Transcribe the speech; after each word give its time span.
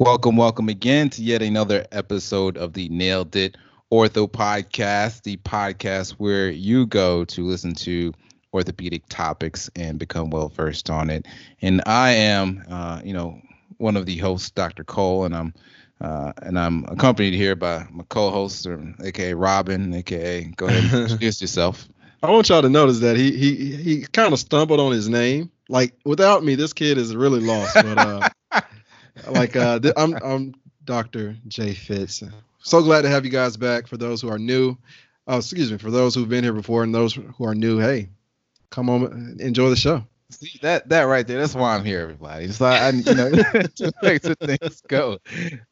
Welcome, 0.00 0.36
welcome 0.36 0.68
again 0.68 1.10
to 1.10 1.24
yet 1.24 1.42
another 1.42 1.84
episode 1.90 2.56
of 2.56 2.72
the 2.72 2.88
Nailed 2.88 3.34
It 3.34 3.56
Ortho 3.92 4.30
Podcast, 4.30 5.24
the 5.24 5.38
podcast 5.38 6.12
where 6.18 6.48
you 6.50 6.86
go 6.86 7.24
to 7.24 7.44
listen 7.44 7.74
to 7.74 8.14
orthopedic 8.54 9.02
topics 9.08 9.68
and 9.74 9.98
become 9.98 10.30
well 10.30 10.50
versed 10.50 10.88
on 10.88 11.10
it. 11.10 11.26
And 11.62 11.82
I 11.84 12.10
am, 12.10 12.62
uh, 12.70 13.00
you 13.02 13.12
know, 13.12 13.40
one 13.78 13.96
of 13.96 14.06
the 14.06 14.16
hosts, 14.18 14.50
Dr. 14.50 14.84
Cole, 14.84 15.24
and 15.24 15.34
I'm 15.34 15.52
uh, 16.00 16.32
and 16.42 16.60
I'm 16.60 16.84
accompanied 16.84 17.34
here 17.34 17.56
by 17.56 17.84
my 17.90 18.04
co-host, 18.08 18.68
or 18.68 18.94
aka 19.02 19.34
Robin, 19.34 19.92
aka 19.92 20.44
go 20.54 20.66
ahead 20.66 20.92
and 20.92 21.02
introduce 21.10 21.40
yourself. 21.40 21.88
I 22.22 22.30
want 22.30 22.48
y'all 22.48 22.62
to 22.62 22.68
notice 22.68 23.00
that 23.00 23.16
he 23.16 23.36
he 23.36 23.74
he 23.74 24.02
kind 24.12 24.32
of 24.32 24.38
stumbled 24.38 24.78
on 24.78 24.92
his 24.92 25.08
name. 25.08 25.50
Like 25.68 25.92
without 26.04 26.44
me, 26.44 26.54
this 26.54 26.72
kid 26.72 26.98
is 26.98 27.16
really 27.16 27.40
lost. 27.40 27.74
But 27.74 27.98
uh, 27.98 28.28
like 29.30 29.56
uh, 29.56 29.78
th- 29.80 29.94
I'm 29.96 30.14
I'm 30.22 30.54
Dr. 30.84 31.36
Jay 31.48 31.74
Fitz. 31.74 32.22
So 32.60 32.82
glad 32.82 33.02
to 33.02 33.08
have 33.08 33.24
you 33.24 33.30
guys 33.30 33.56
back. 33.56 33.86
For 33.86 33.96
those 33.96 34.20
who 34.20 34.28
are 34.28 34.38
new, 34.38 34.76
oh, 35.26 35.38
excuse 35.38 35.70
me, 35.70 35.78
for 35.78 35.90
those 35.90 36.14
who've 36.14 36.28
been 36.28 36.44
here 36.44 36.52
before 36.52 36.82
and 36.82 36.94
those 36.94 37.14
who 37.14 37.44
are 37.44 37.54
new, 37.54 37.78
hey, 37.78 38.08
come 38.70 38.88
on, 38.90 39.36
enjoy 39.40 39.70
the 39.70 39.76
show. 39.76 40.04
See 40.30 40.58
that 40.62 40.88
that 40.90 41.02
right 41.02 41.26
there. 41.26 41.40
That's 41.40 41.54
why 41.54 41.74
I'm 41.74 41.84
here, 41.84 42.00
everybody. 42.00 42.44
It's 42.44 42.60
like 42.60 42.80
I, 42.82 42.90
you 42.90 43.14
know, 43.14 43.30
just 43.74 43.94
makes 44.02 44.26
sure 44.26 44.34
things 44.34 44.82
go, 44.86 45.18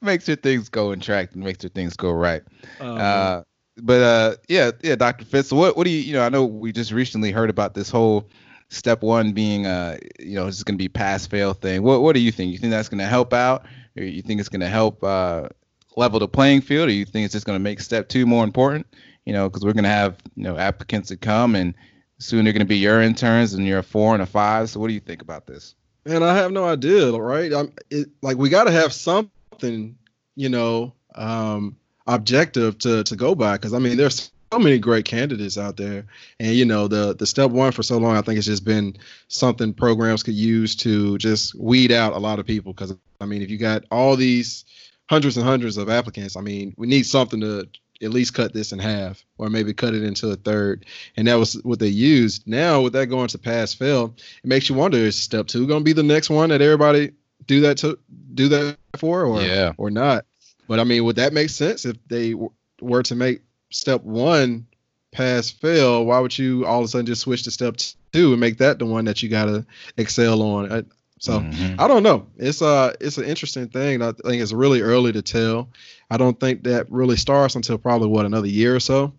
makes 0.01 0.25
sure 0.25 0.37
things 0.37 0.71
go 0.71 0.93
in 0.93 1.01
track 1.01 1.33
and 1.35 1.45
makes 1.45 1.61
sure 1.61 1.69
things 1.71 1.95
go 1.97 2.11
right. 2.11 2.43
Um, 2.81 2.99
Uh, 2.99 3.43
but 3.79 4.03
uh, 4.03 4.37
yeah, 4.49 4.71
yeah, 4.83 4.97
Dr. 4.97 5.27
Fitz. 5.27 5.53
What 5.53 5.77
what 5.77 5.85
do 5.85 5.91
you 5.91 5.99
you 5.99 6.13
know? 6.15 6.23
I 6.23 6.31
know 6.31 6.47
we 6.47 6.73
just 6.73 6.91
recently 6.93 7.31
heard 7.33 7.51
about 7.51 7.75
this 7.75 7.91
whole 7.91 8.31
step 8.69 9.03
one 9.03 9.33
being 9.33 9.65
uh 9.65 9.97
you 10.19 10.35
know 10.35 10.47
it's 10.49 10.65
going 10.65 10.77
to 10.77 10.83
be 10.83 10.89
pass 10.89 11.27
fail 11.27 11.55
thing. 11.55 11.83
What 11.83 12.03
what 12.03 12.15
do 12.15 12.21
you 12.21 12.33
think? 12.33 12.53
You 12.53 12.59
think 12.59 12.71
that's 12.71 12.89
going 12.89 12.99
to 12.99 13.07
help 13.07 13.33
out, 13.33 13.67
or 13.97 14.03
you 14.03 14.23
think 14.23 14.41
it's 14.41 14.49
going 14.49 14.61
to 14.61 14.69
help 14.69 15.03
uh 15.05 15.49
level 15.97 16.21
the 16.21 16.29
playing 16.29 16.61
field, 16.63 16.89
or 16.89 16.93
you 16.93 17.05
think 17.05 17.25
it's 17.25 17.33
just 17.33 17.47
going 17.47 17.57
to 17.59 17.63
make 17.63 17.81
step 17.81 18.09
two 18.09 18.27
more 18.27 18.45
important? 18.45 18.87
You 19.25 19.33
know, 19.33 19.49
because 19.49 19.65
we're 19.65 19.73
going 19.73 19.85
to 19.85 19.91
have 19.91 20.17
you 20.35 20.45
know 20.45 20.57
applicants 20.57 21.09
that 21.11 21.21
come 21.21 21.55
and 21.55 21.75
soon 22.19 22.45
they're 22.45 22.53
going 22.53 22.61
to 22.61 22.67
be 22.67 22.79
your 22.79 23.03
interns 23.03 23.55
and 23.55 23.67
you're 23.67 23.81
a 23.81 23.83
four 23.83 24.15
and 24.15 24.23
a 24.23 24.27
five. 24.27 24.71
So 24.71 24.81
what 24.81 24.89
do 24.89 24.95
you 24.95 25.01
think 25.01 25.23
about 25.23 25.47
this? 25.47 25.75
and 26.07 26.25
I 26.25 26.37
have 26.37 26.53
no 26.53 26.65
idea, 26.65 27.11
right? 27.13 27.53
I'm 27.53 27.73
it, 27.91 28.09
like 28.23 28.37
we 28.37 28.49
got 28.49 28.65
to 28.65 28.71
have 28.71 28.93
something, 28.93 29.97
you 30.35 30.49
know, 30.49 30.95
um, 31.15 31.77
objective 32.07 32.79
to 32.79 33.05
to 33.05 33.17
go 33.17 33.35
by 33.35 33.55
because 33.55 33.75
I 33.75 33.79
mean 33.79 33.97
there's 33.97 34.31
so 34.53 34.59
many 34.59 34.79
great 34.79 35.05
candidates 35.05 35.59
out 35.59 35.77
there, 35.77 36.05
and 36.39 36.55
you 36.55 36.65
know 36.65 36.89
the 36.89 37.15
the 37.15 37.27
step 37.27 37.51
one 37.51 37.73
for 37.73 37.83
so 37.83 37.99
long 37.99 38.17
I 38.17 38.23
think 38.23 38.39
it's 38.39 38.47
just 38.47 38.65
been 38.65 38.97
something 39.29 39.73
programs 39.75 40.23
could 40.23 40.35
use 40.35 40.77
to 40.77 41.19
just 41.19 41.55
weed 41.55 41.93
out 41.93 42.13
a 42.13 42.19
lot 42.19 42.39
of 42.39 42.47
people. 42.47 42.73
Because 42.73 42.95
I 43.21 43.27
mean 43.27 43.43
if 43.43 43.51
you 43.51 43.59
got 43.59 43.85
all 43.91 44.17
these 44.17 44.65
hundreds 45.11 45.37
and 45.37 45.47
hundreds 45.47 45.77
of 45.77 45.89
applicants, 45.89 46.37
I 46.37 46.41
mean 46.41 46.75
we 46.77 46.87
need 46.87 47.07
something 47.07 47.41
to 47.41 47.69
at 48.03 48.11
least 48.11 48.35
cut 48.35 48.53
this 48.53 48.73
in 48.73 48.79
half 48.79 49.25
or 49.39 49.49
maybe 49.49 49.73
cut 49.73 49.95
it 49.95 50.03
into 50.03 50.29
a 50.29 50.37
third. 50.37 50.85
And 51.17 51.27
that 51.29 51.37
was 51.37 51.55
what 51.65 51.79
they 51.79 51.89
used. 51.89 52.47
Now 52.47 52.83
with 52.83 52.93
that 52.93 53.07
going 53.07 53.29
to 53.29 53.39
pass 53.39 53.73
fail 53.73 54.15
it 54.45 54.47
makes 54.47 54.69
you 54.69 54.75
wonder 54.75 54.99
is 54.99 55.17
step 55.19 55.47
two 55.47 55.67
going 55.67 55.81
to 55.81 55.85
be 55.85 55.95
the 55.95 56.03
next 56.03 56.29
one 56.31 56.51
that 56.51 56.61
everybody 56.61 57.13
do 57.47 57.61
that 57.63 57.79
to 57.79 57.99
do 58.35 58.49
that 58.49 58.77
for 58.97 59.25
or 59.25 59.41
Yeah. 59.43 59.73
or 59.79 59.91
not? 59.91 60.25
But 60.69 60.79
i 60.81 60.85
mean 60.85 61.05
would 61.05 61.17
that 61.17 61.33
make 61.33 61.49
sense 61.51 61.85
if 61.85 61.97
they 62.09 62.33
w- 62.33 62.51
were 62.81 63.03
to 63.05 63.15
make 63.15 63.41
step 63.77 64.03
one 64.03 64.67
pass 65.13 65.51
fail 65.51 66.05
why 66.05 66.19
would 66.21 66.37
you 66.37 66.67
all 66.67 66.81
of 66.81 66.85
a 66.85 66.89
sudden 66.89 67.07
just 67.07 67.23
switch 67.23 67.43
to 67.45 67.51
step 67.51 67.77
two 68.13 68.33
and 68.33 68.41
make 68.41 68.59
that 68.59 68.79
the 68.79 68.85
one 68.87 69.05
that 69.07 69.23
you 69.23 69.29
got 69.29 69.47
to 69.47 69.65
excel 69.97 70.43
on 70.43 70.71
I, 70.73 70.83
so 71.19 71.41
Mhm. 71.41 71.77
I 71.81 71.89
don't 71.89 72.03
know. 72.03 72.27
It's 72.37 72.61
uh 72.61 72.93
it's 73.01 73.17
an 73.17 73.25
interesting 73.25 73.69
thing. 73.69 74.03
I 74.03 74.13
think 74.13 74.43
it's 74.43 74.53
really 74.53 74.83
early 74.83 75.13
to 75.13 75.23
tell. 75.23 75.71
I 76.11 76.19
don't 76.19 76.39
think 76.39 76.65
that 76.65 76.91
really 76.93 77.17
starts 77.17 77.55
until 77.57 77.79
probably 77.79 78.09
what 78.09 78.27
another 78.27 78.49
year 78.49 78.77
or 78.77 78.81
so. 78.81 79.15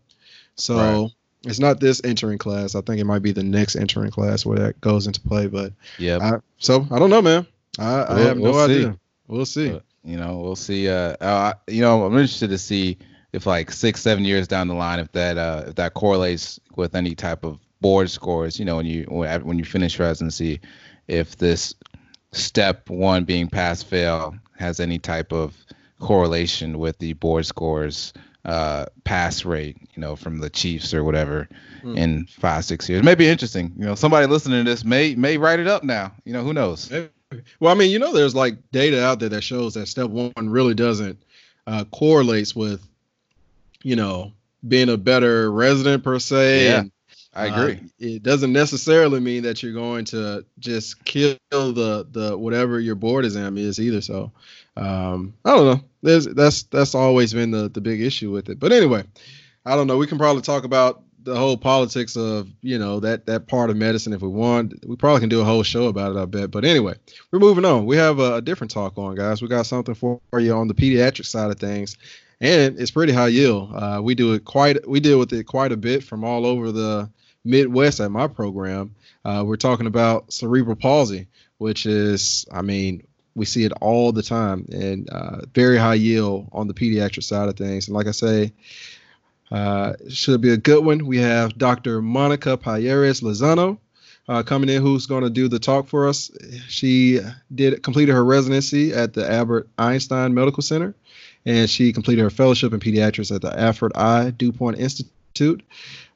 So 0.56 0.76
Right. 0.76 1.12
it's 1.46 1.58
not 1.60 1.80
this 1.80 2.00
entering 2.04 2.38
class. 2.38 2.76
I 2.76 2.82
think 2.82 3.00
it 3.02 3.06
might 3.06 3.24
be 3.24 3.32
the 3.32 3.42
next 3.44 3.76
entering 3.76 4.12
class 4.12 4.46
where 4.46 4.60
that 4.60 4.80
goes 4.82 5.08
into 5.08 5.20
play. 5.22 5.48
But 5.48 5.74
yeah, 5.98 6.38
so 6.60 6.86
I 6.92 7.00
don't 7.00 7.10
know, 7.10 7.22
man. 7.24 7.48
I, 7.80 7.84
I 8.04 8.14
We'll- 8.14 8.28
have 8.28 8.38
no 8.38 8.44
we'll 8.52 8.68
see. 8.68 8.74
idea. 8.76 8.98
We'll 9.28 9.46
see. 9.46 9.70
But, 9.72 9.84
you 10.06 10.18
know, 10.18 10.38
we'll 10.38 10.56
see. 10.56 10.88
Uh, 10.90 11.16
uh, 11.20 11.54
you 11.68 11.82
know, 11.82 12.06
I'm 12.06 12.14
interested 12.14 12.52
to 12.52 12.58
see 12.60 12.98
if 13.38 13.46
like 13.46 13.72
six, 13.72 14.02
seven 14.02 14.26
years 14.26 14.48
down 14.48 14.68
the 14.68 14.74
line, 14.74 15.00
if 15.00 15.12
that 15.14 15.38
uh, 15.38 15.66
if 15.68 15.76
that 15.76 15.94
correlates 15.94 16.60
with 16.76 16.96
any 16.96 17.16
type 17.16 17.46
of 17.46 17.60
board 17.80 18.10
scores. 18.10 18.60
You 18.60 18.66
know, 18.66 18.78
when 18.78 18.86
you 18.86 19.06
when 19.10 19.46
when 19.46 19.60
you 19.60 19.64
finish 19.66 20.00
residency, 20.00 20.60
if 21.08 21.38
this 21.38 21.76
step 22.32 22.90
one 22.90 23.24
being 23.24 23.48
pass 23.48 23.84
fail 23.84 24.36
has 24.58 24.80
any 24.80 25.00
type 25.00 25.32
of 25.32 25.56
correlation 26.00 26.80
with 26.80 26.98
the 27.00 27.14
board 27.14 27.46
scores 27.46 28.14
uh 28.46 28.86
pass 29.04 29.46
rate 29.46 29.78
you 29.96 30.02
know 30.02 30.16
from 30.16 30.38
the 30.40 30.50
chiefs 30.50 30.94
or 30.94 31.04
whatever 31.04 31.50
Hmm. 31.82 31.98
in 31.98 32.26
five 32.28 32.66
six 32.66 32.88
years 32.90 33.04
maybe 33.04 33.28
interesting 33.28 33.74
you 33.78 33.86
know 33.86 33.96
somebody 33.96 34.26
listening 34.28 34.64
to 34.64 34.70
this 34.72 34.84
may 34.84 35.16
may 35.16 35.38
write 35.38 35.60
it 35.60 35.68
up 35.68 35.84
now 35.84 36.12
you 36.26 36.34
know 36.34 36.44
who 36.44 36.54
knows 36.54 36.92
Well, 37.60 37.72
I 37.74 37.78
mean, 37.78 37.92
you 37.92 38.00
know, 38.00 38.14
there's 38.14 38.34
like 38.36 38.56
data 38.72 39.04
out 39.04 39.20
there 39.20 39.30
that 39.30 39.42
shows 39.42 39.74
that 39.74 39.88
step 39.88 40.10
one 40.10 40.32
really 40.38 40.74
doesn't 40.74 41.22
uh, 41.66 41.84
correlates 41.92 42.56
with, 42.56 42.87
you 43.84 43.96
know, 43.96 44.34
being 44.68 44.90
a 44.90 44.98
better 44.98 45.52
resident 45.52 46.04
per 46.04 46.20
se. 46.20 46.66
Yeah. 46.66 46.80
and 46.80 46.92
i 47.34 47.48
Uh, 47.50 47.62
agree 47.62 47.80
it 48.00 48.24
doesn't 48.24 48.52
necessarily 48.54 49.20
mean 49.20 49.44
that 49.44 49.62
you're 49.62 49.74
going 49.74 50.06
to 50.06 50.44
just 50.60 51.04
kill 51.06 51.38
the 51.52 52.08
the 52.12 52.36
whatever 52.38 52.80
your 52.80 52.96
board 52.96 53.26
exam 53.26 53.58
is 53.58 53.80
either. 53.80 54.02
So 54.02 54.32
um, 54.76 55.34
I 55.46 55.56
don't 55.56 55.66
know. 55.66 55.82
There's 56.02 56.26
that's 56.26 56.64
that's 56.64 56.96
always 56.96 57.34
been 57.34 57.52
the 57.52 57.70
the 57.70 57.82
big 57.82 58.02
issue 58.02 58.32
with 58.32 58.50
it. 58.50 58.60
But 58.60 58.72
anyway, 58.72 59.04
I 59.66 59.76
don't 59.76 59.88
know. 59.88 59.98
We 59.98 60.08
can 60.08 60.18
probably 60.18 60.42
talk 60.42 60.64
about 60.64 61.04
the 61.28 61.38
whole 61.38 61.58
politics 61.58 62.16
of 62.16 62.50
you 62.62 62.80
know 62.80 63.00
that 63.02 63.26
that 63.28 63.48
part 63.48 63.70
of 63.70 63.78
medicine 63.78 64.14
if 64.14 64.22
we 64.22 64.30
want. 64.30 64.86
We 64.86 64.96
probably 64.96 65.20
can 65.20 65.30
do 65.30 65.42
a 65.42 65.46
whole 65.46 65.64
show 65.64 65.88
about 65.88 66.16
it. 66.16 66.20
I 66.20 66.26
bet. 66.26 66.52
But 66.52 66.66
anyway, 66.66 66.96
we're 67.32 67.40
moving 67.40 67.66
on. 67.66 67.86
We 67.86 67.98
have 67.98 68.20
a, 68.20 68.36
a 68.36 68.42
different 68.42 68.72
talk 68.72 68.98
on, 68.98 69.16
guys. 69.16 69.42
We 69.42 69.48
got 69.48 69.66
something 69.66 69.96
for 69.96 70.20
you 70.34 70.54
on 70.54 70.68
the 70.68 70.74
pediatric 70.74 71.26
side 71.26 71.52
of 71.52 71.60
things 71.60 71.98
and 72.40 72.80
it's 72.80 72.92
pretty 72.92 73.14
high 73.14 73.30
yield. 73.30 73.74
Uh, 73.74 74.00
we 74.04 74.16
do 74.16 74.34
it 74.34 74.46
quite, 74.46 74.88
we 74.88 75.00
deal 75.00 75.20
with 75.20 75.34
it 75.34 75.46
quite 75.46 75.72
a 75.72 75.78
bit 75.78 76.04
from 76.04 76.24
all 76.24 76.46
over 76.46 76.72
the 76.72 77.10
Midwest 77.44 78.00
at 78.00 78.12
my 78.12 78.28
program. 78.28 78.94
Uh, 79.26 79.44
we're 79.46 79.56
talking 79.56 79.88
about 79.88 80.32
cerebral 80.32 80.76
palsy, 80.76 81.28
which 81.58 81.86
is, 81.86 82.46
I 82.52 82.62
mean, 82.62 83.06
we 83.36 83.46
see 83.46 83.64
it 83.66 83.72
all 83.82 84.12
the 84.12 84.24
time 84.24 84.66
and 84.72 85.10
uh, 85.10 85.42
very 85.54 85.78
high 85.78 85.96
yield 85.96 86.50
on 86.52 86.68
the 86.68 86.74
pediatric 86.74 87.24
side 87.24 87.50
of 87.50 87.56
things. 87.56 87.88
And 87.88 87.96
like 87.96 88.08
I 88.08 88.12
say, 88.12 88.54
uh, 89.52 89.94
should 90.10 90.42
be 90.42 90.52
a 90.52 90.58
good 90.58 90.84
one. 90.84 91.06
We 91.06 91.18
have 91.18 91.58
Dr. 91.58 92.02
Monica 92.02 92.58
Payares 92.58 93.22
Lozano 93.22 93.78
uh, 94.28 94.44
coming 94.44 94.70
in, 94.70 94.82
who's 94.82 95.06
going 95.06 95.24
to 95.24 95.30
do 95.30 95.48
the 95.48 95.60
talk 95.60 95.88
for 95.88 96.08
us. 96.08 96.32
She 96.68 97.20
did 97.54 97.82
completed 97.84 98.14
her 98.14 98.26
residency 98.26 98.94
at 98.94 99.14
the 99.14 99.30
Albert 99.32 99.70
Einstein 99.78 100.34
Medical 100.34 100.62
Center 100.64 100.96
and 101.48 101.70
she 101.70 101.94
completed 101.94 102.22
her 102.22 102.30
fellowship 102.30 102.74
in 102.74 102.80
pediatrics 102.80 103.34
at 103.34 103.42
the 103.42 103.58
Alfred 103.58 103.94
I. 103.96 104.32
DuPont 104.32 104.78
Institute. 104.78 105.64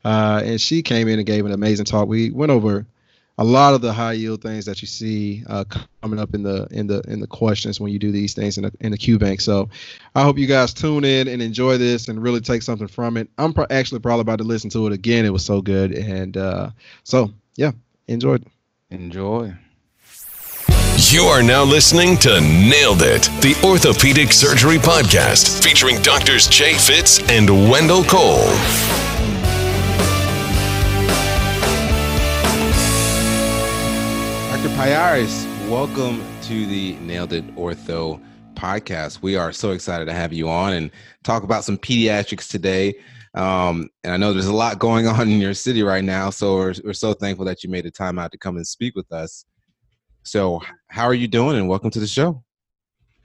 Uh, 0.04 0.42
and 0.44 0.60
she 0.60 0.82
came 0.82 1.08
in 1.08 1.20
and 1.20 1.26
gave 1.26 1.46
an 1.46 1.54
amazing 1.54 1.86
talk. 1.86 2.08
We 2.08 2.32
went 2.32 2.52
over 2.52 2.86
a 3.38 3.44
lot 3.44 3.74
of 3.74 3.82
the 3.82 3.94
high 3.94 4.14
yield 4.14 4.42
things 4.42 4.66
that 4.66 4.82
you 4.82 4.88
see 4.88 5.44
uh, 5.48 5.64
coming 6.02 6.20
up 6.20 6.34
in 6.34 6.44
the 6.44 6.68
in 6.72 6.88
the 6.88 7.02
in 7.08 7.20
the 7.20 7.28
questions 7.28 7.80
when 7.80 7.92
you 7.92 8.00
do 8.00 8.12
these 8.12 8.34
things 8.34 8.58
in 8.58 8.64
the 8.64 8.72
in 8.82 8.92
the 8.92 8.98
Q 8.98 9.18
bank. 9.18 9.42
So 9.42 9.70
I 10.16 10.24
hope 10.24 10.38
you 10.38 10.48
guys 10.48 10.74
tune 10.74 11.04
in 11.04 11.28
and 11.28 11.42
enjoy 11.42 11.78
this 11.78 12.08
and 12.08 12.22
really 12.22 12.42
take 12.42 12.62
something 12.62 12.88
from 12.88 13.18
it. 13.18 13.30
I'm 13.38 13.54
pro- 13.54 13.68
actually 13.70 14.00
probably 14.00 14.22
about 14.22 14.40
to 14.40 14.44
listen 14.44 14.70
to 14.72 14.88
it 14.88 14.94
again. 14.94 15.26
It 15.26 15.34
was 15.34 15.46
so 15.46 15.62
good, 15.62 15.94
and 15.94 16.38
uh, 16.38 16.70
so 17.04 17.32
yeah, 17.56 17.72
enjoy. 18.08 18.38
enjoy 18.90 19.54
You 21.10 21.24
are 21.24 21.42
now 21.42 21.64
listening 21.64 22.18
to 22.18 22.40
Nailed 22.42 23.02
It, 23.02 23.24
the 23.42 23.60
Orthopedic 23.66 24.32
Surgery 24.32 24.78
Podcast, 24.78 25.64
featuring 25.64 26.02
doctors 26.02 26.48
Jay 26.48 26.74
Fitz 26.74 27.20
and 27.30 27.50
Wendell 27.70 28.04
Cole. 28.04 29.01
Payares, 34.76 35.46
welcome 35.70 36.24
to 36.44 36.66
the 36.66 36.94
Nailed 37.02 37.34
It 37.34 37.46
Ortho 37.56 38.20
podcast. 38.56 39.22
We 39.22 39.36
are 39.36 39.52
so 39.52 39.72
excited 39.72 40.06
to 40.06 40.14
have 40.14 40.34
you 40.34 40.50
on 40.50 40.74
and 40.74 40.92
talk 41.24 41.44
about 41.44 41.64
some 41.64 41.78
pediatrics 41.78 42.50
today. 42.50 42.96
Um, 43.36 43.90
and 44.04 44.14
I 44.14 44.18
know 44.18 44.34
there's 44.34 44.48
a 44.48 44.54
lot 44.54 44.80
going 44.80 45.08
on 45.08 45.30
in 45.30 45.40
your 45.40 45.54
city 45.54 45.84
right 45.84 46.04
now, 46.04 46.30
so 46.30 46.56
we're, 46.56 46.74
we're 46.84 46.94
so 46.94 47.14
thankful 47.14 47.46
that 47.46 47.64
you 47.64 47.70
made 47.70 47.86
the 47.86 47.92
time 47.92 48.18
out 48.18 48.32
to 48.32 48.38
come 48.38 48.58
and 48.58 48.66
speak 48.66 48.96
with 48.96 49.12
us. 49.12 49.46
So, 50.24 50.62
how 50.90 51.06
are 51.06 51.14
you 51.14 51.28
doing? 51.28 51.58
And 51.58 51.68
welcome 51.68 51.90
to 51.92 52.00
the 52.00 52.08
show. 52.08 52.44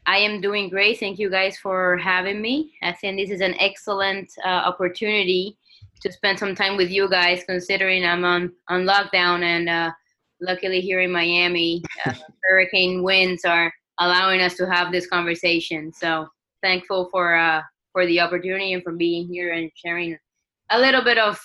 I 0.07 0.19
am 0.19 0.41
doing 0.41 0.69
great. 0.69 1.01
Thank 1.01 1.19
you 1.19 1.29
guys 1.29 1.59
for 1.59 1.97
having 1.97 2.41
me. 2.41 2.75
I 2.83 2.93
think 2.93 3.19
this 3.19 3.31
is 3.31 3.41
an 3.41 3.55
excellent 3.59 4.31
uh, 4.45 4.49
opportunity 4.49 5.59
to 6.01 6.13
spend 6.13 6.39
some 6.39 6.55
time 6.55 6.77
with 6.77 6.91
you 6.91 7.09
guys, 7.09 7.43
considering 7.45 8.05
I'm 8.05 8.25
on, 8.25 8.53
on 8.69 8.85
lockdown 8.85 9.43
and 9.43 9.69
uh, 9.69 9.91
luckily 10.41 10.81
here 10.81 11.01
in 11.01 11.11
Miami, 11.11 11.83
uh, 12.05 12.15
hurricane 12.43 13.03
winds 13.03 13.45
are 13.45 13.73
allowing 13.99 14.41
us 14.41 14.55
to 14.57 14.67
have 14.67 14.93
this 14.93 15.07
conversation. 15.07 15.93
So 15.93 16.29
thankful 16.63 17.09
for 17.11 17.37
uh, 17.37 17.63
for 17.93 18.07
the 18.07 18.21
opportunity 18.21 18.73
and 18.73 18.83
for 18.83 18.93
being 18.93 19.27
here 19.27 19.53
and 19.53 19.71
sharing 19.75 20.19
a 20.71 20.79
little 20.79 21.03
bit 21.03 21.19
of 21.19 21.41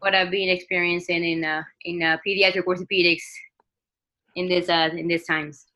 what 0.00 0.14
I've 0.14 0.30
been 0.30 0.48
experiencing 0.48 1.24
in 1.24 1.44
uh, 1.44 1.62
in 1.84 2.02
uh, 2.02 2.18
pediatric 2.26 2.64
orthopedics 2.64 3.24
in 4.36 4.48
this 4.48 4.68
uh, 4.68 4.90
in 4.92 5.08
these 5.08 5.26
times. 5.26 5.67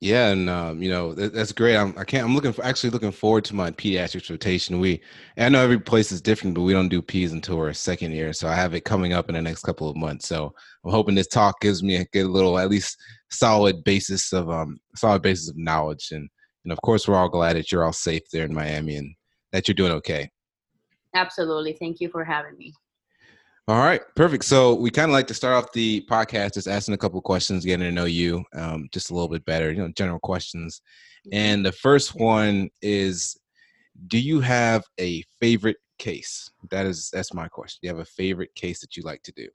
Yeah, 0.00 0.28
and 0.28 0.48
um, 0.48 0.82
you 0.82 0.88
know 0.88 1.12
that, 1.12 1.34
that's 1.34 1.52
great. 1.52 1.76
I'm 1.76 1.96
I 1.98 2.04
can't. 2.04 2.24
I'm 2.24 2.34
looking 2.34 2.54
for 2.54 2.64
actually 2.64 2.88
looking 2.88 3.12
forward 3.12 3.44
to 3.44 3.54
my 3.54 3.70
pediatrics 3.70 4.30
rotation. 4.30 4.80
We 4.80 5.02
I 5.36 5.50
know 5.50 5.62
every 5.62 5.78
place 5.78 6.10
is 6.10 6.22
different, 6.22 6.54
but 6.54 6.62
we 6.62 6.72
don't 6.72 6.88
do 6.88 7.02
peds 7.02 7.32
until 7.32 7.58
our 7.58 7.74
second 7.74 8.12
year, 8.12 8.32
so 8.32 8.48
I 8.48 8.54
have 8.54 8.72
it 8.72 8.86
coming 8.86 9.12
up 9.12 9.28
in 9.28 9.34
the 9.34 9.42
next 9.42 9.62
couple 9.62 9.90
of 9.90 9.96
months. 9.96 10.26
So 10.26 10.54
I'm 10.84 10.90
hoping 10.90 11.14
this 11.14 11.26
talk 11.26 11.60
gives 11.60 11.82
me 11.82 11.96
a, 11.96 12.06
a 12.14 12.24
little 12.24 12.58
at 12.58 12.70
least 12.70 12.96
solid 13.30 13.84
basis 13.84 14.32
of 14.32 14.48
um 14.48 14.78
solid 14.96 15.20
basis 15.20 15.50
of 15.50 15.58
knowledge, 15.58 16.12
and 16.12 16.30
and 16.64 16.72
of 16.72 16.80
course 16.80 17.06
we're 17.06 17.16
all 17.16 17.28
glad 17.28 17.56
that 17.56 17.70
you're 17.70 17.84
all 17.84 17.92
safe 17.92 18.22
there 18.32 18.46
in 18.46 18.54
Miami 18.54 18.96
and 18.96 19.14
that 19.52 19.68
you're 19.68 19.74
doing 19.74 19.92
okay. 19.92 20.30
Absolutely, 21.14 21.74
thank 21.74 22.00
you 22.00 22.08
for 22.08 22.24
having 22.24 22.56
me. 22.56 22.72
All 23.68 23.78
right, 23.78 24.00
perfect. 24.16 24.44
So 24.44 24.74
we 24.74 24.90
kind 24.90 25.10
of 25.10 25.12
like 25.12 25.28
to 25.28 25.34
start 25.34 25.54
off 25.54 25.72
the 25.72 26.04
podcast 26.10 26.54
just 26.54 26.66
asking 26.66 26.94
a 26.94 26.98
couple 26.98 27.20
questions, 27.20 27.64
getting 27.64 27.86
to 27.86 27.92
know 27.92 28.06
you 28.06 28.44
um, 28.54 28.88
just 28.90 29.10
a 29.10 29.14
little 29.14 29.28
bit 29.28 29.44
better, 29.44 29.70
you 29.70 29.78
know, 29.78 29.92
general 29.96 30.18
questions. 30.18 30.82
Mm-hmm. 31.26 31.36
And 31.36 31.66
the 31.66 31.72
first 31.72 32.16
one 32.16 32.70
is, 32.82 33.38
do 34.08 34.18
you 34.18 34.40
have 34.40 34.84
a 34.98 35.22
favorite 35.40 35.76
case? 35.98 36.50
That 36.70 36.86
is, 36.86 37.10
that's 37.12 37.32
my 37.32 37.46
question. 37.46 37.78
Do 37.82 37.88
you 37.88 37.94
have 37.94 38.02
a 38.02 38.10
favorite 38.10 38.52
case 38.56 38.80
that 38.80 38.96
you 38.96 39.04
like 39.04 39.22
to 39.22 39.32
do? 39.32 39.48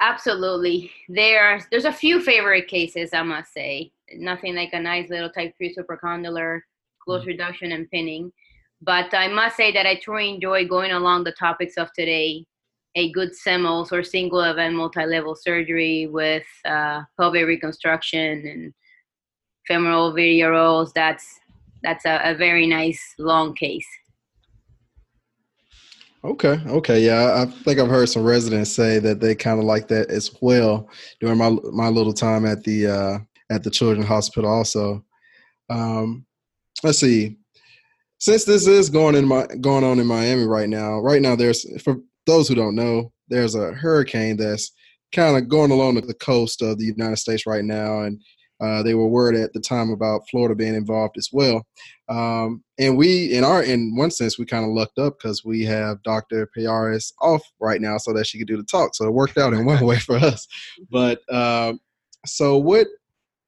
Absolutely. 0.00 0.90
There, 1.08 1.60
there's 1.70 1.86
a 1.86 1.92
few 1.92 2.20
favorite 2.20 2.68
cases, 2.68 3.10
I 3.14 3.22
must 3.22 3.54
say. 3.54 3.92
Nothing 4.14 4.56
like 4.56 4.74
a 4.74 4.80
nice 4.80 5.08
little 5.08 5.30
type 5.30 5.54
three 5.56 5.74
supracondylar 5.74 6.60
close 7.02 7.20
mm-hmm. 7.20 7.28
reduction 7.28 7.72
and 7.72 7.90
pinning. 7.90 8.30
But 8.82 9.14
I 9.14 9.28
must 9.28 9.56
say 9.56 9.72
that 9.72 9.86
I 9.86 9.98
truly 10.00 10.28
enjoy 10.28 10.66
going 10.66 10.90
along 10.90 11.24
the 11.24 11.32
topics 11.32 11.78
of 11.78 11.90
today 11.94 12.44
a 12.96 13.10
good 13.12 13.32
SEMLS 13.32 13.92
or 13.92 14.02
single 14.02 14.40
event 14.40 14.74
multi-level 14.74 15.34
surgery 15.34 16.06
with 16.06 16.46
uh, 16.64 17.02
pelvic 17.18 17.46
reconstruction 17.46 18.46
and 18.46 18.74
femoral 19.66 20.12
VDROs, 20.12 20.92
that's 20.94 21.40
that's 21.82 22.06
a, 22.06 22.20
a, 22.24 22.34
very 22.34 22.66
nice 22.66 23.00
long 23.18 23.54
case. 23.54 23.86
Okay, 26.24 26.58
okay, 26.66 27.00
yeah, 27.00 27.42
I 27.42 27.44
think 27.44 27.78
I've 27.78 27.88
heard 27.90 28.08
some 28.08 28.22
residents 28.24 28.72
say 28.72 28.98
that 29.00 29.20
they 29.20 29.34
kind 29.34 29.58
of 29.58 29.66
like 29.66 29.88
that 29.88 30.08
as 30.08 30.34
well 30.40 30.88
during 31.20 31.36
my 31.36 31.50
my 31.72 31.88
little 31.88 32.14
time 32.14 32.46
at 32.46 32.64
the 32.64 32.86
uh, 32.86 33.18
at 33.50 33.62
the 33.62 33.70
Children's 33.70 34.08
Hospital. 34.08 34.50
Also, 34.50 35.04
um, 35.68 36.24
let's 36.82 37.00
see. 37.00 37.36
Since 38.18 38.44
this 38.44 38.66
is 38.66 38.88
going 38.88 39.16
in 39.16 39.26
my 39.26 39.46
going 39.60 39.84
on 39.84 39.98
in 39.98 40.06
Miami 40.06 40.44
right 40.44 40.68
now, 40.68 41.00
right 41.00 41.20
now 41.20 41.36
there's 41.36 41.66
for 41.82 41.96
those 42.26 42.48
who 42.48 42.54
don't 42.54 42.74
know, 42.74 43.12
there's 43.28 43.54
a 43.54 43.72
hurricane 43.72 44.36
that's 44.36 44.72
kind 45.12 45.36
of 45.36 45.48
going 45.48 45.70
along 45.70 45.94
the 45.94 46.14
coast 46.14 46.62
of 46.62 46.78
the 46.78 46.84
United 46.84 47.16
States 47.16 47.46
right 47.46 47.64
now, 47.64 48.02
and 48.02 48.20
uh, 48.60 48.82
they 48.82 48.94
were 48.94 49.08
worried 49.08 49.38
at 49.38 49.52
the 49.52 49.60
time 49.60 49.90
about 49.90 50.22
Florida 50.30 50.54
being 50.54 50.74
involved 50.74 51.16
as 51.18 51.28
well. 51.32 51.64
Um, 52.08 52.62
and 52.78 52.96
we, 52.96 53.32
in 53.32 53.44
our, 53.44 53.62
in 53.62 53.96
one 53.96 54.10
sense, 54.10 54.38
we 54.38 54.44
kind 54.44 54.64
of 54.64 54.70
lucked 54.70 54.98
up 54.98 55.18
because 55.18 55.44
we 55.44 55.64
have 55.64 56.02
Dr. 56.02 56.48
Payares 56.56 57.12
off 57.20 57.42
right 57.60 57.80
now 57.80 57.98
so 57.98 58.12
that 58.12 58.26
she 58.26 58.38
could 58.38 58.46
do 58.46 58.56
the 58.56 58.64
talk. 58.64 58.94
So 58.94 59.06
it 59.06 59.12
worked 59.12 59.38
out 59.38 59.52
in 59.52 59.64
one 59.64 59.84
way 59.84 59.98
for 59.98 60.16
us. 60.16 60.46
But 60.90 61.20
um, 61.32 61.80
so 62.26 62.56
what? 62.56 62.86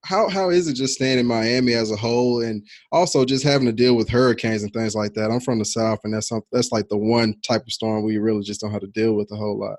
How 0.07 0.29
how 0.29 0.51
is 0.51 0.69
it 0.69 0.75
just 0.75 0.95
staying 0.95 1.19
in 1.19 1.27
Miami 1.27 1.73
as 1.75 1.91
a 1.91 1.97
whole, 1.97 2.43
and 2.43 2.65
also 2.93 3.25
just 3.25 3.45
having 3.45 3.67
to 3.67 3.73
deal 3.73 3.97
with 3.97 4.09
hurricanes 4.09 4.63
and 4.63 4.73
things 4.73 4.95
like 4.95 5.15
that? 5.15 5.31
I'm 5.31 5.41
from 5.41 5.59
the 5.59 5.65
south, 5.65 6.01
and 6.05 6.15
that's 6.15 6.31
that's 6.53 6.71
like 6.71 6.89
the 6.89 6.97
one 6.97 7.35
type 7.41 7.63
of 7.63 7.73
storm 7.73 8.05
we 8.05 8.19
really 8.19 8.43
just 8.43 8.61
don't 8.61 8.71
have 8.71 8.83
to 8.83 8.87
deal 8.87 9.15
with 9.15 9.31
a 9.33 9.37
whole 9.37 9.59
lot. 9.59 9.79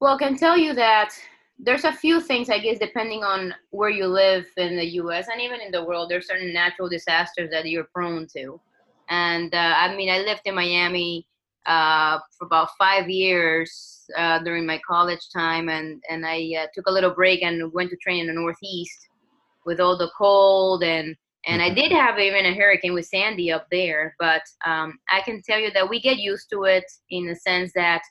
Well, 0.00 0.14
I 0.14 0.18
can 0.18 0.36
tell 0.36 0.56
you 0.56 0.72
that 0.74 1.10
there's 1.58 1.84
a 1.84 1.92
few 1.92 2.20
things, 2.20 2.50
I 2.50 2.58
guess, 2.58 2.78
depending 2.78 3.24
on 3.24 3.54
where 3.70 3.88
you 3.88 4.06
live 4.06 4.46
in 4.56 4.76
the 4.76 4.86
U.S. 5.00 5.26
and 5.28 5.40
even 5.40 5.60
in 5.60 5.72
the 5.72 5.84
world. 5.84 6.10
There's 6.10 6.28
certain 6.28 6.52
natural 6.52 6.88
disasters 6.88 7.50
that 7.50 7.66
you're 7.66 7.88
prone 7.94 8.26
to. 8.36 8.60
And 9.08 9.54
uh, 9.54 9.74
I 9.76 9.96
mean, 9.96 10.10
I 10.10 10.18
lived 10.18 10.42
in 10.44 10.54
Miami 10.54 11.26
uh, 11.66 12.18
for 12.38 12.46
about 12.46 12.70
five 12.78 13.08
years 13.08 14.04
uh, 14.16 14.38
during 14.40 14.66
my 14.66 14.80
college 14.88 15.28
time, 15.34 15.68
and 15.68 16.02
and 16.08 16.24
I 16.26 16.52
uh, 16.60 16.66
took 16.74 16.86
a 16.86 16.92
little 16.92 17.14
break 17.14 17.42
and 17.42 17.72
went 17.72 17.90
to 17.90 17.96
train 17.96 18.20
in 18.20 18.26
the 18.28 18.32
Northeast 18.32 19.08
with 19.64 19.80
all 19.80 19.98
the 19.98 20.10
cold 20.16 20.84
and 20.84 21.16
and 21.46 21.62
I 21.62 21.72
did 21.72 21.92
have 21.92 22.18
even 22.18 22.44
a 22.44 22.54
hurricane 22.54 22.92
with 22.92 23.06
Sandy 23.06 23.52
up 23.52 23.68
there, 23.70 24.16
but 24.18 24.42
um, 24.64 24.98
I 25.10 25.20
can 25.20 25.42
tell 25.42 25.60
you 25.60 25.70
that 25.72 25.88
we 25.88 26.00
get 26.00 26.18
used 26.18 26.50
to 26.50 26.64
it 26.64 26.84
in 27.10 27.26
the 27.26 27.36
sense 27.36 27.72
that 27.74 28.02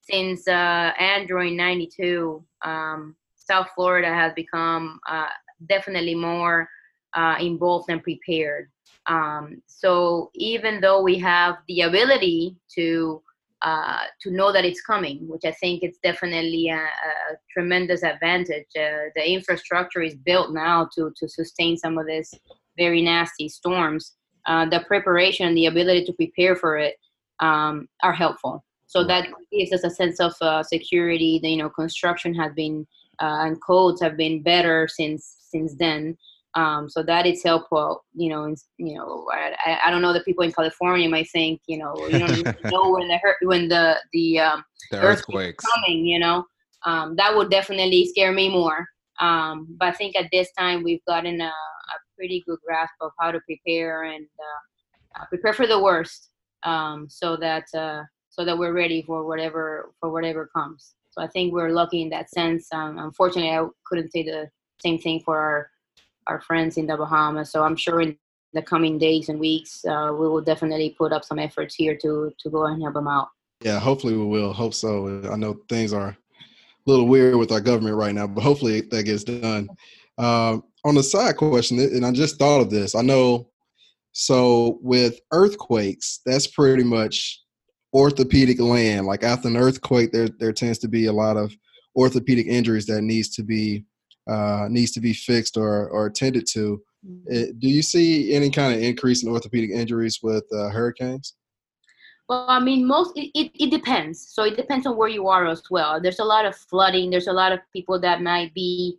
since 0.00 0.48
uh, 0.48 0.92
Andrew 0.98 1.48
92, 1.50 2.44
um, 2.64 3.14
South 3.36 3.68
Florida 3.76 4.08
has 4.08 4.32
become 4.34 4.98
uh, 5.08 5.28
definitely 5.68 6.16
more 6.16 6.68
uh, 7.14 7.36
involved 7.38 7.90
and 7.90 8.02
prepared. 8.02 8.68
Um, 9.06 9.62
so 9.66 10.30
even 10.34 10.80
though 10.80 11.02
we 11.02 11.18
have 11.18 11.56
the 11.68 11.82
ability 11.82 12.56
to 12.76 13.22
uh, 13.62 14.04
to 14.22 14.30
know 14.30 14.52
that 14.52 14.64
it's 14.64 14.80
coming, 14.80 15.28
which 15.28 15.42
I 15.44 15.52
think 15.52 15.82
it's 15.82 15.98
definitely 16.02 16.68
a, 16.68 16.76
a 16.76 17.36
tremendous 17.52 18.02
advantage. 18.02 18.64
Uh, 18.74 19.12
the 19.14 19.30
infrastructure 19.30 20.00
is 20.00 20.14
built 20.14 20.52
now 20.52 20.88
to 20.94 21.12
to 21.16 21.28
sustain 21.28 21.76
some 21.76 21.98
of 21.98 22.06
these 22.06 22.32
very 22.78 23.02
nasty 23.02 23.48
storms. 23.48 24.16
Uh, 24.46 24.64
the 24.64 24.80
preparation, 24.88 25.54
the 25.54 25.66
ability 25.66 26.06
to 26.06 26.12
prepare 26.14 26.56
for 26.56 26.78
it, 26.78 26.96
um, 27.40 27.86
are 28.02 28.14
helpful. 28.14 28.64
So 28.86 29.04
that 29.04 29.28
gives 29.52 29.72
us 29.72 29.84
a 29.84 29.90
sense 29.90 30.18
of 30.18 30.32
uh, 30.40 30.62
security. 30.62 31.38
The, 31.42 31.50
you 31.50 31.58
know, 31.58 31.68
construction 31.68 32.34
has 32.34 32.52
been 32.54 32.86
uh, 33.20 33.44
and 33.44 33.62
codes 33.62 34.00
have 34.00 34.16
been 34.16 34.42
better 34.42 34.88
since 34.88 35.36
since 35.50 35.74
then. 35.74 36.16
Um, 36.54 36.88
so 36.88 37.02
that 37.04 37.26
is 37.26 37.42
helpful. 37.42 38.04
You 38.14 38.30
know, 38.30 38.44
in, 38.44 38.56
you 38.78 38.96
know, 38.96 39.26
I, 39.32 39.78
I 39.86 39.90
don't 39.90 40.02
know 40.02 40.12
the 40.12 40.20
people 40.20 40.44
in 40.44 40.52
California 40.52 41.08
might 41.08 41.30
think, 41.30 41.60
you 41.66 41.78
know, 41.78 41.94
you 42.08 42.18
don't 42.18 42.64
know 42.64 42.90
when 42.90 43.08
the 43.08 43.18
when 43.42 43.68
the 43.68 43.96
the, 44.12 44.40
um, 44.40 44.64
the 44.90 45.00
earthquakes 45.00 45.64
coming. 45.64 46.04
You 46.04 46.18
know, 46.18 46.44
um, 46.84 47.14
that 47.16 47.36
would 47.36 47.50
definitely 47.50 48.06
scare 48.06 48.32
me 48.32 48.48
more. 48.48 48.86
Um, 49.20 49.66
but 49.78 49.88
I 49.88 49.92
think 49.92 50.16
at 50.16 50.30
this 50.32 50.50
time 50.58 50.82
we've 50.82 51.04
gotten 51.06 51.40
a, 51.40 51.44
a 51.44 51.96
pretty 52.16 52.42
good 52.46 52.58
grasp 52.66 52.94
of 53.00 53.12
how 53.20 53.30
to 53.30 53.40
prepare 53.40 54.04
and 54.04 54.26
uh, 55.18 55.24
prepare 55.26 55.52
for 55.52 55.66
the 55.66 55.80
worst, 55.80 56.30
um, 56.64 57.06
so 57.08 57.36
that 57.36 57.64
uh, 57.76 58.02
so 58.30 58.44
that 58.44 58.58
we're 58.58 58.72
ready 58.72 59.02
for 59.02 59.26
whatever 59.26 59.92
for 60.00 60.10
whatever 60.10 60.50
comes. 60.56 60.94
So 61.10 61.22
I 61.22 61.28
think 61.28 61.52
we're 61.52 61.70
lucky 61.70 62.02
in 62.02 62.10
that 62.10 62.30
sense. 62.30 62.68
Um, 62.72 62.98
unfortunately, 62.98 63.50
I 63.50 63.66
couldn't 63.86 64.10
say 64.12 64.22
the 64.22 64.48
same 64.80 64.98
thing 64.98 65.20
for 65.24 65.38
our 65.38 65.70
our 66.26 66.40
friends 66.40 66.76
in 66.76 66.86
the 66.86 66.96
Bahamas. 66.96 67.50
So 67.50 67.62
I'm 67.62 67.76
sure 67.76 68.00
in 68.00 68.16
the 68.52 68.62
coming 68.62 68.98
days 68.98 69.28
and 69.28 69.38
weeks, 69.38 69.84
uh, 69.84 70.10
we 70.12 70.28
will 70.28 70.40
definitely 70.40 70.94
put 70.98 71.12
up 71.12 71.24
some 71.24 71.38
efforts 71.38 71.74
here 71.74 71.96
to 71.96 72.32
to 72.38 72.50
go 72.50 72.66
and 72.66 72.82
help 72.82 72.94
them 72.94 73.08
out. 73.08 73.28
Yeah, 73.62 73.78
hopefully 73.78 74.16
we 74.16 74.24
will. 74.24 74.52
Hope 74.52 74.74
so. 74.74 75.22
I 75.30 75.36
know 75.36 75.60
things 75.68 75.92
are 75.92 76.08
a 76.08 76.16
little 76.86 77.06
weird 77.06 77.36
with 77.36 77.52
our 77.52 77.60
government 77.60 77.96
right 77.96 78.14
now, 78.14 78.26
but 78.26 78.42
hopefully 78.42 78.80
that 78.80 79.02
gets 79.04 79.24
done. 79.24 79.68
Um, 80.18 80.64
on 80.84 80.94
the 80.94 81.02
side 81.02 81.36
question, 81.36 81.78
and 81.78 82.04
I 82.04 82.12
just 82.12 82.38
thought 82.38 82.60
of 82.60 82.70
this. 82.70 82.94
I 82.94 83.02
know. 83.02 83.48
So 84.12 84.78
with 84.82 85.20
earthquakes, 85.32 86.20
that's 86.26 86.46
pretty 86.46 86.82
much 86.82 87.42
orthopedic 87.94 88.60
land. 88.60 89.06
Like 89.06 89.22
after 89.22 89.48
an 89.48 89.56
earthquake, 89.56 90.10
there 90.12 90.28
there 90.28 90.52
tends 90.52 90.78
to 90.78 90.88
be 90.88 91.06
a 91.06 91.12
lot 91.12 91.36
of 91.36 91.54
orthopedic 91.96 92.46
injuries 92.46 92.86
that 92.86 93.02
needs 93.02 93.28
to 93.36 93.42
be 93.42 93.84
uh, 94.30 94.68
needs 94.70 94.92
to 94.92 95.00
be 95.00 95.12
fixed 95.12 95.56
or 95.56 95.88
or 95.88 96.06
attended 96.06 96.46
to. 96.52 96.82
Mm-hmm. 97.06 97.32
It, 97.32 97.60
do 97.60 97.68
you 97.68 97.82
see 97.82 98.34
any 98.34 98.50
kind 98.50 98.74
of 98.74 98.80
increase 98.80 99.22
in 99.22 99.30
orthopedic 99.30 99.70
injuries 99.70 100.20
with 100.22 100.44
uh, 100.52 100.68
hurricanes? 100.68 101.34
Well, 102.28 102.46
I 102.48 102.60
mean, 102.60 102.86
most 102.86 103.16
it, 103.16 103.30
it, 103.34 103.50
it, 103.58 103.70
depends. 103.70 104.28
So 104.32 104.44
it 104.44 104.56
depends 104.56 104.86
on 104.86 104.96
where 104.96 105.08
you 105.08 105.26
are 105.26 105.46
as 105.46 105.62
well. 105.68 106.00
There's 106.00 106.20
a 106.20 106.24
lot 106.24 106.44
of 106.44 106.54
flooding. 106.54 107.10
There's 107.10 107.26
a 107.26 107.32
lot 107.32 107.50
of 107.50 107.58
people 107.72 108.00
that 108.00 108.22
might 108.22 108.54
be 108.54 108.98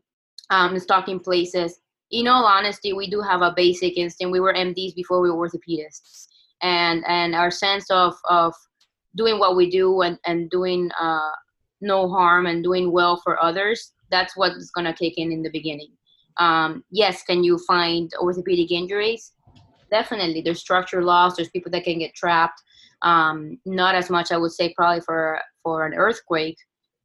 um, 0.49 0.77
stuck 0.79 1.07
in 1.07 1.19
places. 1.19 1.79
In 2.11 2.27
all 2.27 2.43
honesty, 2.43 2.91
we 2.91 3.09
do 3.09 3.21
have 3.21 3.41
a 3.41 3.53
basic 3.55 3.97
instinct. 3.97 4.33
We 4.33 4.41
were 4.41 4.53
MDs 4.53 4.95
before 4.95 5.21
we 5.21 5.31
were 5.31 5.47
orthopedists, 5.47 6.27
and 6.61 7.05
and 7.07 7.33
our 7.33 7.51
sense 7.51 7.89
of 7.89 8.15
of 8.25 8.53
doing 9.15 9.39
what 9.39 9.55
we 9.55 9.69
do 9.69 10.01
and, 10.01 10.19
and 10.25 10.49
doing 10.49 10.91
uh, 10.99 11.31
no 11.79 12.09
harm 12.09 12.47
and 12.47 12.63
doing 12.63 12.91
well 12.91 13.15
for 13.23 13.41
others, 13.41 13.93
that's 14.11 14.35
what's 14.37 14.69
going 14.71 14.85
to 14.85 14.93
kick 14.93 15.13
in 15.17 15.31
in 15.31 15.41
the 15.41 15.49
beginning. 15.49 15.91
Um, 16.37 16.83
yes, 16.91 17.23
can 17.23 17.43
you 17.43 17.57
find 17.67 18.11
orthopedic 18.19 18.71
injuries? 18.71 19.33
Definitely. 19.89 20.41
There's 20.41 20.59
structure 20.59 21.03
loss. 21.03 21.35
There's 21.35 21.49
people 21.49 21.71
that 21.71 21.83
can 21.83 21.99
get 21.99 22.13
trapped. 22.15 22.61
Um, 23.01 23.59
not 23.65 23.95
as 23.95 24.09
much, 24.09 24.31
I 24.31 24.37
would 24.37 24.51
say, 24.51 24.73
probably 24.75 25.01
for 25.01 25.39
for 25.63 25.85
an 25.85 25.93
earthquake, 25.93 26.57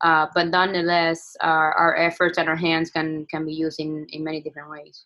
Uh, 0.02 0.26
but 0.34 0.48
nonetheless, 0.48 1.36
our, 1.40 1.72
our 1.72 1.96
efforts 1.96 2.38
and 2.38 2.48
our 2.48 2.56
hands 2.56 2.90
can 2.90 3.26
can 3.30 3.44
be 3.46 3.52
used 3.52 3.80
in, 3.80 4.06
in 4.10 4.22
many 4.22 4.42
different 4.42 4.70
ways. 4.70 5.04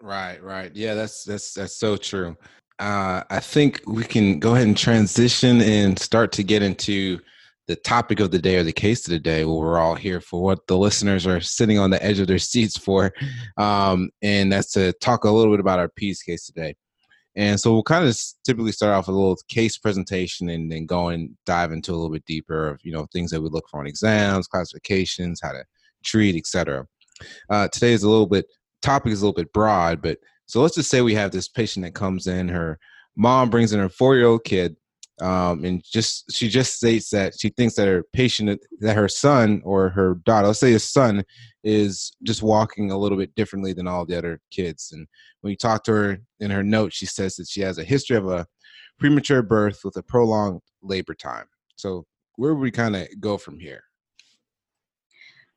Right, 0.00 0.42
right. 0.42 0.74
Yeah, 0.74 0.94
that's 0.94 1.24
that's 1.24 1.54
that's 1.54 1.76
so 1.76 1.96
true. 1.96 2.36
Uh, 2.78 3.24
I 3.28 3.40
think 3.40 3.82
we 3.86 4.04
can 4.04 4.38
go 4.38 4.54
ahead 4.54 4.68
and 4.68 4.76
transition 4.76 5.60
and 5.60 5.98
start 5.98 6.30
to 6.32 6.44
get 6.44 6.62
into 6.62 7.18
the 7.68 7.76
topic 7.76 8.18
of 8.18 8.30
the 8.30 8.38
day 8.38 8.56
or 8.56 8.62
the 8.64 8.72
case 8.72 9.06
of 9.06 9.12
the 9.12 9.18
day 9.18 9.44
what 9.44 9.58
we're 9.58 9.78
all 9.78 9.94
here 9.94 10.20
for 10.20 10.42
what 10.42 10.66
the 10.66 10.76
listeners 10.76 11.26
are 11.26 11.40
sitting 11.40 11.78
on 11.78 11.90
the 11.90 12.02
edge 12.02 12.18
of 12.18 12.26
their 12.26 12.38
seats 12.38 12.76
for. 12.76 13.12
Um, 13.58 14.10
and 14.22 14.50
that's 14.50 14.72
to 14.72 14.92
talk 14.94 15.24
a 15.24 15.30
little 15.30 15.52
bit 15.52 15.60
about 15.60 15.78
our 15.78 15.90
peds 16.00 16.24
case 16.24 16.46
today. 16.46 16.74
And 17.36 17.60
so 17.60 17.72
we'll 17.72 17.84
kind 17.84 18.04
of 18.04 18.18
typically 18.44 18.72
start 18.72 18.94
off 18.94 19.06
with 19.06 19.14
a 19.14 19.18
little 19.18 19.36
case 19.48 19.78
presentation 19.78 20.48
and 20.48 20.72
then 20.72 20.86
go 20.86 21.08
and 21.08 21.30
dive 21.46 21.70
into 21.70 21.92
a 21.92 21.94
little 21.94 22.10
bit 22.10 22.24
deeper 22.24 22.68
of 22.68 22.80
you 22.82 22.90
know 22.90 23.06
things 23.12 23.30
that 23.30 23.40
we 23.40 23.48
look 23.48 23.68
for 23.70 23.78
on 23.78 23.86
exams 23.86 24.48
classifications 24.48 25.38
how 25.40 25.52
to 25.52 25.62
treat 26.04 26.34
etc 26.34 26.84
uh, 27.50 27.68
today 27.68 27.92
is 27.92 28.02
a 28.02 28.10
little 28.10 28.26
bit 28.26 28.46
topic 28.82 29.12
is 29.12 29.22
a 29.22 29.24
little 29.24 29.40
bit 29.40 29.52
broad 29.52 30.02
but 30.02 30.18
so 30.46 30.60
let's 30.60 30.74
just 30.74 30.90
say 30.90 31.00
we 31.00 31.14
have 31.14 31.30
this 31.30 31.48
patient 31.48 31.84
that 31.84 31.94
comes 31.94 32.26
in 32.26 32.48
her 32.48 32.76
mom 33.16 33.50
brings 33.50 33.72
in 33.72 33.78
her 33.78 33.88
four 33.88 34.16
year 34.16 34.26
old 34.26 34.42
kid 34.42 34.74
um, 35.20 35.64
and 35.64 35.82
just 35.84 36.30
she 36.32 36.48
just 36.48 36.74
states 36.74 37.10
that 37.10 37.34
she 37.38 37.48
thinks 37.50 37.74
that 37.74 37.88
her 37.88 38.04
patient 38.12 38.60
that 38.80 38.96
her 38.96 39.08
son 39.08 39.60
or 39.64 39.88
her 39.90 40.14
daughter 40.24 40.46
let's 40.46 40.60
say 40.60 40.72
his 40.72 40.88
son 40.88 41.24
is 41.64 42.12
just 42.22 42.42
walking 42.42 42.90
a 42.90 42.98
little 42.98 43.18
bit 43.18 43.34
differently 43.34 43.72
than 43.72 43.88
all 43.88 44.06
the 44.06 44.16
other 44.16 44.40
kids. 44.50 44.92
And 44.92 45.06
when 45.40 45.50
you 45.50 45.56
talk 45.56 45.84
to 45.84 45.92
her 45.92 46.18
in 46.40 46.50
her 46.50 46.62
note 46.62 46.92
she 46.92 47.06
says 47.06 47.36
that 47.36 47.48
she 47.48 47.60
has 47.62 47.78
a 47.78 47.84
history 47.84 48.16
of 48.16 48.28
a 48.28 48.46
premature 48.98 49.42
birth 49.42 49.80
with 49.84 49.96
a 49.96 50.02
prolonged 50.02 50.60
labor 50.82 51.14
time. 51.14 51.46
So 51.76 52.06
where 52.36 52.54
would 52.54 52.62
we 52.62 52.70
kind 52.70 52.96
of 52.96 53.08
go 53.20 53.38
from 53.38 53.58
here? 53.58 53.82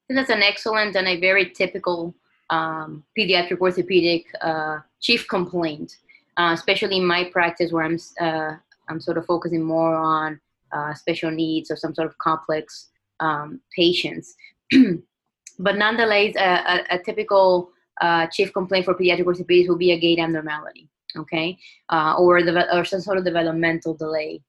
That's 0.09 0.29
an 0.29 0.43
excellent 0.43 0.95
and 0.95 1.07
a 1.07 1.19
very 1.19 1.51
typical 1.51 2.13
um, 2.49 3.05
pediatric 3.17 3.59
orthopedic 3.59 4.25
uh, 4.41 4.79
chief 4.99 5.27
complaint 5.27 5.95
uh, 6.37 6.51
especially 6.53 6.97
in 6.97 7.05
my 7.05 7.25
practice 7.25 7.71
where 7.71 7.85
i'm 7.85 7.97
uh, 8.19 8.55
I'm 8.91 9.01
sort 9.01 9.17
of 9.17 9.25
focusing 9.25 9.63
more 9.63 9.95
on 9.95 10.39
uh, 10.71 10.93
special 10.93 11.31
needs 11.31 11.71
or 11.71 11.75
some 11.75 11.95
sort 11.95 12.07
of 12.07 12.17
complex 12.17 12.89
um, 13.19 13.61
patients. 13.75 14.35
but 15.59 15.77
nonetheless, 15.77 16.35
a, 16.37 16.41
a, 16.73 16.95
a 16.95 17.03
typical 17.03 17.71
uh, 18.01 18.27
chief 18.27 18.53
complaint 18.53 18.85
for 18.85 18.95
pediatric 18.95 19.25
orthopedics 19.25 19.67
will 19.67 19.77
be 19.77 19.91
a 19.91 19.99
gait 19.99 20.19
abnormality, 20.19 20.89
okay, 21.17 21.57
uh, 21.89 22.15
or 22.17 22.43
the, 22.43 22.75
or 22.75 22.83
some 22.83 23.01
sort 23.01 23.17
of 23.17 23.25
developmental 23.25 23.93
delay, 23.93 24.41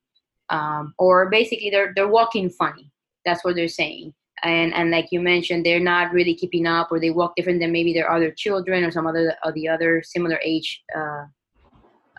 um, 0.51 0.95
or 0.99 1.29
basically 1.29 1.71
they're 1.71 1.93
they're 1.95 2.09
walking 2.09 2.49
funny. 2.51 2.91
That's 3.25 3.45
what 3.45 3.55
they're 3.55 3.69
saying. 3.69 4.15
And, 4.45 4.75
and 4.75 4.91
like 4.91 5.13
you 5.13 5.21
mentioned, 5.21 5.65
they're 5.65 5.79
not 5.79 6.13
really 6.13 6.35
keeping 6.35 6.67
up, 6.67 6.91
or 6.91 6.99
they 6.99 7.11
walk 7.11 7.37
different 7.37 7.61
than 7.61 7.71
maybe 7.71 7.93
their 7.93 8.11
other 8.11 8.33
children 8.33 8.83
or 8.83 8.91
some 8.91 9.07
other 9.07 9.37
of 9.45 9.55
the 9.55 9.69
other 9.69 10.03
similar 10.05 10.41
age 10.43 10.83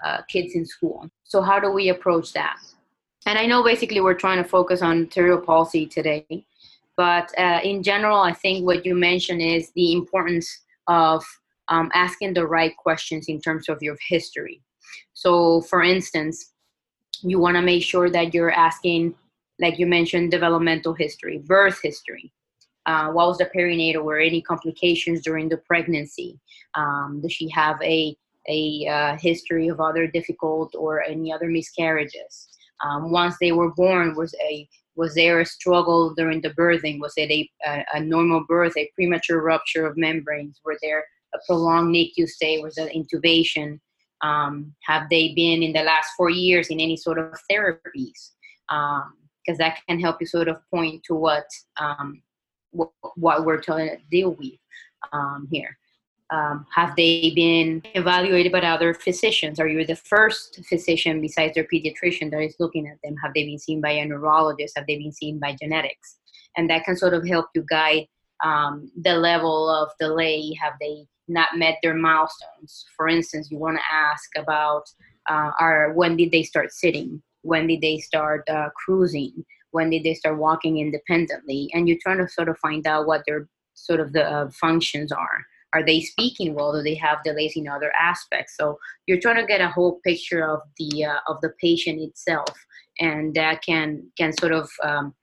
uh, 0.04 0.22
kids 0.30 0.56
in 0.56 0.66
school. 0.66 1.10
So 1.24 1.42
how 1.42 1.60
do 1.60 1.72
we 1.72 1.90
approach 1.90 2.34
that? 2.34 2.58
And 3.26 3.40
I 3.40 3.46
know 3.46 3.64
basically 3.64 4.02
we're 4.02 4.14
trying 4.14 4.44
to 4.44 4.50
focus 4.50 4.82
on 4.82 5.10
cerebral 5.10 5.46
palsy 5.46 5.86
today, 5.86 6.46
but 6.98 7.32
uh, 7.38 7.60
in 7.64 7.82
general, 7.82 8.20
I 8.20 8.34
think 8.34 8.66
what 8.66 8.86
you 8.86 8.96
mentioned 8.96 9.42
is 9.42 9.72
the 9.76 9.94
importance 9.94 10.48
of 10.88 11.24
um, 11.70 11.90
asking 11.94 12.34
the 12.34 12.46
right 12.46 12.76
questions 12.78 13.28
in 13.28 13.40
terms 13.40 13.70
of 13.70 13.82
your 13.82 13.98
history. 14.10 14.62
So, 15.14 15.62
for 15.62 15.82
instance, 15.82 16.54
you 17.22 17.40
want 17.40 17.56
to 17.56 17.62
make 17.62 17.84
sure 17.84 18.10
that 18.10 18.34
you're 18.34 18.52
asking, 18.52 19.16
like 19.60 19.80
you 19.80 19.88
mentioned, 19.88 20.32
developmental 20.32 20.94
history, 20.94 21.38
birth 21.38 21.80
history. 21.82 22.32
Uh, 22.86 23.10
what 23.12 23.28
was 23.28 23.38
the 23.38 23.50
perinatal? 23.56 24.04
Were 24.04 24.20
any 24.20 24.42
complications 24.42 25.22
during 25.24 25.48
the 25.48 25.58
pregnancy? 25.58 26.38
Um, 26.76 27.22
does 27.24 27.32
she 27.32 27.48
have 27.50 27.82
a 27.82 28.16
a 28.48 28.88
uh, 28.88 29.18
history 29.18 29.68
of 29.68 29.80
other 29.80 30.08
difficult 30.08 30.76
or 30.78 31.04
any 31.04 31.32
other 31.32 31.48
miscarriages. 31.48 32.48
Um, 32.84 33.12
once 33.12 33.36
they 33.40 33.52
were 33.52 33.74
born, 33.74 34.16
was 34.16 34.36
a 34.44 34.68
was 34.96 35.16
there 35.16 35.40
a 35.40 35.46
struggle 35.46 36.14
during 36.14 36.42
the 36.42 36.52
birthing? 36.52 37.00
Was 37.00 37.14
it 37.18 37.32
a, 37.32 37.50
a, 37.66 37.86
a 37.96 38.00
normal 38.00 38.46
birth, 38.48 38.78
a 38.78 38.90
premature 38.94 39.42
rupture 39.42 39.88
of 39.88 39.98
membranes? 39.98 40.62
Were 40.64 40.78
there 40.82 41.04
a 41.34 41.40
prolonged 41.48 41.96
NICU 41.96 42.28
stay? 42.28 42.60
Was 42.60 42.76
there 42.76 42.90
intubation? 42.90 43.80
Um, 44.22 44.74
have 44.84 45.10
they 45.10 45.34
been 45.34 45.64
in 45.64 45.74
the 45.74 45.82
last 45.82 46.10
four 46.16 46.30
years 46.30 46.68
in 46.68 46.80
any 46.80 46.96
sort 46.96 47.18
of 47.18 47.34
therapies? 47.52 48.32
Because 48.70 49.10
um, 49.50 49.58
that 49.58 49.80
can 49.88 50.00
help 50.00 50.18
you 50.22 50.28
sort 50.28 50.48
of 50.48 50.58
point 50.72 51.04
to 51.06 51.16
what 51.16 51.46
um, 51.80 52.22
what, 52.72 52.90
what, 53.16 53.46
we're 53.46 53.62
trying 53.62 53.90
to 53.90 53.98
deal 54.10 54.32
with 54.32 54.58
um, 55.12 55.48
here. 55.52 55.78
Um, 56.34 56.66
have 56.74 56.96
they 56.96 57.32
been 57.36 57.84
evaluated 57.94 58.52
by 58.52 58.62
other 58.62 58.96
physicians? 58.96 59.60
Are 59.60 59.68
you 59.68 59.86
the 59.86 59.96
first 59.96 60.60
physician 60.68 61.22
besides 61.22 61.54
their 61.54 61.68
pediatrician 61.72 62.32
that 62.32 62.42
is 62.42 62.56
looking 62.60 62.88
at 62.88 62.98
them? 63.04 63.16
Have 63.24 63.36
they 63.36 63.46
been 63.46 63.60
seen 63.60 63.80
by 63.80 63.92
a 63.92 64.06
neurologist? 64.06 64.75
Have 64.75 64.88
they 64.88 64.98
been 64.98 65.12
seen 65.12 65.38
by 65.38 65.56
genetics? 65.62 66.18
And 66.58 66.68
that 66.72 66.86
can 66.86 66.98
sort 66.98 67.13
of 67.13 67.28
help 67.28 67.50
you 67.54 67.63
guide 67.70 68.08
um, 68.44 68.92
the 69.00 69.13
level 69.13 69.70
of 69.70 69.92
delay. 70.00 70.58
Have 70.60 70.74
they 70.82 71.06
not 71.28 71.50
met 71.56 71.78
their 71.84 71.94
milestones? 71.94 72.84
For 72.98 73.08
instance, 73.08 73.52
you 73.52 73.60
want 73.60 73.78
to 73.78 73.94
ask 73.96 74.28
about 74.36 74.86
uh, 75.30 75.52
are, 75.60 75.94
when 75.94 76.18
did 76.18 76.32
they 76.32 76.42
start 76.42 76.72
sitting? 76.72 77.22
When 77.44 77.68
did 77.68 77.82
they 77.82 78.00
start 78.00 78.44
uh, 78.50 78.70
cruising? 78.75 79.46
When 79.70 79.92
did 79.92 80.04
they 80.04 80.16
start 80.16 80.40
walking 80.40 80.80
independently? 80.80 81.70
And 81.75 81.88
you're 81.88 82.00
trying 82.02 82.18
to 82.18 82.28
sort 82.28 82.50
of 82.50 82.58
find 82.58 82.88
out 82.88 83.06
what 83.06 83.22
their 83.28 83.48
sort 83.75 84.00
of 84.00 84.13
the 84.13 84.25
uh, 84.25 84.50
functions 84.50 85.12
are 85.12 85.46
are 85.74 85.84
they 85.86 86.01
speaking 86.01 86.53
well? 86.53 86.74
Do 86.74 86.82
they 86.82 86.96
have 86.96 87.24
delays 87.24 87.53
in 87.56 87.68
other 87.68 87.92
aspects? 88.00 88.56
So 88.58 88.77
you're 89.08 89.20
trying 89.20 89.38
to 89.38 89.46
get 89.46 89.62
a 89.62 89.70
whole 89.70 90.00
picture 90.03 90.48
of 90.48 90.62
the 90.77 91.06
uh, 91.06 91.20
of 91.27 91.42
the 91.42 91.51
patient 91.62 92.00
itself 92.01 92.56
and 93.00 93.34
that 93.36 93.62
can 93.63 94.03
can 94.18 94.34
sort 94.34 94.51
of 94.51 94.70
um, 94.84 95.13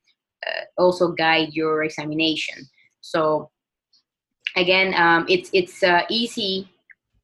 uh, 0.46 0.82
also 0.82 1.12
guide 1.12 1.50
your 1.52 1.82
examination. 1.84 2.68
So 3.00 3.50
again 4.56 4.94
um, 4.94 5.26
it's 5.28 5.50
it's 5.52 5.82
uh, 5.82 6.02
easy 6.08 6.68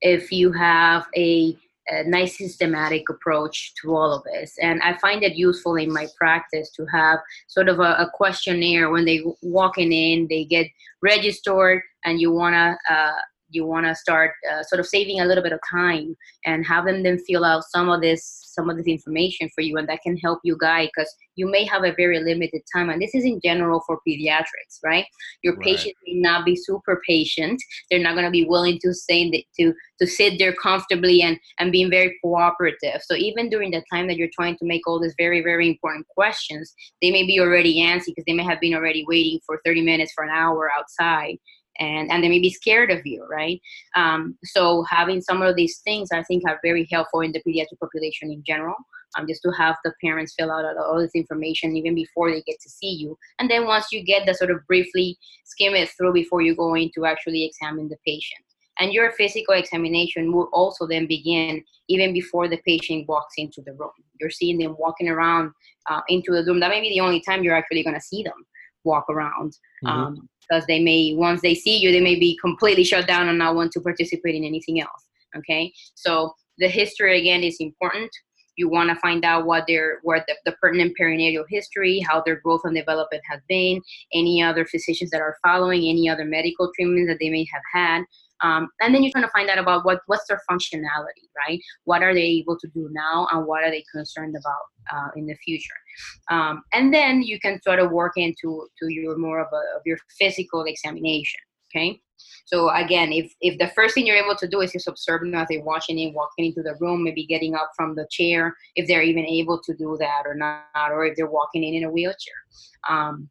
if 0.01 0.31
you 0.31 0.53
have 0.53 1.07
a 1.17 1.57
a 1.89 2.05
nice 2.05 2.39
systematic 2.39 3.09
approach 3.09 3.75
to 3.81 3.95
all 3.95 4.13
of 4.13 4.23
this. 4.25 4.55
And 4.61 4.81
I 4.83 4.97
find 4.99 5.23
it 5.23 5.37
useful 5.37 5.77
in 5.77 5.93
my 5.93 6.07
practice 6.19 6.71
to 6.73 6.87
have 6.87 7.21
sort 7.49 7.69
of 7.69 7.79
a, 7.79 7.95
a 7.95 8.11
questionnaire 8.13 8.91
when 8.91 9.05
they 9.05 9.25
walking 9.43 9.93
in, 9.93 10.27
they 10.29 10.45
get 10.45 10.67
registered, 11.03 11.83
and 12.05 12.21
you 12.21 12.33
wanna 12.33 12.77
uh, 12.91 13.13
you 13.51 13.65
want 13.65 13.87
to 13.87 13.95
start 13.95 14.33
uh, 14.51 14.63
sort 14.63 14.81
of 14.81 14.87
saving 14.87 15.21
a 15.21 15.25
little 15.25 15.43
bit 15.43 15.53
of 15.53 15.61
time 15.71 16.17
and 16.45 16.67
have 16.67 16.85
them 16.85 17.19
fill 17.27 17.45
out 17.45 17.65
some 17.65 17.89
of 17.89 18.01
this 18.01 18.46
some 18.57 18.71
of 18.71 18.77
this 18.77 18.87
information 18.87 19.49
for 19.55 19.61
you 19.61 19.77
and 19.77 19.89
that 19.89 20.03
can 20.03 20.17
help 20.17 20.41
you 20.43 20.57
guide 20.61 20.89
because 20.95 21.13
you 21.37 21.49
may 21.49 21.65
have 21.65 21.85
a 21.85 21.95
very 21.97 22.19
limited 22.19 22.63
time 22.75 22.91
and 22.91 23.01
this 23.01 23.15
is 23.15 23.25
in 23.25 23.41
general 23.45 23.83
for 23.87 24.01
pediatrics 24.09 24.81
right? 24.85 25.07
Your 25.43 25.55
right. 25.55 25.65
patient 25.65 25.95
may 26.07 26.21
not 26.21 26.45
be 26.45 26.57
super 26.57 27.01
patient. 27.07 27.63
They're 27.91 28.03
not 28.03 28.15
going 28.15 28.25
to 28.25 28.31
be 28.31 28.45
willing 28.45 28.79
to 28.83 28.93
stay 28.95 29.31
the, 29.31 29.47
to 29.59 29.75
to 30.01 30.07
sit 30.07 30.39
there 30.39 30.55
comfortably 30.55 31.23
and 31.23 31.39
and 31.59 31.73
being 31.73 31.91
very 31.91 32.17
cooperative. 32.23 33.01
So 33.03 33.15
even 33.15 33.49
during 33.49 33.71
the 33.71 33.85
time 33.93 34.09
that 34.09 34.17
you're 34.17 34.29
trying 34.35 34.57
to 34.59 34.67
make 34.67 34.87
all 34.87 35.01
these 35.01 35.15
very 35.19 35.43
very 35.43 35.69
important 35.69 36.07
questions 36.09 36.75
they 37.03 37.11
may 37.11 37.25
be 37.25 37.41
already 37.41 37.81
antsy 37.81 38.07
because 38.07 38.25
they 38.27 38.33
may 38.33 38.45
have 38.45 38.61
been 38.61 38.75
already 38.75 39.05
waiting 39.07 39.39
for 39.45 39.61
30 39.65 39.83
minutes 39.83 40.13
for 40.15 40.25
an 40.25 40.31
hour 40.31 40.71
outside 40.77 41.37
and 41.79 42.11
and 42.11 42.23
they 42.23 42.29
may 42.29 42.41
be 42.41 42.51
scared 42.51 42.91
of 42.91 43.05
you 43.05 43.27
right? 43.31 43.61
Um, 43.95 44.37
so 44.45 44.85
having 44.91 45.21
some 45.21 45.43
of 45.43 45.57
these 45.57 45.79
things 45.79 46.09
i 46.13 46.23
think 46.23 46.43
are 46.47 46.61
very 46.63 46.87
helpful 46.91 47.21
in 47.21 47.33
the 47.33 47.43
pediatric 47.47 47.79
population 47.81 48.31
in 48.31 48.43
general 48.47 48.77
um, 49.17 49.27
just 49.27 49.43
to 49.43 49.51
have 49.53 49.77
the 49.85 49.93
parents 50.03 50.35
fill 50.39 50.51
out 50.51 50.65
all 50.77 50.99
this 50.99 51.15
information 51.15 51.77
even 51.77 51.95
before 51.95 52.31
they 52.31 52.43
get 52.43 52.61
to 52.61 52.69
see 52.69 52.91
you. 52.91 53.17
And 53.39 53.51
then 53.51 53.67
once 53.67 53.87
you 53.93 54.05
get 54.05 54.27
the 54.27 54.35
sort 54.35 54.51
of 54.51 54.67
briefly 54.67 55.19
skim 55.45 55.75
it 55.75 55.91
through 55.91 56.13
before 56.13 56.43
you 56.43 56.55
go 56.55 56.75
in 56.75 56.91
to 56.95 57.07
actually 57.07 57.45
examine 57.45 57.89
the 57.89 57.97
patient. 58.07 58.43
And 58.79 58.93
your 58.93 59.13
physical 59.13 59.55
examination 59.55 60.33
will 60.33 60.51
also 60.53 60.87
then 60.87 61.07
begin 61.07 61.65
even 61.89 62.13
before 62.13 62.47
the 62.47 62.59
patient 62.67 63.09
walks 63.09 63.35
into 63.39 63.63
the 63.65 63.73
room. 63.73 63.91
You're 64.21 64.29
seeing 64.29 64.59
them 64.59 64.77
walking 64.79 65.09
around 65.09 65.53
uh, 65.89 66.03
into 66.09 66.33
the 66.33 66.45
room. 66.45 66.61
That 66.61 66.69
may 66.69 66.83
be 66.83 66.91
the 66.91 67.01
only 67.01 67.21
time 67.21 67.43
you're 67.43 67.57
actually 67.57 67.83
going 67.83 67.95
to 67.95 68.01
see 68.03 68.23
them 68.23 68.45
walk 68.87 69.05
around 69.11 69.53
mm-hmm. 69.85 69.89
um, 69.89 70.29
because 70.41 70.65
they 70.67 70.83
may 70.83 71.15
once 71.15 71.43
they 71.43 71.55
see 71.55 71.77
you 71.77 71.93
they 71.93 72.01
may 72.01 72.19
be 72.19 72.39
completely 72.41 72.85
shut 72.85 73.07
down 73.07 73.29
and 73.29 73.39
not 73.39 73.55
want 73.55 73.73
to 73.73 73.81
participate 73.81 74.35
in 74.35 74.45
anything 74.45 74.81
else 74.81 75.07
okay 75.37 75.73
so 75.95 76.33
the 76.59 76.69
history 76.69 77.21
again 77.21 77.43
is 77.43 77.57
important 77.61 78.11
you 78.57 78.71
want 78.71 78.89
to 78.89 78.97
find 78.97 79.25
out 79.25 79.45
what 79.45 79.65
their 79.67 79.99
what 80.03 80.25
the, 80.27 80.35
the, 80.47 80.57
pertinent 80.61 80.95
perinatal 80.99 81.45
history 81.49 82.01
how 82.09 82.23
their 82.25 82.41
growth 82.41 82.63
and 82.65 82.75
development 82.75 83.23
has 83.31 83.41
been 83.49 83.81
any 84.15 84.43
other 84.43 84.65
physicians 84.65 85.11
that 85.11 85.21
are 85.21 85.37
following 85.45 85.89
any 85.89 86.09
other 86.09 86.25
medical 86.25 86.71
treatments 86.75 87.11
that 87.11 87.19
they 87.21 87.31
may 87.31 87.47
have 87.53 87.63
had 87.73 88.05
Um, 88.43 88.69
and 88.81 88.95
then 88.95 89.03
you're 89.03 89.13
trying 89.13 89.25
to 89.25 89.31
find 89.31 89.49
out 89.49 89.59
about 89.59 89.85
what 89.85 90.01
what's 90.07 90.27
their 90.29 90.41
functionality, 90.51 91.27
right? 91.47 91.61
What 91.85 92.03
are 92.03 92.15
they 92.15 92.21
able 92.21 92.59
to 92.59 92.69
do 92.69 92.89
now, 92.93 93.27
and 93.33 93.47
what 93.47 93.65
are 93.65 93.71
they 93.71 93.85
concerned 93.93 94.37
about 94.37 94.97
uh, 94.97 95.09
in 95.17 95.27
the 95.27 95.35
future? 95.37 95.75
Um, 96.31 96.63
and 96.73 96.93
then 96.93 97.23
you 97.23 97.41
can 97.41 97.61
sort 97.63 97.79
of 97.79 97.91
work 97.91 98.13
into 98.17 98.69
to 98.79 98.93
your 98.93 99.17
more 99.17 99.41
of, 99.41 99.49
a, 99.53 99.77
of 99.77 99.83
your 99.85 99.99
physical 100.19 100.65
examination. 100.65 101.41
Okay. 101.75 102.01
So 102.47 102.71
again, 102.71 103.13
if 103.13 103.33
if 103.41 103.59
the 103.59 103.69
first 103.75 103.95
thing 103.95 104.07
you're 104.07 104.17
able 104.17 104.37
to 104.37 104.49
do 104.49 104.61
is 104.61 104.73
just 104.73 104.89
observe 104.89 105.21
them 105.21 105.35
as 105.35 105.49
they're 105.49 105.63
watching 105.63 105.99
in, 105.99 106.15
walking 106.15 106.47
into 106.47 106.63
the 106.63 106.77
room, 106.81 107.05
maybe 107.05 107.27
getting 107.27 107.55
up 107.55 107.71
from 107.77 107.95
the 107.95 108.07
chair, 108.11 108.55
if 108.77 108.87
they're 108.87 109.03
even 109.03 109.27
able 109.27 109.61
to 109.63 109.75
do 109.75 109.97
that 109.99 110.23
or 110.27 110.35
not, 110.35 110.93
or 110.93 111.07
if 111.07 111.17
they're 111.17 111.31
walking 111.31 111.65
in 111.65 111.75
in 111.75 111.85
a 111.85 111.91
wheelchair. 111.91 112.35
Um, 112.89 113.29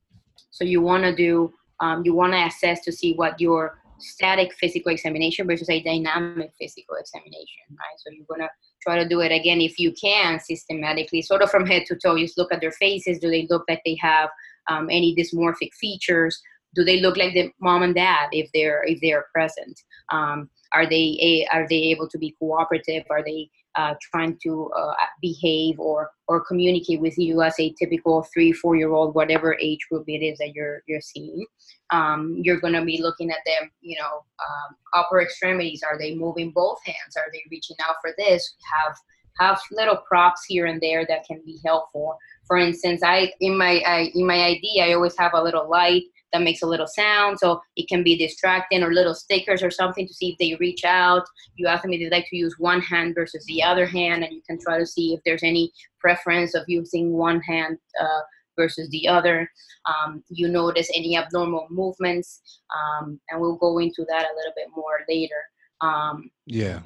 so 0.51 0.63
you 0.63 0.81
want 0.81 1.03
to 1.03 1.15
do, 1.15 1.53
um, 1.79 2.03
you 2.05 2.13
want 2.13 2.33
to 2.33 2.45
assess 2.45 2.83
to 2.85 2.91
see 2.91 3.13
what 3.13 3.39
your 3.39 3.81
static 3.99 4.53
physical 4.53 4.91
examination 4.91 5.47
versus 5.47 5.69
a 5.69 5.81
dynamic 5.81 6.51
physical 6.59 6.95
examination, 6.95 7.63
right? 7.71 7.97
So 7.97 8.11
you're 8.11 8.25
gonna 8.29 8.49
try 8.81 9.01
to 9.01 9.07
do 9.07 9.21
it 9.21 9.31
again 9.31 9.61
if 9.61 9.79
you 9.79 9.93
can 9.93 10.39
systematically, 10.39 11.21
sort 11.21 11.41
of 11.41 11.49
from 11.49 11.65
head 11.65 11.83
to 11.87 11.95
toe. 11.95 12.17
Just 12.17 12.37
look 12.37 12.53
at 12.53 12.61
their 12.61 12.71
faces. 12.71 13.19
Do 13.19 13.29
they 13.29 13.47
look 13.49 13.63
like 13.67 13.81
they 13.85 13.97
have 14.01 14.29
um, 14.69 14.87
any 14.89 15.15
dysmorphic 15.15 15.73
features? 15.79 16.41
Do 16.75 16.83
they 16.83 16.99
look 16.99 17.17
like 17.17 17.33
the 17.33 17.51
mom 17.61 17.83
and 17.83 17.95
dad 17.95 18.29
if 18.31 18.49
they're 18.53 18.83
if 18.85 18.99
they're 19.01 19.25
present? 19.33 19.79
Um, 20.11 20.49
are 20.73 20.87
they 20.87 21.17
a, 21.21 21.47
are 21.55 21.67
they 21.69 21.83
able 21.83 22.09
to 22.09 22.17
be 22.17 22.35
cooperative? 22.37 23.03
Are 23.09 23.23
they 23.23 23.49
trying 24.01 24.38
to 24.44 24.70
uh, 24.77 24.94
behave 25.22 25.79
or 25.79 26.12
or 26.27 26.44
communicate 26.46 27.01
with 27.01 27.17
you 27.17 27.41
as 27.41 27.60
a 27.60 27.74
typical 27.79 28.25
three 28.34 28.51
four 28.53 28.75
year 28.75 28.91
old 28.91 29.15
whatever 29.15 29.58
age 29.62 29.79
group 29.91 30.05
it 30.08 30.24
is 30.24 30.38
that 30.38 30.53
you're 30.53 30.82
you're 30.88 31.01
seeing. 31.01 31.46
Um, 31.91 32.38
you're 32.41 32.60
going 32.60 32.74
to 32.74 32.84
be 32.84 33.01
looking 33.01 33.29
at 33.32 33.39
them 33.46 33.70
you 33.82 33.98
know 34.00 34.24
um, 34.46 34.75
upper 34.94 35.22
extremities. 35.22 35.82
Are 35.84 35.98
they 35.98 36.15
moving 36.15 36.51
both 36.51 36.79
hands? 36.86 37.15
Are 37.17 37.32
they 37.32 37.44
reaching 37.51 37.77
out 37.88 37.96
for 38.01 38.12
this? 38.17 38.55
Have 38.74 38.96
have 39.39 39.60
little 39.72 39.98
props 40.08 40.46
here 40.48 40.65
and 40.65 40.82
there 40.82 41.05
that 41.08 41.25
can 41.27 41.41
be 41.46 41.60
helpful. 41.65 42.17
For 42.48 42.58
instance 42.58 43.01
i 43.03 43.32
in 43.41 43.58
my 43.58 43.82
I, 43.86 44.12
in 44.13 44.27
my 44.27 44.36
id 44.36 44.82
i 44.82 44.94
always 44.94 45.17
have 45.17 45.34
a 45.34 45.44
little 45.44 45.70
light 45.70 46.03
that 46.34 46.41
makes 46.41 46.62
a 46.62 46.67
little 46.67 46.88
sound. 46.88 47.39
So 47.39 47.62
it 47.75 47.88
can 47.88 48.03
be 48.03 48.17
distracting 48.17 48.84
or 48.84 48.94
little 48.94 49.15
stickers 49.15 49.63
or 49.63 49.72
something 49.72 50.08
to 50.08 50.13
see 50.13 50.32
if 50.32 50.38
they 50.38 50.58
reach 50.60 50.84
out. 50.84 51.24
You 51.55 51.67
ask 51.67 51.84
them 51.84 51.94
if 51.94 52.00
they 52.00 52.15
like 52.15 52.27
to 52.29 52.38
use 52.38 52.55
one 52.58 52.82
hand 52.82 53.15
versus 53.15 53.46
the 53.46 53.63
other 53.63 53.86
hand, 53.86 54.24
and 54.24 54.34
you 54.34 54.41
can 54.48 54.60
try 54.60 54.77
to 54.77 54.86
see 54.86 55.13
if 55.13 55.22
there's 55.25 55.44
any 55.44 55.72
preference 56.00 56.55
of 56.55 56.63
using 56.67 57.13
one 57.13 57.41
hand 57.41 57.77
uh, 58.01 58.22
versus 58.58 58.89
the 58.89 59.08
other. 59.08 59.50
Um, 59.86 60.24
you 60.29 60.48
notice 60.48 60.89
any 60.96 61.17
abnormal 61.17 61.67
movements, 61.70 62.41
um, 62.75 63.20
and 63.29 63.39
we'll 63.39 63.58
go 63.58 63.79
into 63.79 64.05
that 64.10 64.25
a 64.25 64.36
little 64.36 64.53
bit 64.55 64.67
more 64.75 65.00
later. 65.08 65.41
Um, 65.82 66.29
yeah. 66.46 66.79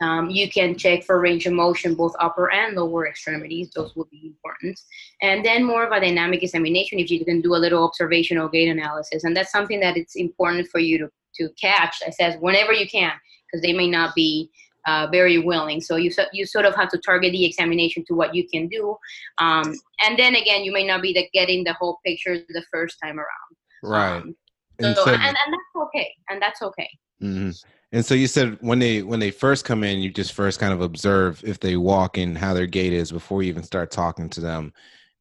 Um, 0.00 0.30
you 0.30 0.48
can 0.48 0.76
check 0.76 1.02
for 1.02 1.20
range 1.20 1.46
of 1.46 1.52
motion, 1.52 1.94
both 1.94 2.14
upper 2.20 2.52
and 2.52 2.76
lower 2.76 3.08
extremities. 3.08 3.70
Those 3.74 3.94
will 3.96 4.08
be 4.10 4.26
important. 4.26 4.80
And 5.22 5.44
then 5.44 5.64
more 5.64 5.84
of 5.84 5.92
a 5.92 6.00
dynamic 6.00 6.42
examination 6.42 6.98
if 6.98 7.10
you 7.10 7.24
can 7.24 7.40
do 7.40 7.54
a 7.54 7.56
little 7.56 7.82
observational 7.84 8.48
gait 8.48 8.68
analysis. 8.68 9.24
And 9.24 9.36
that's 9.36 9.50
something 9.50 9.80
that 9.80 9.96
it's 9.96 10.14
important 10.14 10.68
for 10.68 10.78
you 10.78 10.98
to, 10.98 11.10
to 11.36 11.48
catch, 11.60 11.96
I 12.06 12.10
says, 12.10 12.36
whenever 12.40 12.72
you 12.72 12.88
can, 12.88 13.12
because 13.46 13.62
they 13.62 13.72
may 13.72 13.88
not 13.88 14.14
be 14.14 14.50
uh, 14.86 15.08
very 15.10 15.38
willing. 15.38 15.80
So 15.80 15.96
you, 15.96 16.12
you 16.32 16.46
sort 16.46 16.64
of 16.64 16.76
have 16.76 16.90
to 16.90 16.98
target 16.98 17.32
the 17.32 17.44
examination 17.44 18.04
to 18.06 18.14
what 18.14 18.34
you 18.34 18.48
can 18.48 18.68
do. 18.68 18.96
Um, 19.38 19.74
and 20.02 20.18
then 20.18 20.36
again, 20.36 20.62
you 20.62 20.72
may 20.72 20.86
not 20.86 21.02
be 21.02 21.12
the, 21.12 21.28
getting 21.34 21.64
the 21.64 21.74
whole 21.74 21.98
picture 22.06 22.36
the 22.36 22.64
first 22.72 22.98
time 23.02 23.18
around. 23.18 23.56
Right. 23.82 24.16
Um, 24.16 24.34
so, 24.80 25.04
and, 25.06 25.14
and, 25.14 25.24
and 25.24 25.34
that's 25.34 25.86
okay. 25.88 26.08
And 26.30 26.40
that's 26.40 26.62
okay. 26.62 26.88
Mm-hmm. 27.22 27.50
And 27.90 28.04
so 28.04 28.14
you 28.14 28.26
said 28.26 28.58
when 28.60 28.78
they 28.78 29.02
when 29.02 29.20
they 29.20 29.30
first 29.30 29.64
come 29.64 29.82
in, 29.82 29.98
you 29.98 30.10
just 30.10 30.34
first 30.34 30.60
kind 30.60 30.72
of 30.72 30.82
observe 30.82 31.42
if 31.44 31.58
they 31.58 31.76
walk 31.76 32.18
and 32.18 32.36
how 32.36 32.52
their 32.52 32.66
gait 32.66 32.92
is 32.92 33.10
before 33.10 33.42
you 33.42 33.48
even 33.48 33.62
start 33.62 33.90
talking 33.90 34.28
to 34.30 34.40
them. 34.40 34.72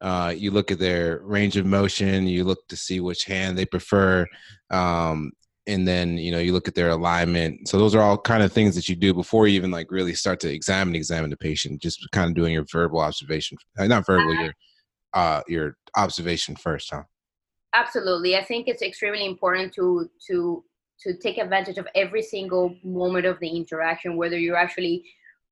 Uh, 0.02 0.34
you 0.36 0.52
look 0.52 0.70
at 0.70 0.78
their 0.78 1.22
range 1.24 1.56
of 1.56 1.66
motion. 1.66 2.28
You 2.28 2.44
look 2.44 2.68
to 2.68 2.76
see 2.76 3.00
which 3.00 3.24
hand 3.24 3.58
they 3.58 3.66
prefer, 3.66 4.28
um, 4.70 5.32
and 5.66 5.88
then 5.88 6.18
you 6.18 6.30
know 6.30 6.40
you 6.40 6.52
look 6.52 6.68
at 6.68 6.76
their 6.76 6.90
alignment. 6.90 7.70
So 7.70 7.80
those 7.80 7.96
are 7.96 8.02
all 8.02 8.18
kind 8.18 8.44
of 8.44 8.52
things 8.52 8.76
that 8.76 8.90
you 8.90 8.96
do 8.96 9.14
before 9.14 9.48
you 9.48 9.56
even 9.56 9.72
like 9.72 9.90
really 9.90 10.14
start 10.14 10.42
to 10.42 10.54
examine 10.54 10.94
examine 10.94 11.30
the 11.30 11.38
patient. 11.38 11.82
Just 11.82 12.06
kind 12.12 12.30
of 12.30 12.36
doing 12.36 12.54
your 12.54 12.66
verbal 12.70 13.00
observation, 13.00 13.58
uh, 13.80 13.88
not 13.88 14.06
verbal, 14.06 14.34
your 14.36 14.54
uh, 15.14 15.42
your 15.48 15.78
observation 15.96 16.58
first, 16.58 16.92
huh? 16.92 17.04
Absolutely, 17.74 18.36
I 18.36 18.44
think 18.44 18.68
it's 18.68 18.82
extremely 18.82 19.26
important 19.26 19.74
to 19.76 20.10
to 20.28 20.64
to 21.02 21.16
take 21.18 21.38
advantage 21.38 21.78
of 21.78 21.88
every 21.96 22.22
single 22.22 22.76
moment 22.84 23.26
of 23.26 23.40
the 23.40 23.50
interaction, 23.50 24.18
whether 24.18 24.38
you're 24.38 24.58
actually 24.58 25.04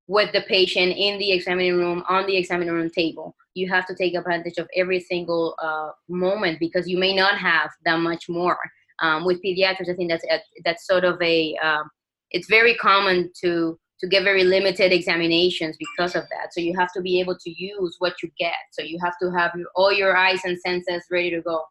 with 0.08 0.32
the 0.34 0.42
patient 0.42 0.94
in 0.96 1.18
the 1.18 1.32
examining 1.32 1.78
room, 1.78 2.04
on 2.08 2.26
the 2.28 2.38
examining 2.38 2.74
room 2.74 2.90
table. 2.90 3.36
You 3.54 3.70
have 3.70 3.88
to 3.88 3.96
take 3.96 4.16
advantage 4.16 4.58
of 4.58 4.68
every 4.76 5.00
single 5.00 5.56
uh, 5.62 5.92
moment 6.08 6.60
because 6.60 6.88
you 6.88 6.98
may 6.98 7.16
not 7.16 7.38
have 7.38 7.72
that 7.86 8.00
much 8.00 8.30
more. 8.30 8.58
Um, 9.02 9.26
with 9.26 9.44
pediatrics, 9.44 9.90
I 9.90 9.94
think 9.94 10.10
that's 10.10 10.26
that's 10.64 10.88
sort 10.88 11.04
of 11.04 11.22
a 11.22 11.56
um, 11.58 11.90
it's 12.32 12.48
very 12.48 12.76
common 12.76 13.32
to 13.42 13.80
to 14.00 14.08
get 14.08 14.24
very 14.24 14.44
limited 14.44 14.92
examinations 14.92 15.78
because 15.78 16.16
of 16.16 16.24
that. 16.24 16.54
So 16.54 16.60
you 16.60 16.78
have 16.78 16.92
to 16.94 17.02
be 17.02 17.20
able 17.20 17.38
to 17.38 17.50
use 17.50 17.96
what 18.00 18.22
you 18.22 18.30
get. 18.38 18.54
So 18.72 18.84
you 18.84 19.00
have 19.04 19.18
to 19.22 19.32
have 19.32 19.52
all 19.76 19.92
your 19.92 20.16
eyes 20.18 20.42
and 20.44 20.60
senses 20.60 21.06
ready 21.10 21.32
to 21.32 21.42
go. 21.42 21.64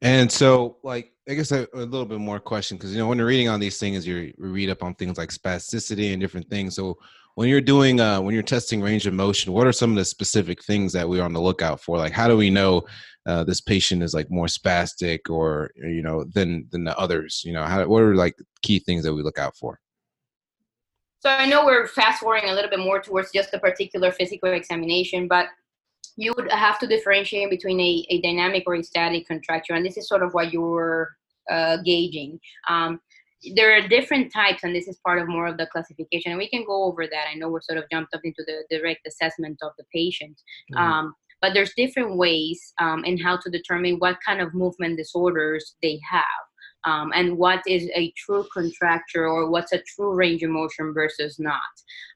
And 0.00 0.30
so, 0.30 0.76
like, 0.84 1.13
I 1.28 1.34
guess 1.34 1.52
a, 1.52 1.66
a 1.72 1.78
little 1.78 2.04
bit 2.04 2.18
more 2.18 2.38
question 2.38 2.76
because 2.76 2.92
you 2.92 2.98
know 2.98 3.08
when 3.08 3.16
you're 3.18 3.26
reading 3.26 3.48
on 3.48 3.60
these 3.60 3.78
things, 3.78 4.06
you 4.06 4.34
read 4.36 4.68
up 4.68 4.82
on 4.82 4.94
things 4.94 5.16
like 5.16 5.30
spasticity 5.30 6.12
and 6.12 6.20
different 6.20 6.48
things. 6.50 6.76
So 6.76 6.98
when 7.34 7.48
you're 7.48 7.62
doing 7.62 7.98
uh, 7.98 8.20
when 8.20 8.34
you're 8.34 8.42
testing 8.42 8.82
range 8.82 9.06
of 9.06 9.14
motion, 9.14 9.52
what 9.52 9.66
are 9.66 9.72
some 9.72 9.90
of 9.90 9.96
the 9.96 10.04
specific 10.04 10.62
things 10.64 10.92
that 10.92 11.08
we're 11.08 11.22
on 11.22 11.32
the 11.32 11.40
lookout 11.40 11.80
for? 11.80 11.96
Like, 11.96 12.12
how 12.12 12.28
do 12.28 12.36
we 12.36 12.50
know 12.50 12.82
uh, 13.26 13.42
this 13.44 13.60
patient 13.60 14.02
is 14.02 14.12
like 14.12 14.30
more 14.30 14.46
spastic 14.46 15.30
or 15.30 15.70
you 15.76 16.02
know 16.02 16.24
than 16.34 16.68
than 16.70 16.84
the 16.84 16.96
others? 16.98 17.42
You 17.44 17.54
know, 17.54 17.64
how 17.64 17.86
what 17.86 18.02
are 18.02 18.14
like 18.14 18.36
key 18.62 18.78
things 18.78 19.02
that 19.04 19.14
we 19.14 19.22
look 19.22 19.38
out 19.38 19.56
for? 19.56 19.80
So 21.20 21.30
I 21.30 21.46
know 21.46 21.64
we're 21.64 21.86
fast 21.86 22.20
forwarding 22.20 22.50
a 22.50 22.54
little 22.54 22.68
bit 22.68 22.80
more 22.80 23.00
towards 23.00 23.32
just 23.32 23.54
a 23.54 23.58
particular 23.58 24.12
physical 24.12 24.52
examination, 24.52 25.26
but 25.26 25.46
you 26.16 26.32
would 26.36 26.50
have 26.50 26.78
to 26.78 26.86
differentiate 26.86 27.50
between 27.50 27.80
a, 27.80 28.06
a 28.10 28.20
dynamic 28.20 28.64
or 28.66 28.74
a 28.74 28.82
static 28.82 29.26
contracture, 29.26 29.74
and 29.74 29.84
this 29.84 29.96
is 29.96 30.08
sort 30.08 30.22
of 30.22 30.32
what 30.32 30.52
you're 30.52 31.16
uh, 31.50 31.78
gauging. 31.84 32.38
Um, 32.68 33.00
there 33.54 33.76
are 33.76 33.86
different 33.86 34.32
types, 34.32 34.64
and 34.64 34.74
this 34.74 34.88
is 34.88 34.98
part 35.04 35.18
of 35.18 35.28
more 35.28 35.46
of 35.46 35.58
the 35.58 35.66
classification, 35.66 36.32
and 36.32 36.38
we 36.38 36.48
can 36.48 36.64
go 36.64 36.84
over 36.84 37.06
that. 37.06 37.26
I 37.30 37.34
know 37.34 37.48
we're 37.48 37.60
sort 37.60 37.78
of 37.78 37.84
jumped 37.90 38.14
up 38.14 38.22
into 38.24 38.42
the 38.46 38.64
direct 38.70 39.06
assessment 39.06 39.58
of 39.62 39.72
the 39.78 39.84
patient, 39.92 40.40
mm-hmm. 40.72 40.82
um, 40.82 41.14
but 41.42 41.52
there's 41.52 41.74
different 41.76 42.16
ways 42.16 42.72
um, 42.80 43.04
in 43.04 43.18
how 43.18 43.36
to 43.36 43.50
determine 43.50 43.96
what 43.96 44.16
kind 44.26 44.40
of 44.40 44.54
movement 44.54 44.96
disorders 44.96 45.76
they 45.82 46.00
have 46.10 46.22
um, 46.84 47.12
and 47.14 47.36
what 47.36 47.62
is 47.66 47.88
a 47.94 48.12
true 48.16 48.46
contracture 48.52 49.26
or 49.26 49.50
what's 49.50 49.72
a 49.72 49.82
true 49.94 50.14
range 50.14 50.42
of 50.42 50.50
motion 50.50 50.92
versus 50.92 51.38
not. 51.38 51.60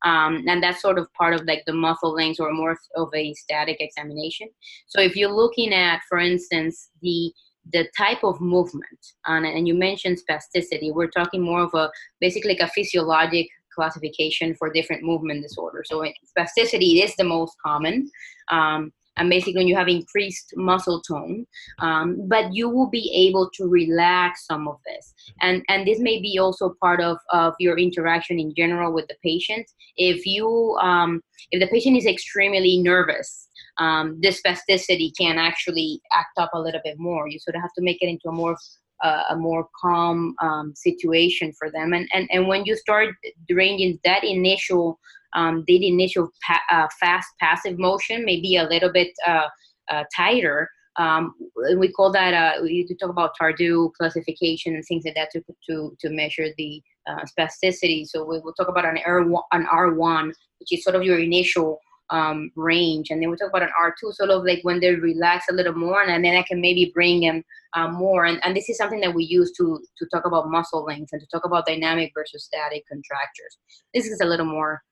Um, 0.04 0.44
and 0.46 0.62
that's 0.62 0.82
sort 0.82 0.98
of 0.98 1.12
part 1.14 1.34
of 1.34 1.44
like 1.46 1.62
the 1.66 1.72
muscle 1.72 2.12
length 2.12 2.40
or 2.40 2.52
more 2.52 2.76
of 2.96 3.08
a 3.14 3.34
static 3.34 3.78
examination. 3.80 4.48
So 4.86 5.00
if 5.00 5.16
you're 5.16 5.32
looking 5.32 5.72
at, 5.72 6.00
for 6.08 6.18
instance, 6.18 6.90
the 7.02 7.32
the 7.70 7.86
type 7.98 8.24
of 8.24 8.40
movement, 8.40 8.98
and, 9.26 9.44
and 9.44 9.68
you 9.68 9.74
mentioned 9.74 10.18
spasticity, 10.18 10.90
we're 10.90 11.10
talking 11.10 11.42
more 11.42 11.60
of 11.60 11.74
a 11.74 11.90
basically 12.18 12.52
like 12.52 12.66
a 12.66 12.72
physiologic 12.72 13.46
classification 13.74 14.54
for 14.54 14.72
different 14.72 15.02
movement 15.02 15.42
disorders. 15.42 15.88
So 15.90 16.02
spasticity 16.36 17.04
is 17.04 17.14
the 17.16 17.24
most 17.24 17.54
common. 17.64 18.10
Um, 18.50 18.92
and 19.18 19.28
basically 19.28 19.58
when 19.58 19.68
you 19.68 19.76
have 19.76 19.88
increased 19.88 20.52
muscle 20.56 21.00
tone 21.02 21.46
um, 21.80 22.16
but 22.28 22.54
you 22.54 22.68
will 22.68 22.88
be 22.88 23.10
able 23.14 23.50
to 23.54 23.66
relax 23.66 24.46
some 24.46 24.68
of 24.68 24.76
this. 24.86 25.14
And 25.40 25.62
and 25.68 25.86
this 25.86 25.98
may 26.00 26.20
be 26.20 26.38
also 26.38 26.74
part 26.80 27.00
of 27.00 27.18
of 27.30 27.54
your 27.58 27.78
interaction 27.78 28.38
in 28.38 28.54
general 28.54 28.92
with 28.92 29.06
the 29.08 29.16
patient. 29.22 29.66
If 29.96 30.26
you 30.26 30.76
um, 30.80 31.20
if 31.50 31.60
the 31.60 31.68
patient 31.68 31.96
is 31.96 32.06
extremely 32.06 32.78
nervous 32.78 33.48
um, 33.78 34.18
this 34.20 34.40
spasticity 34.42 35.10
can 35.16 35.38
actually 35.38 36.00
act 36.12 36.36
up 36.36 36.50
a 36.52 36.60
little 36.60 36.80
bit 36.84 36.98
more. 36.98 37.28
You 37.28 37.38
sort 37.38 37.56
of 37.56 37.62
have 37.62 37.72
to 37.74 37.82
make 37.82 38.02
it 38.02 38.08
into 38.08 38.28
a 38.28 38.32
more 38.32 38.56
uh, 39.02 39.22
a 39.30 39.36
more 39.36 39.68
calm 39.80 40.34
um, 40.42 40.72
situation 40.74 41.52
for 41.58 41.70
them 41.70 41.92
and, 41.92 42.08
and 42.12 42.28
and 42.32 42.48
when 42.48 42.64
you 42.64 42.76
start 42.76 43.14
ranging 43.50 43.98
that 44.04 44.24
initial 44.24 44.98
um, 45.34 45.64
the 45.66 45.86
initial 45.86 46.30
pa- 46.46 46.62
uh, 46.70 46.88
fast 46.98 47.28
passive 47.40 47.78
motion 47.78 48.24
maybe 48.24 48.56
a 48.56 48.64
little 48.64 48.92
bit 48.92 49.08
uh, 49.26 49.48
uh, 49.90 50.04
tighter. 50.14 50.70
Um, 50.96 51.34
we 51.78 51.92
call 51.92 52.10
that 52.12 52.34
uh, 52.34 52.62
we 52.62 52.86
talk 53.00 53.10
about 53.10 53.32
Tardieu 53.40 53.92
classification 53.96 54.74
and 54.74 54.84
things 54.84 55.04
like 55.04 55.14
that 55.14 55.30
to 55.32 55.42
to, 55.68 55.96
to 56.00 56.10
measure 56.10 56.48
the 56.56 56.82
uh, 57.08 57.24
spasticity. 57.24 58.04
So 58.06 58.24
we 58.24 58.40
will 58.40 58.52
talk 58.54 58.68
about 58.68 58.84
an 58.84 58.98
R 59.06 59.20
an 59.52 59.66
R 59.70 59.94
one, 59.94 60.32
which 60.58 60.72
is 60.72 60.82
sort 60.82 60.96
of 60.96 61.04
your 61.04 61.18
initial 61.18 61.78
um, 62.10 62.50
range. 62.56 63.10
And 63.10 63.22
then 63.22 63.30
we 63.30 63.36
talk 63.36 63.50
about 63.50 63.62
an 63.62 63.70
R2, 63.80 64.14
sort 64.14 64.30
of 64.30 64.44
like 64.44 64.60
when 64.62 64.80
they 64.80 64.94
relax 64.94 65.46
a 65.50 65.54
little 65.54 65.74
more, 65.74 66.02
and 66.02 66.24
then 66.24 66.36
I 66.36 66.42
can 66.42 66.60
maybe 66.60 66.90
bring 66.94 67.20
them 67.20 67.42
um, 67.74 67.94
more. 67.94 68.24
And, 68.24 68.40
and 68.44 68.56
this 68.56 68.68
is 68.68 68.76
something 68.76 69.00
that 69.00 69.14
we 69.14 69.24
use 69.24 69.52
to, 69.52 69.80
to 69.98 70.06
talk 70.06 70.24
about 70.26 70.50
muscle 70.50 70.84
length 70.84 71.10
and 71.12 71.20
to 71.20 71.26
talk 71.28 71.44
about 71.44 71.66
dynamic 71.66 72.12
versus 72.14 72.44
static 72.44 72.84
contractures. 72.88 73.58
This 73.94 74.06
is 74.06 74.20
a 74.20 74.26
little 74.26 74.46
more 74.46 74.82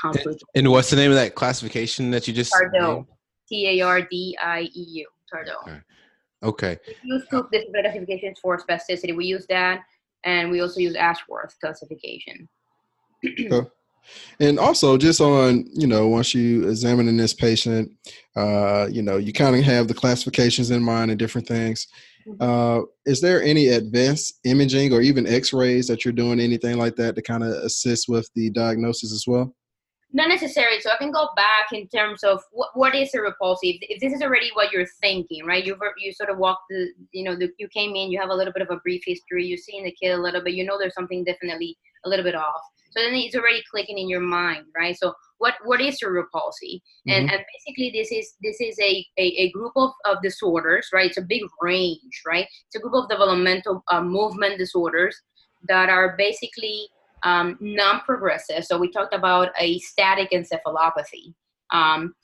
complicated. 0.00 0.40
And 0.54 0.70
what's 0.70 0.90
the 0.90 0.96
name 0.96 1.10
of 1.10 1.16
that 1.16 1.34
classification 1.34 2.10
that 2.10 2.26
you 2.26 2.34
just 2.34 2.52
Tardieu. 2.52 3.06
T 3.48 3.80
A 3.80 3.84
R 3.84 4.02
D 4.02 4.36
I 4.42 4.62
E 4.62 4.70
U. 4.74 5.08
Tardieu. 5.32 5.82
Okay. 6.42 6.78
We 7.04 7.10
use 7.10 7.24
two 7.30 7.46
different 7.52 7.84
classifications 7.84 8.38
for 8.40 8.58
spasticity. 8.58 9.14
We 9.14 9.26
use 9.26 9.46
that, 9.48 9.82
and 10.24 10.50
we 10.50 10.60
also 10.60 10.80
use 10.80 10.96
Ashworth 10.96 11.56
classification. 11.60 12.48
Okay. 13.24 13.68
And 14.40 14.58
also, 14.58 14.96
just 14.96 15.20
on 15.20 15.66
you 15.72 15.86
know, 15.86 16.08
once 16.08 16.34
you 16.34 16.68
examining 16.68 17.16
this 17.16 17.34
patient, 17.34 17.92
uh, 18.36 18.88
you 18.90 19.02
know, 19.02 19.16
you 19.16 19.32
kind 19.32 19.56
of 19.56 19.62
have 19.62 19.88
the 19.88 19.94
classifications 19.94 20.70
in 20.70 20.82
mind 20.82 21.10
and 21.10 21.18
different 21.18 21.46
things. 21.46 21.86
Uh, 22.40 22.82
is 23.04 23.20
there 23.20 23.42
any 23.42 23.68
advanced 23.68 24.38
imaging 24.44 24.92
or 24.92 25.00
even 25.00 25.26
X-rays 25.26 25.88
that 25.88 26.04
you're 26.04 26.12
doing 26.12 26.38
anything 26.38 26.78
like 26.78 26.94
that 26.96 27.16
to 27.16 27.22
kind 27.22 27.42
of 27.42 27.50
assist 27.50 28.08
with 28.08 28.30
the 28.34 28.50
diagnosis 28.50 29.12
as 29.12 29.24
well? 29.26 29.54
Not 30.14 30.28
necessarily. 30.28 30.78
So 30.80 30.90
I 30.90 30.98
can 30.98 31.10
go 31.10 31.28
back 31.36 31.72
in 31.72 31.88
terms 31.88 32.22
of 32.22 32.42
what, 32.52 32.68
what 32.74 32.94
is 32.94 33.10
cerebral 33.10 33.32
palsy. 33.40 33.78
If 33.82 34.00
this 34.00 34.12
is 34.12 34.22
already 34.22 34.50
what 34.52 34.70
you're 34.70 34.86
thinking, 35.00 35.46
right? 35.46 35.64
you've 35.64 35.78
you 35.96 36.12
sort 36.12 36.28
of 36.28 36.36
walk 36.36 36.60
the, 36.68 36.92
you 37.12 37.24
know, 37.24 37.34
the, 37.34 37.50
you 37.58 37.66
came 37.68 37.96
in, 37.96 38.10
you 38.10 38.20
have 38.20 38.28
a 38.28 38.34
little 38.34 38.52
bit 38.52 38.62
of 38.62 38.70
a 38.70 38.76
brief 38.80 39.02
history, 39.06 39.46
you're 39.46 39.56
seeing 39.56 39.84
the 39.84 39.96
kid 40.00 40.10
a 40.10 40.20
little 40.20 40.42
bit, 40.42 40.52
you 40.52 40.64
know, 40.64 40.78
there's 40.78 40.94
something 40.94 41.24
definitely 41.24 41.78
a 42.04 42.08
little 42.08 42.24
bit 42.24 42.34
off. 42.34 42.60
So 42.92 43.02
then 43.02 43.14
it's 43.14 43.34
already 43.34 43.62
clicking 43.70 43.98
in 43.98 44.08
your 44.08 44.20
mind, 44.20 44.66
right? 44.76 44.96
So 44.96 45.14
what 45.38 45.54
what 45.64 45.80
is 45.80 45.98
cerebral 45.98 46.26
palsy? 46.32 46.82
And 47.08 47.28
Mhm. 47.28 47.32
and 47.32 47.44
basically 47.52 47.90
this 47.90 48.12
is 48.12 48.34
this 48.42 48.60
is 48.60 48.78
a, 48.78 49.06
a, 49.18 49.26
a 49.44 49.50
group 49.50 49.72
of, 49.76 49.90
of 50.04 50.22
disorders, 50.22 50.88
right? 50.92 51.08
It's 51.08 51.18
a 51.18 51.22
big 51.22 51.42
range, 51.60 52.22
right? 52.26 52.46
It's 52.66 52.76
a 52.76 52.80
group 52.80 52.94
of 52.94 53.08
developmental 53.08 53.82
uh, 53.90 54.02
movement 54.02 54.58
disorders 54.58 55.16
that 55.68 55.88
are 55.88 56.16
basically 56.16 56.88
um, 57.24 57.56
non-progressive. 57.60 58.64
So 58.64 58.78
we 58.78 58.90
talked 58.90 59.14
about 59.14 59.48
a 59.58 59.78
static 59.78 60.30
encephalopathy. 60.32 61.34
Um, 61.72 62.14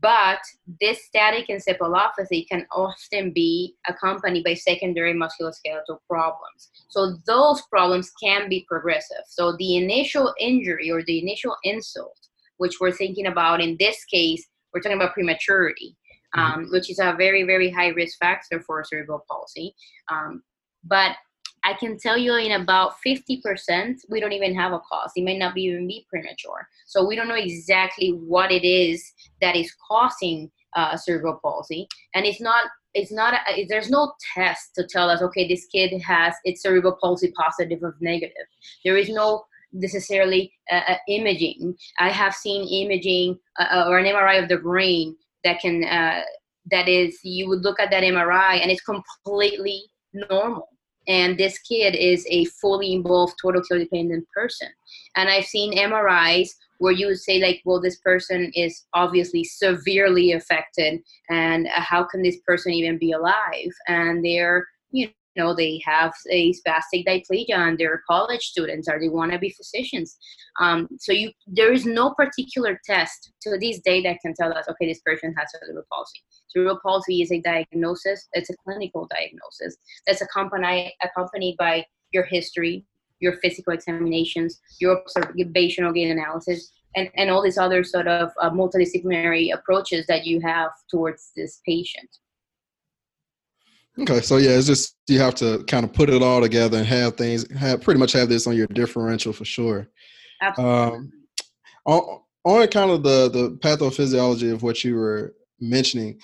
but 0.00 0.38
this 0.80 1.04
static 1.04 1.48
encephalopathy 1.48 2.48
can 2.48 2.66
often 2.72 3.32
be 3.32 3.74
accompanied 3.88 4.44
by 4.44 4.54
secondary 4.54 5.12
musculoskeletal 5.12 5.98
problems. 6.08 6.70
So 6.88 7.16
those 7.26 7.62
problems 7.62 8.10
can 8.22 8.48
be 8.48 8.64
progressive. 8.68 9.24
So 9.28 9.54
the 9.58 9.76
initial 9.76 10.32
injury 10.40 10.90
or 10.90 11.02
the 11.02 11.20
initial 11.20 11.56
insult, 11.64 12.16
which 12.56 12.80
we're 12.80 12.92
thinking 12.92 13.26
about 13.26 13.60
in 13.60 13.76
this 13.78 14.04
case, 14.04 14.46
we're 14.72 14.80
talking 14.80 14.96
about 14.96 15.12
prematurity, 15.12 15.96
um, 16.34 16.68
which 16.70 16.90
is 16.90 16.98
a 16.98 17.14
very, 17.18 17.42
very 17.42 17.70
high 17.70 17.88
risk 17.88 18.18
factor 18.18 18.62
for 18.62 18.82
cerebral 18.84 19.24
palsy. 19.30 19.74
Um, 20.10 20.42
but 20.84 21.16
I 21.64 21.74
can 21.74 21.98
tell 21.98 22.18
you 22.18 22.34
in 22.34 22.60
about 22.60 22.94
50%, 23.06 24.00
we 24.08 24.20
don't 24.20 24.32
even 24.32 24.54
have 24.54 24.72
a 24.72 24.80
cause. 24.80 25.12
It 25.14 25.22
may 25.22 25.38
not 25.38 25.54
be 25.54 25.62
even 25.62 25.86
be 25.86 26.06
premature. 26.08 26.68
So 26.86 27.06
we 27.06 27.14
don't 27.14 27.28
know 27.28 27.34
exactly 27.34 28.10
what 28.10 28.50
it 28.50 28.66
is 28.66 29.12
that 29.40 29.54
is 29.54 29.72
causing 29.88 30.50
uh, 30.74 30.96
cerebral 30.96 31.38
palsy. 31.42 31.86
And 32.14 32.26
it's 32.26 32.40
not, 32.40 32.64
it's 32.94 33.12
not, 33.12 33.34
a, 33.34 33.66
there's 33.68 33.90
no 33.90 34.12
test 34.34 34.74
to 34.74 34.86
tell 34.86 35.08
us, 35.08 35.22
okay, 35.22 35.46
this 35.46 35.66
kid 35.66 36.00
has, 36.02 36.34
it's 36.44 36.62
cerebral 36.62 36.98
palsy 37.00 37.32
positive 37.32 37.82
or 37.82 37.96
negative. 38.00 38.46
There 38.84 38.96
is 38.96 39.08
no 39.08 39.44
necessarily 39.72 40.52
uh, 40.70 40.80
uh, 40.88 40.96
imaging. 41.08 41.76
I 41.98 42.10
have 42.10 42.34
seen 42.34 42.66
imaging 42.66 43.38
uh, 43.58 43.84
or 43.86 43.98
an 43.98 44.06
MRI 44.06 44.42
of 44.42 44.48
the 44.48 44.58
brain 44.58 45.16
that 45.44 45.60
can, 45.60 45.84
uh, 45.84 46.22
that 46.70 46.88
is, 46.88 47.18
you 47.22 47.48
would 47.48 47.62
look 47.62 47.80
at 47.80 47.90
that 47.90 48.02
MRI 48.02 48.60
and 48.60 48.70
it's 48.70 48.82
completely 48.82 49.82
normal 50.12 50.68
and 51.08 51.38
this 51.38 51.58
kid 51.58 51.94
is 51.94 52.26
a 52.30 52.44
fully 52.46 52.92
involved 52.92 53.34
total 53.40 53.62
care 53.62 53.78
dependent 53.78 54.26
person. 54.34 54.68
And 55.16 55.28
i've 55.28 55.46
seen 55.46 55.76
mris 55.76 56.48
where 56.78 56.92
you 56.92 57.06
would 57.06 57.20
say 57.20 57.40
like 57.40 57.62
well 57.64 57.80
this 57.80 57.96
person 57.96 58.50
is 58.54 58.86
obviously 58.92 59.44
severely 59.44 60.32
affected 60.32 61.00
and 61.30 61.66
uh, 61.68 61.80
how 61.80 62.02
can 62.02 62.22
this 62.22 62.38
person 62.46 62.72
even 62.72 62.98
be 62.98 63.12
alive? 63.12 63.72
And 63.88 64.24
they're 64.24 64.66
you 64.90 65.08
know 65.36 65.54
they 65.54 65.80
have 65.84 66.12
a 66.30 66.52
spastic 66.52 67.06
diplegia 67.06 67.56
and 67.56 67.78
they're 67.78 68.02
college 68.08 68.42
students 68.42 68.88
or 68.88 68.98
they 69.00 69.08
want 69.08 69.32
to 69.32 69.38
be 69.38 69.50
physicians. 69.50 70.16
Um, 70.60 70.88
so 70.98 71.12
you 71.12 71.30
there 71.46 71.72
is 71.72 71.86
no 71.86 72.14
particular 72.14 72.80
test 72.84 73.32
to 73.42 73.58
this 73.58 73.80
day 73.80 74.02
that 74.02 74.18
can 74.20 74.34
tell 74.34 74.52
us 74.52 74.66
okay 74.68 74.86
this 74.86 75.00
person 75.00 75.34
has 75.38 75.48
cerebral 75.52 75.84
palsy. 75.92 76.20
Cerebral 76.48 76.80
palsy 76.84 77.22
is 77.22 77.32
a 77.32 77.40
diagnosis 77.40 78.28
it's 78.32 78.50
a 78.50 78.56
clinical 78.64 79.08
diagnosis 79.10 79.76
that's 80.06 80.22
accompanied 80.22 80.92
accompanied 81.02 81.56
by 81.56 81.84
your 82.12 82.24
history 82.24 82.84
your 83.20 83.34
physical 83.36 83.72
examinations 83.72 84.60
your 84.80 85.00
observational 85.00 85.92
gait 85.92 86.10
analysis 86.10 86.72
and, 86.94 87.08
and 87.16 87.30
all 87.30 87.42
these 87.42 87.58
other 87.58 87.82
sort 87.82 88.06
of 88.06 88.30
uh, 88.40 88.50
multidisciplinary 88.50 89.52
approaches 89.54 90.06
that 90.06 90.26
you 90.26 90.40
have 90.40 90.70
towards 90.90 91.32
this 91.36 91.60
patient 91.66 92.08
Okay, 93.98 94.20
so 94.20 94.38
yeah, 94.38 94.50
it's 94.50 94.66
just 94.66 94.96
you 95.06 95.18
have 95.18 95.34
to 95.36 95.62
kind 95.64 95.84
of 95.84 95.92
put 95.92 96.08
it 96.08 96.22
all 96.22 96.40
together 96.40 96.78
and 96.78 96.86
have 96.86 97.16
things 97.16 97.50
have 97.52 97.82
pretty 97.82 98.00
much 98.00 98.12
have 98.12 98.28
this 98.28 98.46
on 98.46 98.56
your 98.56 98.66
differential 98.68 99.32
for 99.32 99.44
sure. 99.44 99.88
absolutely 100.40 100.98
Um, 100.98 101.12
on, 101.84 102.20
on 102.44 102.68
kind 102.68 102.90
of 102.90 103.02
the 103.02 103.28
the 103.28 103.58
pathophysiology 103.62 104.52
of 104.52 104.62
what 104.62 104.82
you 104.82 104.96
were 104.96 105.34
mentioning, 105.60 106.18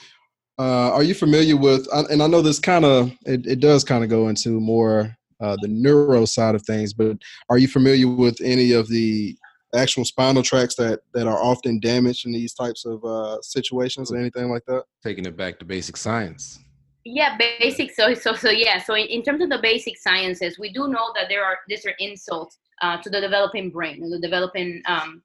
uh, 0.58 0.92
are 0.92 1.02
you 1.02 1.14
familiar 1.14 1.56
with? 1.56 1.86
And 1.92 2.22
I 2.22 2.26
know 2.26 2.40
this 2.40 2.58
kind 2.58 2.84
of 2.84 3.12
it, 3.26 3.46
it 3.46 3.60
does 3.60 3.84
kind 3.84 4.02
of 4.02 4.08
go 4.08 4.28
into 4.28 4.60
more 4.60 5.14
uh, 5.40 5.56
the 5.60 5.68
neuro 5.68 6.24
side 6.24 6.54
of 6.54 6.62
things, 6.62 6.94
but 6.94 7.18
are 7.50 7.58
you 7.58 7.68
familiar 7.68 8.08
with 8.08 8.40
any 8.42 8.72
of 8.72 8.88
the 8.88 9.36
actual 9.74 10.04
spinal 10.06 10.42
tracts 10.42 10.74
that 10.76 11.00
that 11.12 11.26
are 11.26 11.42
often 11.42 11.80
damaged 11.80 12.24
in 12.24 12.32
these 12.32 12.54
types 12.54 12.86
of 12.86 13.04
uh, 13.04 13.40
situations 13.42 14.10
or 14.10 14.16
anything 14.16 14.50
like 14.50 14.64
that? 14.66 14.84
Taking 15.02 15.26
it 15.26 15.36
back 15.36 15.58
to 15.58 15.66
basic 15.66 15.98
science. 15.98 16.58
Yeah 17.04 17.36
basic 17.38 17.92
so 17.92 18.14
so 18.14 18.34
so 18.34 18.50
yeah. 18.50 18.82
So 18.82 18.94
in, 18.94 19.06
in 19.06 19.22
terms 19.22 19.42
of 19.42 19.50
the 19.50 19.58
basic 19.62 19.98
sciences 19.98 20.58
we 20.58 20.72
do 20.72 20.88
know 20.88 21.12
that 21.16 21.28
there 21.28 21.44
are 21.44 21.58
these 21.68 21.86
are 21.86 21.94
insults 21.98 22.58
uh, 22.82 23.00
to 23.02 23.10
the 23.10 23.20
developing 23.20 23.70
brain 23.70 24.00
the 24.08 24.18
developing 24.18 24.82
um, 24.86 25.22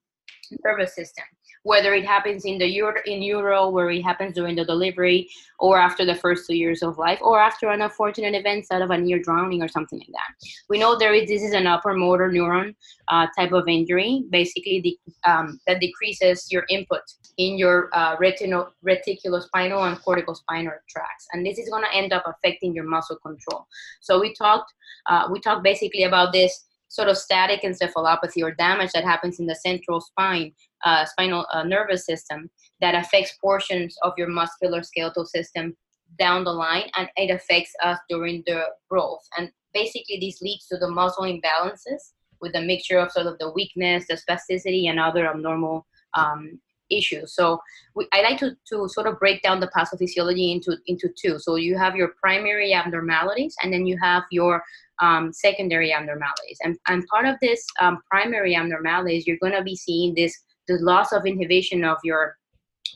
nervous 0.66 0.96
system 0.96 1.26
whether 1.64 1.94
it 1.94 2.06
happens 2.06 2.46
in 2.46 2.58
the 2.58 2.68
euro, 2.68 3.02
in 3.06 3.22
utero 3.22 3.70
where 3.70 3.90
it 3.90 4.02
happens 4.02 4.34
during 4.34 4.56
the 4.56 4.66
delivery 4.66 5.30
or 5.60 5.78
after 5.80 6.06
the 6.06 6.16
first 6.16 6.46
two 6.46 6.56
years 6.56 6.84
of 6.84 6.98
life 6.98 7.20
or 7.22 7.40
after 7.40 7.70
an 7.70 7.82
unfortunate 7.82 8.36
event 8.36 8.66
out 8.72 8.82
of 8.82 8.92
a 8.92 8.98
near 8.98 9.20
drowning 9.20 9.62
or 9.62 9.68
something 9.68 10.00
like 10.00 10.12
that. 10.12 10.48
We 10.70 10.78
know 10.78 10.98
there 10.98 11.14
is 11.14 11.28
this 11.30 11.42
is 11.42 11.54
an 11.54 11.68
upper 11.68 11.94
motor 11.94 12.30
neuron 12.30 12.76
uh, 13.08 13.28
type 13.38 13.54
of 13.54 13.68
injury. 13.68 14.26
Basically 14.30 14.82
the, 14.82 14.98
um, 15.30 15.60
that 15.66 15.80
decreases 15.80 16.52
your 16.52 16.66
input 16.70 17.02
in 17.38 17.58
your 17.58 17.90
uh, 17.94 18.18
reticulospinal 18.18 19.88
and 19.88 19.98
corticospinal 20.04 20.78
tracts 20.90 21.28
and 21.32 21.46
this 21.46 21.58
is 21.58 21.70
going 21.70 21.84
to 21.84 21.94
end 21.96 22.14
up 22.14 22.24
affecting 22.28 22.76
your 22.76 22.86
muscle 22.86 23.18
control. 23.18 23.66
So 24.02 24.20
we 24.20 24.34
talked 24.34 24.72
uh, 25.08 25.28
we 25.32 25.40
talked 25.40 25.64
basically 25.64 26.04
about 26.04 26.32
this 26.34 26.66
sort 26.94 27.10
of 27.10 27.18
static 27.18 27.64
encephalopathy 27.64 28.44
or 28.44 28.52
damage 28.52 28.92
that 28.94 29.04
happens 29.04 29.40
in 29.40 29.48
the 29.48 29.56
central 29.56 30.00
spine 30.00 30.54
uh, 30.86 31.04
spinal 31.06 31.44
uh, 31.52 31.64
nervous 31.64 32.06
system 32.06 32.50
that 32.82 32.94
affects 32.94 33.36
portions 33.42 33.98
of 34.04 34.14
your 34.16 34.28
muscular 34.28 34.84
skeletal 34.84 35.26
system 35.26 35.76
down 36.20 36.44
the 36.44 36.54
line 36.54 36.88
and 36.96 37.10
it 37.16 37.34
affects 37.34 37.74
us 37.84 37.98
during 38.10 38.44
the 38.46 38.66
growth. 38.92 39.24
And 39.40 39.50
basically 39.74 40.20
this 40.22 40.40
leads 40.40 40.68
to 40.68 40.78
the 40.78 40.88
muscle 40.88 41.24
imbalances 41.24 42.14
with 42.40 42.56
a 42.56 42.62
mixture 42.62 43.00
of 43.00 43.12
sort 43.12 43.26
of 43.26 43.40
the 43.40 43.52
weakness 43.52 44.06
the 44.08 44.16
spasticity 44.16 44.88
and 44.88 45.00
other 45.00 45.28
abnormal 45.28 45.88
um, 46.14 46.60
issues. 46.92 47.34
So 47.34 47.60
we, 47.96 48.08
i 48.14 48.22
like 48.22 48.38
to, 48.40 48.56
to 48.70 48.88
sort 48.88 49.08
of 49.08 49.20
break 49.20 49.42
down 49.42 49.60
the 49.60 49.72
pathophysiology 49.76 50.54
into 50.54 50.78
into 50.86 51.10
two. 51.20 51.40
So 51.40 51.56
you 51.56 51.76
have 51.76 51.96
your 51.96 52.10
primary 52.22 52.72
abnormalities 52.74 53.56
and 53.64 53.74
then 53.74 53.88
you 53.88 53.98
have 54.00 54.24
your 54.30 54.64
um, 55.02 55.34
secondary 55.34 55.92
abnormalities 55.92 56.58
and, 56.64 56.78
and 56.88 57.06
part 57.08 57.26
of 57.26 57.36
this 57.42 57.66
um, 57.82 58.00
primary 58.10 58.56
abnormalities 58.56 59.26
you're 59.26 59.38
going 59.42 59.54
to 59.54 59.64
be 59.64 59.76
seeing 59.76 60.14
this 60.16 60.38
the 60.68 60.76
loss 60.76 61.12
of 61.12 61.26
inhibition 61.26 61.84
of 61.84 61.98
your 62.04 62.36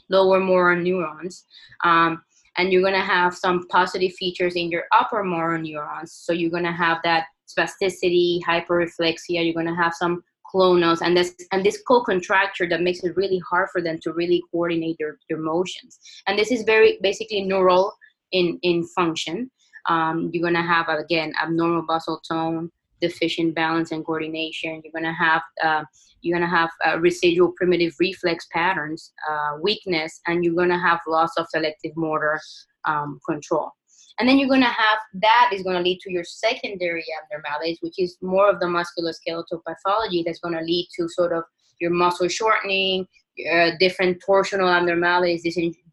lower 0.09 0.39
motor 0.39 0.75
neurons. 0.75 1.45
Um, 1.83 2.21
and 2.57 2.71
you're 2.71 2.81
going 2.81 2.93
to 2.93 2.99
have 2.99 3.35
some 3.35 3.67
positive 3.67 4.13
features 4.13 4.55
in 4.55 4.71
your 4.71 4.85
upper 4.91 5.23
motor 5.23 5.57
neurons. 5.57 6.13
So 6.13 6.33
you're 6.33 6.49
going 6.49 6.63
to 6.63 6.71
have 6.71 6.97
that 7.03 7.25
spasticity, 7.47 8.41
hyperreflexia. 8.43 9.45
You're 9.45 9.53
going 9.53 9.67
to 9.67 9.75
have 9.75 9.93
some 9.93 10.23
clonus 10.53 11.01
and 11.01 11.15
this 11.15 11.35
and 11.51 11.63
this 11.63 11.81
co-contracture 11.85 12.69
that 12.69 12.81
makes 12.81 13.03
it 13.03 13.15
really 13.17 13.41
hard 13.49 13.67
for 13.69 13.81
them 13.81 13.99
to 14.01 14.13
really 14.13 14.41
coordinate 14.49 14.95
their, 14.97 15.17
their 15.29 15.39
motions. 15.39 15.99
And 16.25 16.39
this 16.39 16.51
is 16.51 16.63
very 16.63 16.97
basically 17.01 17.41
neural 17.41 17.93
in 18.31 18.57
in 18.63 18.87
function. 18.87 19.51
Um, 19.87 20.29
you're 20.33 20.41
going 20.41 20.61
to 20.61 20.61
have 20.61 20.89
again 20.89 21.33
abnormal 21.41 21.83
muscle 21.83 22.21
tone 22.27 22.71
deficient 23.01 23.55
balance 23.55 23.91
and 23.91 24.05
coordination. 24.05 24.81
You're 24.83 24.93
gonna 24.93 25.13
have 25.13 25.41
uh, 25.63 25.83
you're 26.21 26.37
gonna 26.37 26.49
have 26.49 26.69
uh, 26.85 26.99
residual 26.99 27.53
primitive 27.55 27.93
reflex 27.99 28.47
patterns, 28.51 29.13
uh, 29.29 29.57
weakness, 29.61 30.19
and 30.27 30.43
you're 30.43 30.55
gonna 30.55 30.79
have 30.79 30.99
loss 31.07 31.31
of 31.37 31.47
selective 31.49 31.95
motor 31.95 32.39
um, 32.85 33.19
control. 33.27 33.71
And 34.19 34.27
then 34.27 34.39
you're 34.39 34.49
gonna 34.49 34.65
have 34.65 34.99
that 35.21 35.51
is 35.53 35.63
gonna 35.63 35.81
lead 35.81 35.99
to 36.01 36.11
your 36.11 36.23
secondary 36.23 37.05
abnormalities, 37.23 37.77
which 37.81 37.95
is 37.97 38.17
more 38.21 38.49
of 38.49 38.59
the 38.59 38.65
musculoskeletal 38.65 39.61
pathology 39.65 40.23
that's 40.25 40.39
gonna 40.39 40.61
lead 40.61 40.87
to 40.97 41.07
sort 41.07 41.33
of 41.33 41.43
your 41.79 41.91
muscle 41.91 42.27
shortening, 42.27 43.07
uh, 43.51 43.71
different 43.79 44.21
torsional 44.27 44.75
abnormalities, 44.75 45.43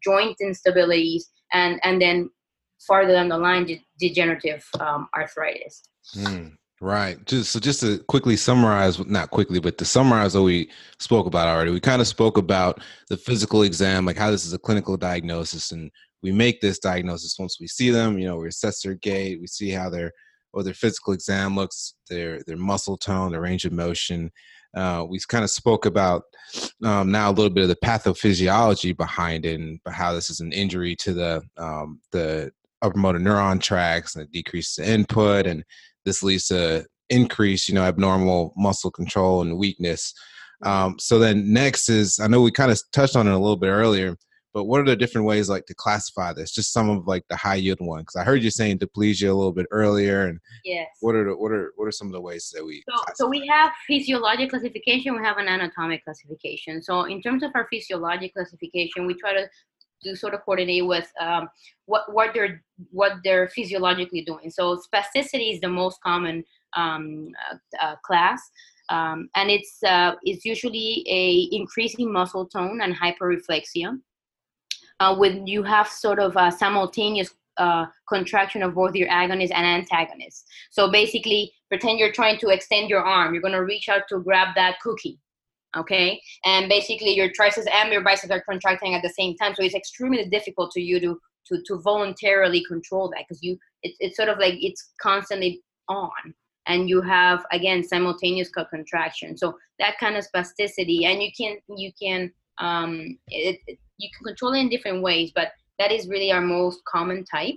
joint 0.03 0.35
instabilities, 0.41 1.23
and 1.53 1.79
and 1.83 2.01
then 2.01 2.29
farther 2.87 3.13
down 3.13 3.29
the 3.29 3.37
line, 3.37 3.65
de- 3.65 3.85
degenerative 3.99 4.65
um, 4.79 5.07
arthritis. 5.15 5.83
Mm, 6.15 6.53
right. 6.81 7.23
Just 7.25 7.51
so 7.51 7.59
just 7.59 7.81
to 7.81 7.99
quickly 8.03 8.35
summarize, 8.35 9.03
not 9.05 9.31
quickly, 9.31 9.59
but 9.59 9.77
to 9.77 9.85
summarize 9.85 10.35
what 10.35 10.43
we 10.43 10.69
spoke 10.99 11.25
about 11.25 11.47
already. 11.47 11.71
We 11.71 11.79
kind 11.79 12.01
of 12.01 12.07
spoke 12.07 12.37
about 12.37 12.81
the 13.09 13.17
physical 13.17 13.63
exam, 13.63 14.05
like 14.05 14.17
how 14.17 14.31
this 14.31 14.45
is 14.45 14.53
a 14.53 14.59
clinical 14.59 14.97
diagnosis, 14.97 15.71
and 15.71 15.91
we 16.21 16.31
make 16.31 16.61
this 16.61 16.79
diagnosis 16.79 17.37
once 17.37 17.59
we 17.59 17.67
see 17.67 17.89
them. 17.89 18.17
You 18.17 18.27
know, 18.27 18.37
we 18.37 18.47
assess 18.47 18.81
their 18.81 18.95
gait, 18.95 19.39
we 19.39 19.47
see 19.47 19.69
how 19.69 19.89
their 19.89 20.11
or 20.53 20.63
their 20.63 20.73
physical 20.73 21.13
exam 21.13 21.55
looks, 21.55 21.95
their 22.09 22.41
their 22.47 22.57
muscle 22.57 22.97
tone, 22.97 23.31
their 23.31 23.41
range 23.41 23.65
of 23.65 23.73
motion. 23.73 24.31
Uh, 24.75 25.05
we 25.07 25.19
kind 25.27 25.43
of 25.43 25.49
spoke 25.49 25.85
about 25.85 26.23
um, 26.83 27.09
now 27.09 27.29
a 27.29 27.31
little 27.31 27.49
bit 27.49 27.63
of 27.63 27.69
the 27.69 27.77
pathophysiology 27.77 28.95
behind 28.95 29.45
it 29.45 29.59
and 29.59 29.79
how 29.87 30.13
this 30.13 30.29
is 30.29 30.41
an 30.41 30.51
injury 30.51 30.95
to 30.97 31.13
the 31.13 31.41
um, 31.57 32.01
the 32.11 32.51
upper 32.85 32.97
motor 32.97 33.19
neuron 33.19 33.61
tracts 33.61 34.15
and 34.15 34.23
it 34.23 34.31
decreases 34.31 34.75
the 34.75 34.89
input 34.89 35.45
and 35.47 35.63
this 36.05 36.23
leads 36.23 36.47
to 36.47 36.85
increase 37.09 37.67
you 37.67 37.75
know 37.75 37.83
abnormal 37.83 38.53
muscle 38.57 38.91
control 38.91 39.41
and 39.41 39.57
weakness. 39.57 40.13
Mm-hmm. 40.63 40.71
um, 40.71 40.99
so 40.99 41.19
then 41.19 41.51
next 41.51 41.89
is 41.89 42.19
i 42.19 42.27
know 42.27 42.41
we 42.41 42.51
kind 42.51 42.71
of 42.71 42.79
touched 42.93 43.15
on 43.15 43.27
it 43.27 43.33
a 43.33 43.37
little 43.37 43.57
bit 43.57 43.69
earlier 43.69 44.15
but 44.55 44.63
what 44.63 44.79
are 44.79 44.85
the 44.85 44.95
different 44.95 45.27
ways 45.27 45.49
like 45.49 45.65
to 45.65 45.75
classify 45.75 46.31
this? 46.31 46.53
Just 46.53 46.71
some 46.71 46.89
of 46.89 47.05
like 47.05 47.25
the 47.29 47.35
high 47.35 47.55
yield 47.55 47.79
one 47.81 47.99
because 47.99 48.15
i 48.15 48.23
heard 48.23 48.41
you 48.41 48.49
saying 48.49 48.79
diplegia 48.79 49.29
a 49.29 49.33
little 49.33 49.51
bit 49.51 49.65
earlier 49.69 50.27
and 50.27 50.39
yes. 50.63 50.87
what 51.01 51.13
are 51.13 51.25
the, 51.25 51.35
what 51.35 51.51
are 51.51 51.73
what 51.75 51.85
are 51.85 51.91
some 51.91 52.07
of 52.07 52.13
the 52.13 52.21
ways 52.21 52.49
that 52.55 52.65
we 52.65 52.81
so, 52.89 53.03
so 53.15 53.27
we 53.27 53.45
have 53.47 53.73
physiologic 53.85 54.49
classification 54.49 55.13
we 55.13 55.25
have 55.25 55.37
an 55.37 55.49
anatomic 55.49 56.05
classification. 56.05 56.81
So 56.81 57.03
in 57.03 57.21
terms 57.21 57.43
of 57.43 57.51
our 57.53 57.67
physiologic 57.69 58.33
classification 58.33 59.05
we 59.05 59.15
try 59.15 59.33
to 59.33 59.45
to 60.03 60.15
sort 60.15 60.33
of 60.33 60.41
coordinate 60.45 60.85
with 60.85 61.11
um, 61.19 61.49
what 61.85 62.11
what 62.13 62.33
they're 62.33 62.63
what 62.91 63.13
they're 63.23 63.47
physiologically 63.49 64.21
doing. 64.21 64.49
So 64.49 64.77
spasticity 64.77 65.53
is 65.53 65.61
the 65.61 65.69
most 65.69 66.01
common 66.01 66.43
um, 66.75 67.29
uh, 67.51 67.85
uh, 67.85 67.95
class, 68.05 68.41
um, 68.89 69.29
and 69.35 69.49
it's 69.49 69.77
uh, 69.83 70.15
it's 70.23 70.45
usually 70.45 71.05
a 71.09 71.49
increasing 71.55 72.11
muscle 72.11 72.45
tone 72.45 72.81
and 72.81 72.95
hyperreflexia. 72.95 73.99
Uh, 75.01 75.15
when 75.15 75.45
you 75.45 75.61
have 75.61 75.89
sort 75.89 76.19
of 76.19 76.37
a 76.37 76.51
simultaneous 76.51 77.33
uh, 77.57 77.85
contraction 78.07 78.63
of 78.63 78.75
both 78.75 78.95
your 78.95 79.09
agonist 79.09 79.51
and 79.53 79.65
antagonist. 79.65 80.47
So 80.71 80.89
basically, 80.89 81.51
pretend 81.69 81.99
you're 81.99 82.11
trying 82.11 82.37
to 82.39 82.49
extend 82.49 82.89
your 82.89 83.01
arm. 83.01 83.33
You're 83.33 83.41
going 83.41 83.53
to 83.53 83.63
reach 83.63 83.89
out 83.89 84.03
to 84.09 84.19
grab 84.19 84.55
that 84.55 84.79
cookie 84.81 85.19
okay? 85.75 86.21
And 86.45 86.69
basically 86.69 87.13
your 87.15 87.31
triceps 87.31 87.67
and 87.71 87.91
your 87.91 88.01
biceps 88.01 88.31
are 88.31 88.43
contracting 88.47 88.93
at 88.95 89.01
the 89.01 89.09
same 89.09 89.35
time 89.35 89.53
so 89.55 89.63
it's 89.63 89.75
extremely 89.75 90.25
difficult 90.25 90.71
to 90.71 90.81
you 90.81 90.99
to 90.99 91.19
to, 91.47 91.61
to 91.67 91.79
voluntarily 91.81 92.63
control 92.65 93.09
that 93.09 93.25
because 93.27 93.43
you 93.43 93.57
it, 93.83 93.93
it's 93.99 94.17
sort 94.17 94.29
of 94.29 94.39
like 94.39 94.55
it's 94.59 94.93
constantly 94.99 95.61
on 95.87 96.33
and 96.67 96.89
you 96.89 97.01
have 97.01 97.45
again 97.51 97.83
simultaneous 97.83 98.49
contraction. 98.49 99.37
So 99.37 99.57
that 99.79 99.97
kind 99.99 100.15
of 100.15 100.25
spasticity 100.25 101.05
and 101.05 101.21
you 101.21 101.29
can 101.37 101.57
you 101.77 101.91
can 102.01 102.31
um 102.57 103.17
it, 103.27 103.59
it, 103.67 103.79
you 103.97 104.09
can 104.17 104.25
control 104.25 104.53
it 104.53 104.59
in 104.59 104.69
different 104.69 105.01
ways 105.01 105.31
but 105.35 105.51
that 105.77 105.91
is 105.91 106.07
really 106.07 106.31
our 106.31 106.41
most 106.41 106.83
common 106.85 107.25
type. 107.25 107.55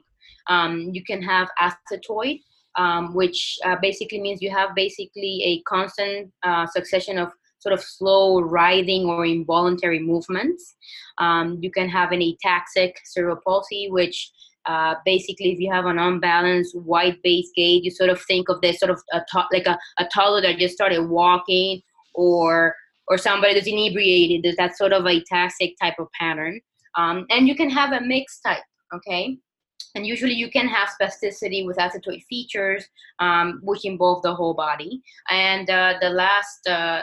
Um, 0.48 0.90
you 0.92 1.04
can 1.04 1.22
have 1.22 1.48
athetoid 1.60 2.40
um, 2.76 3.14
which 3.14 3.58
uh, 3.64 3.76
basically 3.82 4.20
means 4.20 4.40
you 4.40 4.50
have 4.50 4.74
basically 4.74 5.42
a 5.44 5.62
constant 5.68 6.30
uh, 6.44 6.66
succession 6.66 7.18
of 7.18 7.32
sort 7.60 7.72
of 7.72 7.80
slow 7.80 8.40
writhing 8.40 9.06
or 9.06 9.24
involuntary 9.26 9.98
movements. 9.98 10.76
Um, 11.18 11.58
you 11.60 11.70
can 11.70 11.88
have 11.88 12.12
an 12.12 12.20
ataxic 12.20 12.92
cerebral 13.04 13.40
palsy, 13.44 13.88
which 13.90 14.30
uh, 14.66 14.94
basically, 15.04 15.52
if 15.52 15.58
you 15.58 15.72
have 15.72 15.86
an 15.86 15.98
unbalanced 15.98 16.76
wide 16.76 17.16
base 17.22 17.50
gait, 17.56 17.84
you 17.84 17.90
sort 17.90 18.10
of 18.10 18.20
think 18.22 18.48
of 18.48 18.60
this 18.60 18.78
sort 18.78 18.90
of 18.90 19.00
a 19.12 19.20
to- 19.32 19.48
like 19.50 19.66
a, 19.66 19.78
a 19.98 20.04
toddler 20.12 20.42
that 20.42 20.58
just 20.58 20.74
started 20.74 21.08
walking, 21.08 21.80
or 22.14 22.74
or 23.06 23.16
somebody 23.16 23.54
that's 23.54 23.66
inebriated. 23.66 24.42
There's 24.42 24.56
that 24.56 24.76
sort 24.76 24.92
of 24.92 25.04
ataxic 25.04 25.74
type 25.80 25.94
of 25.98 26.08
pattern, 26.12 26.60
um, 26.96 27.26
and 27.30 27.48
you 27.48 27.56
can 27.56 27.70
have 27.70 27.92
a 27.92 28.04
mixed 28.04 28.42
type. 28.44 28.62
Okay, 28.94 29.38
and 29.94 30.06
usually 30.06 30.34
you 30.34 30.50
can 30.50 30.68
have 30.68 30.90
spasticity 31.00 31.64
with 31.64 31.78
athetoid 31.78 32.22
features, 32.28 32.86
um, 33.20 33.60
which 33.62 33.84
involve 33.84 34.22
the 34.22 34.34
whole 34.34 34.54
body. 34.54 35.00
And 35.30 35.68
uh, 35.70 35.94
the 36.00 36.10
last 36.10 36.68
uh, 36.68 37.02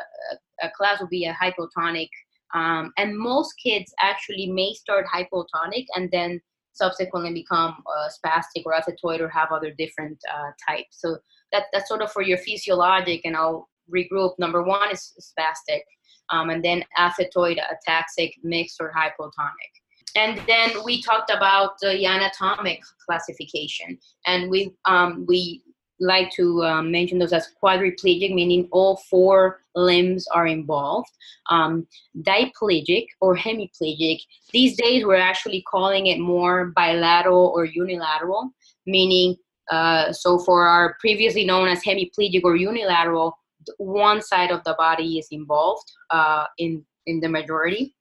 uh, 0.61 0.69
class 0.77 0.99
will 0.99 1.07
be 1.07 1.25
a 1.25 1.33
hypotonic. 1.33 2.09
Um, 2.53 2.93
and 2.97 3.17
most 3.17 3.53
kids 3.61 3.93
actually 4.01 4.47
may 4.47 4.73
start 4.73 5.05
hypotonic 5.13 5.85
and 5.95 6.09
then 6.11 6.41
subsequently 6.73 7.33
become 7.33 7.75
uh, 7.87 8.09
spastic 8.09 8.63
or 8.65 8.73
athetoid 8.73 9.21
or 9.21 9.29
have 9.29 9.51
other 9.51 9.71
different 9.77 10.17
uh, 10.33 10.51
types. 10.69 10.97
So 10.99 11.17
that, 11.51 11.63
that's 11.73 11.87
sort 11.87 12.01
of 12.01 12.11
for 12.11 12.21
your 12.21 12.37
physiologic, 12.37 13.21
and 13.23 13.35
I'll 13.35 13.69
regroup. 13.93 14.33
Number 14.39 14.61
one 14.61 14.91
is 14.91 15.13
spastic, 15.19 15.81
um, 16.29 16.49
and 16.49 16.63
then 16.63 16.83
athetoid, 16.97 17.57
ataxic, 17.59 18.33
mixed, 18.43 18.77
or 18.79 18.91
hypotonic. 18.95 19.71
And 20.15 20.41
then 20.47 20.83
we 20.83 21.01
talked 21.01 21.29
about 21.29 21.71
the 21.81 22.05
anatomic 22.05 22.81
classification, 23.05 23.97
and 24.25 24.49
we 24.49 24.71
um, 24.85 25.25
we 25.27 25.61
like 25.99 26.31
to 26.31 26.63
um, 26.63 26.91
mention 26.91 27.19
those 27.19 27.33
as 27.33 27.49
quadriplegic, 27.61 28.33
meaning 28.33 28.67
all 28.71 28.97
four 29.09 29.61
limbs 29.75 30.27
are 30.27 30.47
involved. 30.47 31.09
Um, 31.49 31.87
diplegic 32.21 33.07
or 33.21 33.35
hemiplegic. 33.35 34.19
These 34.51 34.77
days, 34.77 35.05
we're 35.05 35.15
actually 35.15 35.63
calling 35.69 36.07
it 36.07 36.19
more 36.19 36.67
bilateral 36.75 37.53
or 37.55 37.65
unilateral, 37.65 38.51
meaning 38.85 39.35
uh, 39.71 40.11
so 40.11 40.37
for 40.39 40.67
our 40.67 40.95
previously 40.99 41.45
known 41.45 41.67
as 41.67 41.83
hemiplegic 41.83 42.43
or 42.43 42.55
unilateral, 42.55 43.37
one 43.77 44.21
side 44.21 44.51
of 44.51 44.63
the 44.63 44.75
body 44.77 45.17
is 45.17 45.27
involved 45.31 45.91
uh, 46.11 46.45
in 46.57 46.85
in 47.07 47.19
the 47.19 47.29
majority 47.29 47.95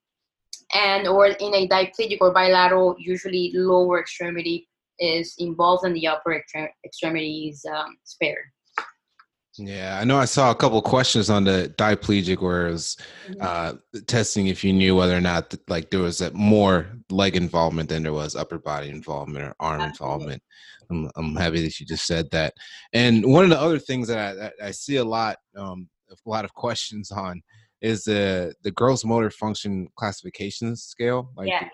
and 0.75 1.07
or 1.07 1.27
in 1.27 1.55
a 1.55 1.69
diplegic 1.69 2.19
or 2.21 2.33
bilateral, 2.33 2.97
usually 2.99 3.53
lower 3.55 4.01
extremity 4.01 4.69
is 4.99 5.35
involved 5.39 5.85
and 5.85 5.95
the 5.95 6.07
upper 6.07 6.43
extremity 6.85 7.49
is 7.49 7.65
um, 7.65 7.97
spared. 8.05 8.45
Yeah, 9.57 9.99
I 10.01 10.05
know 10.05 10.19
I 10.19 10.25
saw 10.25 10.51
a 10.51 10.55
couple 10.55 10.83
questions 10.83 11.31
on 11.31 11.45
the 11.45 11.73
diplegic 11.79 12.43
where 12.43 12.67
it 12.69 12.73
was 12.73 12.97
mm-hmm. 13.29 13.41
uh, 13.41 13.75
testing 14.07 14.49
if 14.49 14.65
you 14.65 14.73
knew 14.73 14.97
whether 14.97 15.17
or 15.17 15.21
not 15.21 15.55
like 15.69 15.91
there 15.91 16.01
was 16.01 16.21
a 16.21 16.33
more 16.33 16.89
leg 17.09 17.37
involvement 17.37 17.89
than 17.89 18.03
there 18.03 18.13
was 18.13 18.35
upper 18.35 18.59
body 18.59 18.91
involvement 18.91 19.45
or 19.45 19.55
arm 19.61 19.83
involvement. 19.83 20.43
I'm, 20.91 21.09
I'm 21.17 21.37
happy 21.37 21.63
that 21.63 21.79
you 21.79 21.87
just 21.87 22.07
said 22.07 22.29
that. 22.33 22.55
And 22.93 23.25
one 23.25 23.45
of 23.45 23.51
the 23.51 23.61
other 23.61 23.79
things 23.79 24.09
that 24.09 24.53
I, 24.61 24.67
I 24.67 24.71
see 24.73 24.97
a 24.97 25.05
lot, 25.05 25.37
um, 25.57 25.89
a 26.11 26.29
lot 26.29 26.45
of 26.45 26.53
questions 26.55 27.11
on 27.13 27.41
is 27.81 28.05
the 28.05 28.55
the 28.63 28.71
gross 28.71 29.05
motor 29.05 29.31
function 29.31 29.87
classification 29.97 30.75
scale, 30.75 31.31
like 31.37 31.49
yeah. 31.49 31.69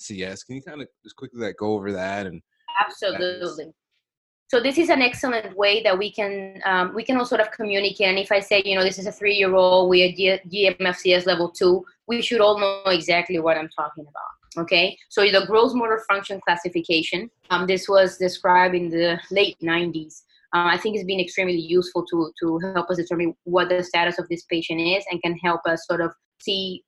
GMFCS. 0.00 0.46
Can 0.46 0.56
you 0.56 0.62
kind 0.62 0.82
of 0.82 0.88
just 1.02 1.16
quickly 1.16 1.40
like 1.40 1.56
go 1.58 1.72
over 1.74 1.92
that 1.92 2.26
and 2.26 2.42
absolutely. 2.84 3.72
So 4.48 4.60
this 4.60 4.78
is 4.78 4.90
an 4.90 5.02
excellent 5.02 5.56
way 5.56 5.82
that 5.82 5.98
we 5.98 6.12
can 6.12 6.60
um, 6.64 6.94
we 6.94 7.04
can 7.04 7.16
all 7.16 7.24
sort 7.24 7.40
of 7.40 7.50
communicate. 7.50 8.06
And 8.06 8.18
if 8.18 8.30
I 8.30 8.40
say, 8.40 8.62
you 8.64 8.76
know, 8.76 8.84
this 8.84 8.98
is 8.98 9.06
a 9.06 9.12
three-year-old, 9.12 9.88
we 9.88 10.04
are 10.04 10.38
GMFCS 10.48 11.26
level 11.26 11.50
two, 11.50 11.84
we 12.06 12.22
should 12.22 12.40
all 12.40 12.58
know 12.58 12.82
exactly 12.86 13.40
what 13.40 13.56
I'm 13.56 13.68
talking 13.68 14.04
about. 14.04 14.62
Okay, 14.62 14.96
so 15.08 15.22
the 15.22 15.44
gross 15.46 15.74
motor 15.74 16.02
function 16.08 16.40
classification. 16.46 17.30
Um, 17.50 17.66
this 17.66 17.88
was 17.88 18.16
described 18.16 18.74
in 18.74 18.88
the 18.88 19.20
late 19.30 19.56
90s 19.62 20.22
uh, 20.56 20.68
I 20.72 20.78
think 20.78 20.96
it's 20.96 21.04
been 21.04 21.20
extremely 21.20 21.56
useful 21.56 22.04
to 22.06 22.32
to 22.40 22.58
help 22.74 22.90
us 22.90 22.96
determine 22.96 23.34
what 23.44 23.68
the 23.68 23.82
status 23.82 24.18
of 24.18 24.28
this 24.28 24.44
patient 24.44 24.80
is 24.80 25.04
and 25.10 25.20
can 25.22 25.36
help 25.38 25.60
us 25.66 25.86
sort 25.86 26.00
of 26.00 26.12
see 26.40 26.84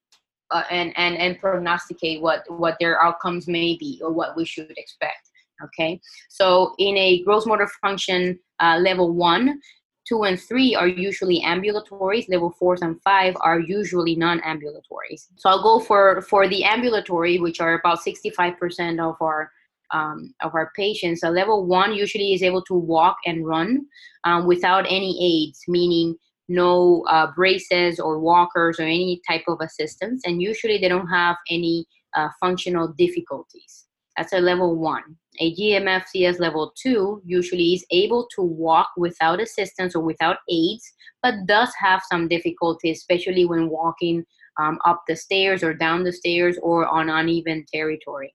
uh, 0.51 0.65
and 0.71 0.93
and 0.97 1.17
and 1.17 1.39
prognosticate 1.39 2.21
what 2.21 2.45
what 2.49 2.77
their 2.81 3.03
outcomes 3.03 3.49
may 3.49 3.77
be 3.77 4.01
or 4.03 4.13
what 4.13 4.37
we 4.37 4.45
should 4.45 4.73
expect. 4.77 5.31
Okay, 5.65 6.01
so 6.29 6.75
in 6.79 6.97
a 6.97 7.23
gross 7.25 7.47
motor 7.47 7.69
function 7.83 8.39
uh, 8.61 8.79
level 8.81 9.13
one, 9.13 9.61
two 10.07 10.23
and 10.23 10.41
three 10.41 10.75
are 10.75 10.87
usually 10.87 11.43
ambulatories. 11.43 12.29
Level 12.29 12.51
fours 12.51 12.83
and 12.83 13.01
five 13.03 13.37
are 13.41 13.59
usually 13.59 14.15
non-ambulatories. 14.15 15.27
So 15.37 15.51
I'll 15.51 15.63
go 15.63 15.81
for 15.81 16.23
for 16.23 16.49
the 16.49 16.65
ambulatory, 16.65 17.39
which 17.39 17.61
are 17.61 17.75
about 17.75 17.99
65% 18.01 19.01
of 19.01 19.17
our 19.21 19.51
um, 19.91 20.35
of 20.43 20.55
our 20.55 20.71
patients, 20.77 21.23
a 21.23 21.31
level 21.31 21.67
one 21.67 21.95
usually 21.95 22.33
is 22.35 22.43
able 22.43 22.63
to 22.63 22.75
walk 22.75 23.17
and 23.27 23.47
run 23.47 23.87
um, 24.25 24.47
without 24.47 24.85
any 24.87 25.47
aids, 25.49 25.63
meaning 25.69 26.17
no 26.49 27.05
uh, 27.09 27.29
braces 27.35 28.01
or 28.01 28.19
walkers 28.19 28.81
or 28.81 28.85
any 28.85 29.21
type 29.29 29.45
of 29.49 29.59
assistance, 29.61 30.23
and 30.25 30.43
usually 30.43 30.79
they 30.79 30.89
don't 30.89 31.09
have 31.09 31.37
any 31.51 31.87
uh, 32.17 32.29
functional 32.41 32.89
difficulties. 32.97 33.87
That's 34.17 34.33
a 34.33 34.41
level 34.41 34.77
one. 34.77 35.17
A 35.41 35.55
GMFCS 35.55 36.41
level 36.41 36.73
two 36.83 37.23
usually 37.25 37.75
is 37.75 37.87
able 37.93 38.27
to 38.35 38.43
walk 38.43 38.89
without 38.97 39.41
assistance 39.41 39.95
or 39.95 40.03
without 40.03 40.39
aids, 40.51 40.93
but 41.23 41.47
does 41.47 41.71
have 41.79 42.03
some 42.11 42.27
difficulty, 42.27 42.91
especially 42.91 43.45
when 43.45 43.69
walking 43.69 44.25
um, 44.59 44.79
up 44.85 45.05
the 45.07 45.15
stairs 45.15 45.63
or 45.63 45.73
down 45.73 46.03
the 46.03 46.13
stairs 46.13 46.59
or 46.63 46.87
on 46.89 47.09
uneven 47.09 47.65
territory. 47.73 48.35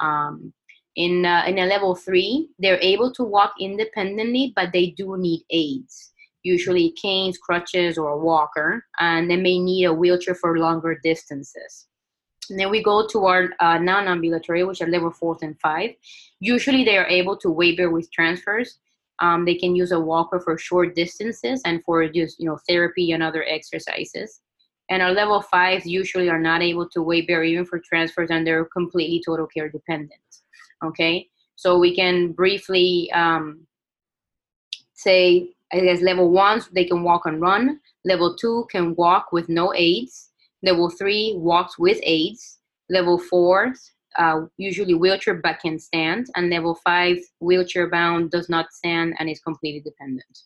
Um, 0.00 0.52
in, 0.94 1.26
uh, 1.26 1.42
in 1.46 1.58
a 1.58 1.66
level 1.66 1.96
three, 1.96 2.48
they're 2.60 2.80
able 2.80 3.12
to 3.14 3.24
walk 3.24 3.54
independently, 3.60 4.52
but 4.54 4.72
they 4.72 4.90
do 4.90 5.16
need 5.18 5.42
aids, 5.50 6.12
usually 6.46 6.92
canes, 6.92 7.36
crutches, 7.38 7.98
or 7.98 8.08
a 8.10 8.18
walker, 8.18 8.84
and 9.00 9.30
they 9.30 9.36
may 9.36 9.58
need 9.58 9.84
a 9.84 9.92
wheelchair 9.92 10.34
for 10.34 10.58
longer 10.58 10.98
distances. 11.02 11.86
And 12.48 12.58
then 12.60 12.70
we 12.70 12.82
go 12.82 13.06
to 13.08 13.26
our 13.26 13.50
uh, 13.60 13.78
non-ambulatory, 13.78 14.62
which 14.64 14.80
are 14.80 14.86
level 14.86 15.10
four 15.10 15.36
and 15.42 15.58
five. 15.60 15.90
Usually 16.38 16.84
they 16.84 16.96
are 16.96 17.08
able 17.08 17.36
to 17.38 17.50
weight 17.50 17.76
bear 17.76 17.90
with 17.90 18.10
transfers. 18.12 18.78
Um, 19.18 19.44
they 19.44 19.56
can 19.56 19.74
use 19.74 19.92
a 19.92 19.98
walker 19.98 20.38
for 20.38 20.56
short 20.56 20.94
distances 20.94 21.60
and 21.64 21.82
for 21.84 22.06
just 22.08 22.38
you 22.38 22.46
know 22.46 22.58
therapy 22.68 23.12
and 23.12 23.22
other 23.22 23.44
exercises. 23.48 24.40
And 24.88 25.02
our 25.02 25.12
level 25.12 25.42
fives 25.42 25.84
usually 25.84 26.28
are 26.28 26.38
not 26.38 26.62
able 26.62 26.88
to 26.90 27.02
weight 27.02 27.26
bear 27.26 27.42
even 27.42 27.64
for 27.66 27.80
transfers 27.80 28.30
and 28.30 28.46
they're 28.46 28.66
completely 28.66 29.20
total 29.26 29.46
care 29.46 29.68
dependent. 29.68 30.20
Okay, 30.84 31.28
so 31.56 31.78
we 31.78 31.96
can 31.96 32.32
briefly 32.32 33.10
um, 33.12 33.66
say, 34.96 35.55
I 35.72 35.80
guess 35.80 36.00
level 36.00 36.30
ones 36.30 36.68
they 36.72 36.84
can 36.84 37.02
walk 37.02 37.26
and 37.26 37.40
run. 37.40 37.80
Level 38.04 38.36
two 38.36 38.66
can 38.70 38.94
walk 38.94 39.32
with 39.32 39.48
no 39.48 39.74
aids. 39.74 40.30
Level 40.62 40.90
three 40.90 41.34
walks 41.36 41.78
with 41.78 41.98
aids. 42.02 42.58
Level 42.88 43.18
four 43.18 43.74
uh, 44.18 44.42
usually 44.56 44.94
wheelchair 44.94 45.34
but 45.34 45.60
can 45.60 45.78
stand, 45.78 46.26
and 46.36 46.50
level 46.50 46.74
five 46.84 47.18
wheelchair 47.40 47.88
bound 47.90 48.30
does 48.30 48.48
not 48.48 48.72
stand 48.72 49.14
and 49.18 49.28
is 49.28 49.40
completely 49.40 49.80
dependent. 49.80 50.38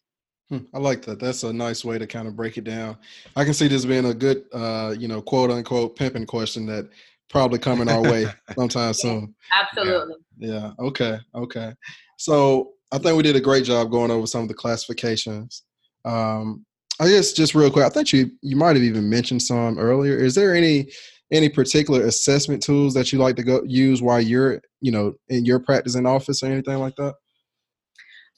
Hmm, 0.49 0.59
I 0.75 0.79
like 0.79 1.03
that. 1.03 1.21
That's 1.21 1.45
a 1.45 1.53
nice 1.53 1.85
way 1.85 1.99
to 1.99 2.07
kind 2.07 2.27
of 2.27 2.35
break 2.35 2.59
it 2.59 2.65
down. 2.65 2.97
I 3.37 3.45
can 3.45 3.55
see 3.55 3.69
this 3.69 3.85
being 3.85 4.07
a 4.07 4.15
good, 4.15 4.45
uh, 4.53 4.95
you 4.99 5.07
know, 5.07 5.23
quote 5.23 5.51
unquote 5.51 5.97
pimping 5.97 6.27
question 6.27 6.67
that 6.67 6.89
probably 7.29 7.61
coming 7.61 7.89
our 7.89 8.03
way 8.03 8.27
sometime 8.59 8.93
soon. 8.93 9.35
Absolutely. 9.53 10.17
Yeah. 10.39 10.51
yeah. 10.51 10.73
Okay. 10.81 11.19
Okay. 11.37 11.73
So 12.19 12.73
I 12.93 12.99
think 12.99 13.17
we 13.17 13.23
did 13.23 13.37
a 13.37 13.41
great 13.41 13.65
job 13.65 13.91
going 13.91 14.11
over 14.11 14.27
some 14.27 14.43
of 14.43 14.49
the 14.49 14.55
classifications. 14.55 15.63
Um, 16.05 16.65
I 16.99 17.09
guess 17.09 17.33
just 17.33 17.55
real 17.55 17.71
quick, 17.71 17.87
I 17.87 17.89
think 17.89 18.13
you 18.13 18.31
you 18.43 18.57
might 18.57 18.77
have 18.77 18.85
even 18.85 19.09
mentioned 19.09 19.43
some 19.43 19.79
earlier. 19.79 20.17
Is 20.17 20.35
there 20.35 20.55
any 20.55 20.91
any 21.33 21.49
particular 21.49 22.05
assessment 22.07 22.63
tools 22.63 22.95
that 22.95 23.13
you 23.13 23.19
like 23.19 23.37
to 23.37 23.43
go 23.43 23.63
use 23.65 24.03
while 24.03 24.21
you're 24.21 24.61
you 24.81 24.93
know 24.93 25.15
in 25.29 25.45
your 25.45 25.61
practice 25.61 25.95
in 25.95 26.07
office 26.07 26.43
or 26.43 26.47
anything 26.47 26.79
like 26.79 26.97
that? 26.97 27.15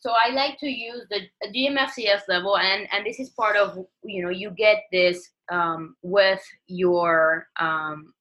So 0.00 0.10
I 0.10 0.32
like 0.32 0.58
to 0.58 0.68
use 0.68 1.06
the 1.10 1.20
GMFCS 1.54 2.22
level, 2.28 2.58
and 2.58 2.88
and 2.92 3.06
this 3.06 3.20
is 3.20 3.30
part 3.30 3.56
of 3.56 3.78
you 4.04 4.22
know 4.22 4.30
you 4.30 4.50
get 4.50 4.84
this 4.92 5.30
um, 5.50 5.96
with 6.02 6.42
your 6.66 7.46
um, 7.58 8.12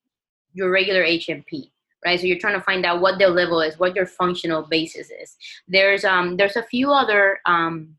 your 0.54 0.70
regular 0.70 1.04
H&P, 1.04 1.71
right? 2.06 2.20
So 2.20 2.26
you're 2.26 2.40
trying 2.40 2.56
to 2.56 2.64
find 2.64 2.86
out 2.86 3.02
what 3.02 3.20
their 3.20 3.30
level 3.30 3.62
is, 3.62 3.80
what 3.80 3.96
your 3.96 4.06
functional 4.06 4.64
basis 4.64 5.10
is. 5.10 5.38
There's 5.68 6.04
um 6.04 6.38
there's 6.38 6.56
a 6.56 6.64
few 6.64 6.92
other 6.92 7.40
um 7.46 7.96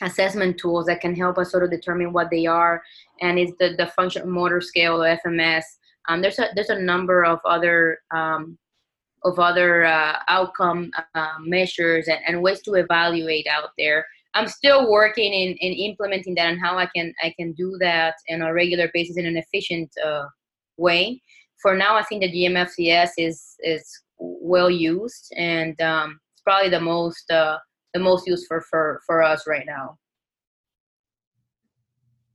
assessment 0.00 0.58
tools 0.58 0.86
that 0.86 1.00
can 1.00 1.14
help 1.14 1.38
us 1.38 1.50
sort 1.50 1.64
of 1.64 1.70
determine 1.70 2.12
what 2.12 2.30
they 2.30 2.46
are, 2.46 2.82
and 3.20 3.38
it's 3.38 3.52
the 3.58 3.74
the 3.76 3.86
functional 3.86 4.28
motor 4.28 4.60
scale, 4.60 5.02
or 5.02 5.18
FMS. 5.24 5.64
Um, 6.08 6.22
there's 6.22 6.38
a 6.38 6.48
there's 6.54 6.70
a 6.70 6.80
number 6.80 7.24
of 7.24 7.40
other 7.44 7.98
um, 8.14 8.58
of 9.24 9.38
other 9.38 9.84
uh, 9.84 10.18
outcome 10.28 10.90
uh, 11.14 11.34
measures 11.40 12.08
and, 12.08 12.20
and 12.26 12.42
ways 12.42 12.62
to 12.62 12.74
evaluate 12.74 13.46
out 13.50 13.70
there. 13.76 14.06
I'm 14.34 14.46
still 14.46 14.90
working 14.90 15.32
in, 15.32 15.56
in 15.56 15.72
implementing 15.72 16.34
that 16.36 16.50
and 16.50 16.60
how 16.60 16.78
I 16.78 16.86
can 16.94 17.12
I 17.22 17.34
can 17.38 17.52
do 17.52 17.76
that 17.80 18.14
on 18.30 18.42
a 18.42 18.52
regular 18.52 18.90
basis 18.94 19.16
in 19.16 19.26
an 19.26 19.36
efficient 19.36 19.90
uh, 20.04 20.26
way 20.76 21.20
for 21.60 21.76
now, 21.76 21.96
I 21.96 22.02
think 22.02 22.22
the 22.22 22.32
GMFCS 22.32 23.10
is 23.18 23.56
is 23.60 23.84
well 24.18 24.70
used 24.70 25.32
and 25.36 25.80
um, 25.80 26.18
it's 26.34 26.42
probably 26.42 26.70
the 26.70 26.80
most 26.80 27.30
uh, 27.30 27.58
the 27.94 28.00
most 28.00 28.26
used 28.26 28.46
for 28.46 28.62
for 28.62 29.00
for 29.06 29.22
us 29.22 29.46
right 29.46 29.66
now. 29.66 29.98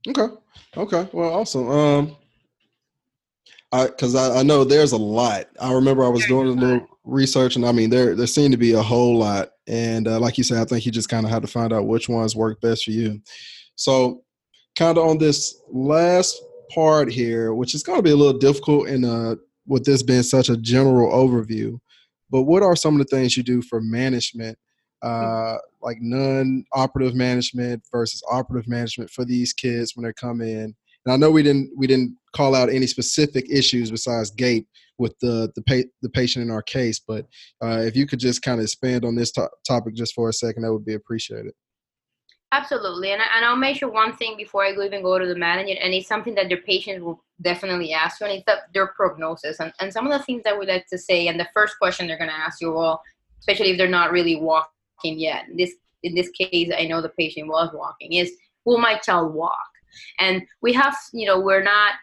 Okay. 0.06 0.34
Okay. 0.76 1.08
Well, 1.12 1.34
awesome. 1.34 1.68
Um, 1.68 2.16
I 3.72 3.86
because 3.86 4.14
I, 4.14 4.40
I 4.40 4.42
know 4.42 4.64
there's 4.64 4.92
a 4.92 4.98
lot. 4.98 5.46
I 5.60 5.72
remember 5.72 6.04
I 6.04 6.08
was 6.08 6.26
doing 6.26 6.48
a 6.48 6.52
little 6.52 6.86
research, 7.04 7.56
and 7.56 7.66
I 7.66 7.72
mean 7.72 7.90
there 7.90 8.14
there 8.14 8.26
seemed 8.26 8.52
to 8.52 8.58
be 8.58 8.72
a 8.72 8.82
whole 8.82 9.18
lot. 9.18 9.50
And 9.66 10.06
uh, 10.06 10.20
like 10.20 10.36
you 10.36 10.44
said, 10.44 10.58
I 10.58 10.64
think 10.64 10.84
you 10.84 10.92
just 10.92 11.08
kind 11.08 11.24
of 11.24 11.32
had 11.32 11.42
to 11.42 11.48
find 11.48 11.72
out 11.72 11.86
which 11.86 12.08
ones 12.08 12.36
work 12.36 12.60
best 12.60 12.84
for 12.84 12.90
you. 12.90 13.20
So, 13.76 14.22
kind 14.76 14.98
of 14.98 15.08
on 15.08 15.18
this 15.18 15.60
last 15.70 16.40
part 16.74 17.10
here, 17.10 17.54
which 17.54 17.74
is 17.74 17.82
going 17.82 17.98
to 17.98 18.02
be 18.02 18.10
a 18.10 18.16
little 18.16 18.38
difficult 18.38 18.88
in 18.88 19.04
uh, 19.04 19.36
with 19.66 19.84
this 19.84 20.02
being 20.02 20.22
such 20.22 20.48
a 20.48 20.56
general 20.56 21.10
overview. 21.12 21.78
But 22.30 22.42
what 22.42 22.62
are 22.62 22.76
some 22.76 22.98
of 22.98 23.06
the 23.06 23.16
things 23.16 23.36
you 23.36 23.42
do 23.42 23.62
for 23.62 23.80
management, 23.80 24.58
uh, 25.02 25.56
like 25.82 25.98
non-operative 26.00 27.14
management 27.14 27.82
versus 27.92 28.22
operative 28.30 28.68
management 28.68 29.10
for 29.10 29.24
these 29.24 29.52
kids 29.52 29.92
when 29.94 30.04
they 30.04 30.12
come 30.12 30.40
in? 30.40 30.74
And 31.04 31.12
I 31.12 31.16
know 31.16 31.30
we 31.30 31.42
didn't 31.42 31.70
we 31.76 31.86
didn't 31.86 32.16
call 32.34 32.54
out 32.54 32.70
any 32.70 32.86
specific 32.86 33.46
issues 33.50 33.90
besides 33.90 34.30
gait 34.30 34.66
with 34.98 35.14
the 35.20 35.52
the, 35.54 35.62
pa- 35.62 35.88
the 36.02 36.08
patient 36.08 36.44
in 36.44 36.50
our 36.50 36.62
case, 36.62 36.98
but 36.98 37.26
uh, 37.62 37.80
if 37.80 37.96
you 37.96 38.06
could 38.06 38.20
just 38.20 38.42
kind 38.42 38.58
of 38.58 38.64
expand 38.64 39.04
on 39.04 39.14
this 39.14 39.32
to- 39.32 39.50
topic 39.66 39.94
just 39.94 40.14
for 40.14 40.28
a 40.28 40.32
second, 40.32 40.62
that 40.62 40.72
would 40.72 40.84
be 40.84 40.94
appreciated. 40.94 41.52
Absolutely, 42.52 43.12
and, 43.12 43.20
and 43.34 43.44
I'll 43.44 43.56
mention 43.56 43.92
one 43.92 44.16
thing 44.16 44.36
before 44.36 44.64
I 44.64 44.70
even 44.70 45.02
go 45.02 45.18
to 45.18 45.26
the 45.26 45.34
manager, 45.34 45.76
and 45.80 45.92
it's 45.92 46.06
something 46.06 46.36
that 46.36 46.48
their 46.48 46.62
patients 46.62 47.02
will 47.02 47.24
definitely 47.42 47.92
ask 47.92 48.20
you, 48.20 48.26
and 48.26 48.36
it's 48.36 48.46
that 48.46 48.72
their 48.72 48.86
prognosis. 48.88 49.58
And, 49.58 49.72
and 49.80 49.92
some 49.92 50.06
of 50.06 50.12
the 50.12 50.24
things 50.24 50.42
that 50.44 50.58
we 50.58 50.66
like 50.66 50.86
to 50.88 50.98
say, 50.98 51.26
and 51.26 51.38
the 51.38 51.48
first 51.52 51.76
question 51.78 52.06
they're 52.06 52.18
going 52.18 52.30
to 52.30 52.36
ask 52.36 52.60
you, 52.60 52.72
well, 52.72 53.02
especially 53.40 53.70
if 53.70 53.78
they're 53.78 53.88
not 53.88 54.12
really 54.12 54.36
walking 54.36 55.18
yet. 55.18 55.48
In 55.48 55.56
this 55.56 55.74
in 56.02 56.14
this 56.14 56.28
case, 56.30 56.70
I 56.76 56.84
know 56.84 57.00
the 57.00 57.08
patient 57.08 57.48
was 57.48 57.70
walking. 57.74 58.12
Is 58.12 58.32
will 58.64 58.78
my 58.78 58.98
child 58.98 59.34
walk? 59.34 59.68
And 60.18 60.42
we 60.60 60.72
have, 60.74 60.96
you 61.12 61.26
know, 61.26 61.40
we're 61.40 61.62
not 61.62 61.94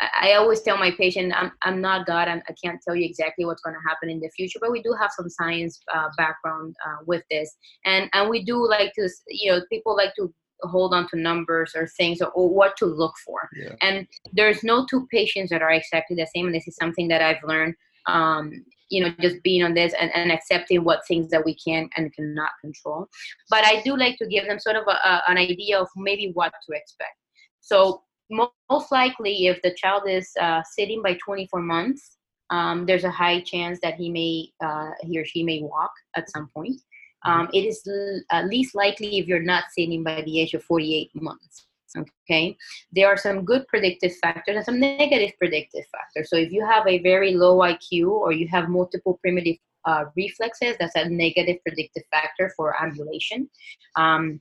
I 0.00 0.32
always 0.32 0.62
tell 0.62 0.78
my 0.78 0.90
patient, 0.90 1.32
I'm, 1.36 1.52
I'm 1.62 1.80
not 1.80 2.06
God. 2.06 2.26
I'm, 2.26 2.42
I 2.48 2.54
can 2.62 2.74
not 2.74 2.82
tell 2.86 2.96
you 2.96 3.04
exactly 3.04 3.44
what's 3.44 3.62
going 3.62 3.76
to 3.76 3.88
happen 3.88 4.08
in 4.08 4.20
the 4.20 4.30
future, 4.30 4.58
but 4.60 4.72
we 4.72 4.82
do 4.82 4.94
have 4.98 5.10
some 5.14 5.28
science 5.28 5.80
uh, 5.94 6.08
background 6.16 6.74
uh, 6.86 7.04
with 7.06 7.22
this. 7.30 7.54
And, 7.84 8.08
and 8.14 8.30
we 8.30 8.42
do 8.44 8.66
like 8.66 8.92
to, 8.94 9.08
you 9.28 9.52
know, 9.52 9.60
people 9.70 9.94
like 9.94 10.14
to 10.16 10.32
hold 10.62 10.94
on 10.94 11.08
to 11.08 11.18
numbers 11.18 11.72
or 11.74 11.86
things 11.86 12.20
or, 12.22 12.28
or 12.28 12.48
what 12.48 12.76
to 12.78 12.86
look 12.86 13.14
for. 13.24 13.48
Yeah. 13.54 13.74
And 13.82 14.06
there's 14.32 14.62
no 14.64 14.86
two 14.88 15.06
patients 15.10 15.50
that 15.50 15.62
are 15.62 15.70
exactly 15.70 16.16
the 16.16 16.26
same. 16.34 16.46
And 16.46 16.54
this 16.54 16.68
is 16.68 16.76
something 16.76 17.08
that 17.08 17.22
I've 17.22 17.42
learned, 17.44 17.74
um, 18.06 18.64
you 18.88 19.02
know, 19.02 19.10
just 19.20 19.42
being 19.42 19.62
on 19.62 19.74
this 19.74 19.92
and, 20.00 20.10
and 20.14 20.32
accepting 20.32 20.82
what 20.82 21.06
things 21.06 21.30
that 21.30 21.44
we 21.44 21.54
can 21.54 21.88
and 21.96 22.12
cannot 22.14 22.50
control. 22.60 23.06
But 23.50 23.64
I 23.64 23.82
do 23.82 23.96
like 23.96 24.18
to 24.18 24.26
give 24.26 24.46
them 24.46 24.58
sort 24.58 24.76
of 24.76 24.84
a, 24.86 24.92
a, 24.92 25.22
an 25.28 25.36
idea 25.36 25.78
of 25.78 25.88
maybe 25.96 26.30
what 26.32 26.52
to 26.68 26.76
expect. 26.76 27.16
So 27.60 28.02
most 28.30 28.92
likely, 28.92 29.46
if 29.46 29.60
the 29.62 29.74
child 29.74 30.04
is 30.08 30.30
uh, 30.40 30.62
sitting 30.62 31.02
by 31.02 31.18
24 31.24 31.60
months, 31.60 32.16
um, 32.50 32.86
there's 32.86 33.04
a 33.04 33.10
high 33.10 33.40
chance 33.40 33.78
that 33.82 33.94
he 33.94 34.10
may 34.10 34.48
uh, 34.64 34.90
he 35.02 35.18
or 35.18 35.24
she 35.24 35.42
may 35.42 35.62
walk 35.62 35.92
at 36.16 36.30
some 36.30 36.48
point. 36.54 36.80
Um, 37.24 37.48
it 37.52 37.60
is 37.60 37.82
l- 37.86 38.48
least 38.48 38.74
likely 38.74 39.18
if 39.18 39.26
you're 39.26 39.42
not 39.42 39.64
sitting 39.76 40.02
by 40.02 40.22
the 40.22 40.40
age 40.40 40.54
of 40.54 40.64
48 40.64 41.10
months. 41.14 41.66
Okay, 41.96 42.56
there 42.92 43.08
are 43.08 43.16
some 43.16 43.44
good 43.44 43.66
predictive 43.66 44.14
factors 44.22 44.56
and 44.56 44.64
some 44.64 44.78
negative 44.78 45.32
predictive 45.38 45.84
factors. 45.90 46.30
So 46.30 46.36
if 46.36 46.52
you 46.52 46.64
have 46.64 46.86
a 46.86 47.00
very 47.00 47.34
low 47.34 47.58
IQ 47.58 48.08
or 48.10 48.32
you 48.32 48.46
have 48.48 48.68
multiple 48.68 49.18
primitive 49.20 49.56
uh, 49.84 50.04
reflexes, 50.16 50.76
that's 50.78 50.94
a 50.94 51.08
negative 51.08 51.56
predictive 51.66 52.04
factor 52.12 52.52
for 52.56 52.80
ambulation. 52.80 53.50
Um, 53.96 54.40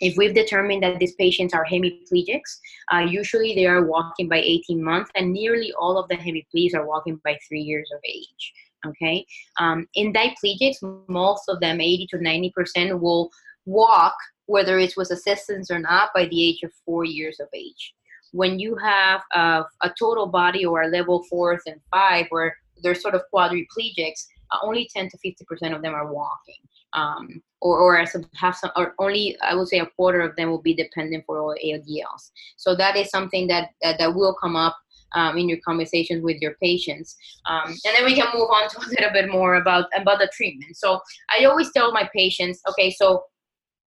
if 0.00 0.16
we've 0.16 0.34
determined 0.34 0.82
that 0.82 0.98
these 0.98 1.14
patients 1.14 1.54
are 1.54 1.64
hemiplegics, 1.64 2.58
uh, 2.92 2.98
usually 2.98 3.54
they 3.54 3.66
are 3.66 3.86
walking 3.86 4.28
by 4.28 4.38
18 4.38 4.82
months, 4.82 5.10
and 5.14 5.32
nearly 5.32 5.72
all 5.78 5.98
of 5.98 6.08
the 6.08 6.16
hemiplegics 6.16 6.74
are 6.74 6.86
walking 6.86 7.20
by 7.24 7.38
three 7.48 7.62
years 7.62 7.90
of 7.94 8.00
age. 8.06 8.52
Okay, 8.86 9.26
um, 9.58 9.86
in 9.94 10.12
diplegics, 10.12 10.76
most 11.08 11.48
of 11.48 11.60
them, 11.60 11.80
80 11.80 12.06
to 12.10 12.22
90 12.22 12.52
percent, 12.54 13.00
will 13.00 13.30
walk 13.64 14.14
whether 14.46 14.78
it's 14.78 14.96
with 14.96 15.10
assistance 15.10 15.70
or 15.70 15.78
not 15.78 16.10
by 16.14 16.26
the 16.26 16.48
age 16.48 16.62
of 16.62 16.70
four 16.84 17.04
years 17.04 17.40
of 17.40 17.48
age. 17.54 17.94
When 18.32 18.58
you 18.58 18.76
have 18.76 19.22
a, 19.34 19.64
a 19.82 19.92
total 19.98 20.26
body 20.26 20.64
or 20.64 20.82
a 20.82 20.88
level 20.88 21.24
fourth 21.28 21.62
and 21.66 21.80
five, 21.90 22.26
where 22.30 22.56
they're 22.82 22.94
sort 22.94 23.14
of 23.14 23.22
quadriplegics, 23.34 24.26
uh, 24.52 24.58
only 24.62 24.88
10 24.94 25.08
to 25.10 25.18
50 25.18 25.44
percent 25.44 25.74
of 25.74 25.82
them 25.82 25.94
are 25.94 26.12
walking 26.12 26.56
um, 26.92 27.42
or, 27.60 27.78
or 27.78 27.96
have 27.96 28.56
some, 28.56 28.70
or 28.76 28.94
only 28.98 29.36
I 29.42 29.54
would 29.54 29.68
say 29.68 29.78
a 29.78 29.86
quarter 29.86 30.20
of 30.20 30.36
them 30.36 30.50
will 30.50 30.62
be 30.62 30.74
dependent 30.74 31.24
for 31.26 31.40
all 31.40 31.54
ADLs. 31.64 32.30
So 32.56 32.74
that 32.76 32.96
is 32.96 33.10
something 33.10 33.46
that 33.48 33.70
that, 33.82 33.98
that 33.98 34.14
will 34.14 34.34
come 34.34 34.56
up 34.56 34.76
um, 35.14 35.38
in 35.38 35.48
your 35.48 35.58
conversations 35.64 36.22
with 36.22 36.38
your 36.40 36.54
patients. 36.62 37.16
Um, 37.48 37.68
and 37.68 37.96
then 37.96 38.04
we 38.04 38.14
can 38.14 38.26
move 38.34 38.48
on 38.50 38.68
to 38.70 38.78
a 38.78 38.88
little 38.88 39.12
bit 39.12 39.30
more 39.30 39.56
about 39.56 39.86
about 39.96 40.18
the 40.18 40.30
treatment. 40.34 40.76
So 40.76 41.00
I 41.38 41.44
always 41.44 41.70
tell 41.72 41.92
my 41.92 42.08
patients, 42.14 42.60
okay, 42.68 42.90
so 42.90 43.24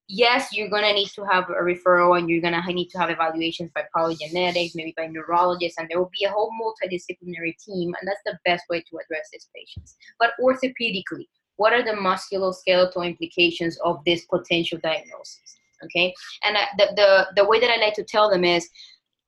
yes, 0.09 0.53
you're 0.53 0.69
gonna 0.69 0.93
need 0.93 1.09
to 1.09 1.25
have 1.25 1.49
a 1.51 1.63
referral 1.63 2.19
and 2.19 2.29
you're 2.29 2.41
gonna 2.41 2.63
need 2.69 2.89
to 2.89 2.99
have 2.99 3.11
evaluations 3.11 3.71
by 3.75 3.85
polygenetics, 3.95 4.73
maybe 4.75 4.95
by 4.97 5.07
neurologists, 5.07 5.79
and 5.79 5.89
there 5.89 5.99
will 5.99 6.11
be 6.19 6.25
a 6.25 6.31
whole 6.31 6.51
multidisciplinary 6.61 7.55
team, 7.65 7.95
and 8.01 8.09
that's 8.09 8.21
the 8.25 8.39
best 8.45 8.65
way 8.71 8.81
to 8.81 8.99
address 8.99 9.29
these 9.33 9.49
patients. 9.55 9.97
But 10.19 10.33
orthopedically, 10.41 11.27
what 11.57 11.73
are 11.73 11.83
the 11.83 11.93
musculoskeletal 11.93 13.07
implications 13.07 13.79
of 13.85 14.03
this 14.05 14.25
potential 14.27 14.79
diagnosis? 14.83 15.59
Okay, 15.85 16.15
and 16.45 16.57
uh, 16.57 16.67
the, 16.79 16.87
the 16.97 17.43
the 17.43 17.49
way 17.49 17.61
that 17.61 17.71
I 17.71 17.77
like 17.77 17.95
to 17.95 18.05
tell 18.05 18.31
them 18.31 18.45
is 18.45 18.69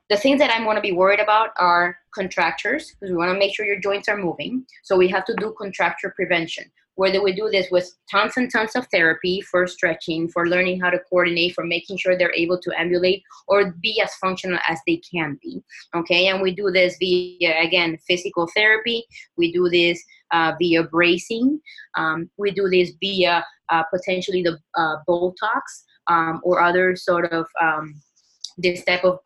the 0.08 0.16
things 0.16 0.38
that 0.38 0.50
I'm 0.50 0.64
going 0.64 0.76
to 0.76 0.82
be 0.82 0.92
worried 0.92 1.20
about 1.20 1.50
are 1.58 1.98
contractures 2.14 2.92
because 2.92 3.10
we 3.10 3.16
want 3.16 3.32
to 3.32 3.38
make 3.38 3.54
sure 3.54 3.66
your 3.66 3.80
joints 3.80 4.08
are 4.08 4.16
moving. 4.16 4.64
So 4.82 4.96
we 4.96 5.08
have 5.08 5.24
to 5.26 5.34
do 5.34 5.54
contracture 5.58 6.12
prevention. 6.16 6.64
Whether 6.98 7.22
would 7.22 7.36
do 7.36 7.48
this 7.48 7.68
with 7.70 7.88
tons 8.10 8.32
and 8.36 8.50
tons 8.50 8.74
of 8.74 8.88
therapy 8.88 9.40
for 9.40 9.68
stretching, 9.68 10.28
for 10.28 10.48
learning 10.48 10.80
how 10.80 10.90
to 10.90 10.98
coordinate, 11.08 11.54
for 11.54 11.64
making 11.64 11.96
sure 11.98 12.18
they're 12.18 12.34
able 12.34 12.58
to 12.58 12.72
ambulate 12.76 13.22
or 13.46 13.72
be 13.80 14.00
as 14.02 14.12
functional 14.14 14.58
as 14.66 14.80
they 14.84 15.00
can 15.08 15.38
be. 15.40 15.62
Okay, 15.94 16.26
and 16.26 16.42
we 16.42 16.52
do 16.52 16.72
this 16.72 16.96
via 16.98 17.62
again 17.62 17.98
physical 18.08 18.48
therapy. 18.52 19.04
We 19.36 19.52
do 19.52 19.68
this 19.68 20.02
uh, 20.32 20.54
via 20.58 20.82
bracing. 20.82 21.60
Um, 21.96 22.30
we 22.36 22.50
do 22.50 22.68
this 22.68 22.90
via 23.00 23.46
uh, 23.68 23.84
potentially 23.94 24.42
the 24.42 24.58
uh, 24.76 24.96
Botox 25.08 25.62
um, 26.08 26.40
or 26.42 26.60
other 26.60 26.96
sort 26.96 27.32
of 27.32 27.46
um, 27.62 27.94
this 28.56 28.84
type 28.84 29.04
of 29.04 29.20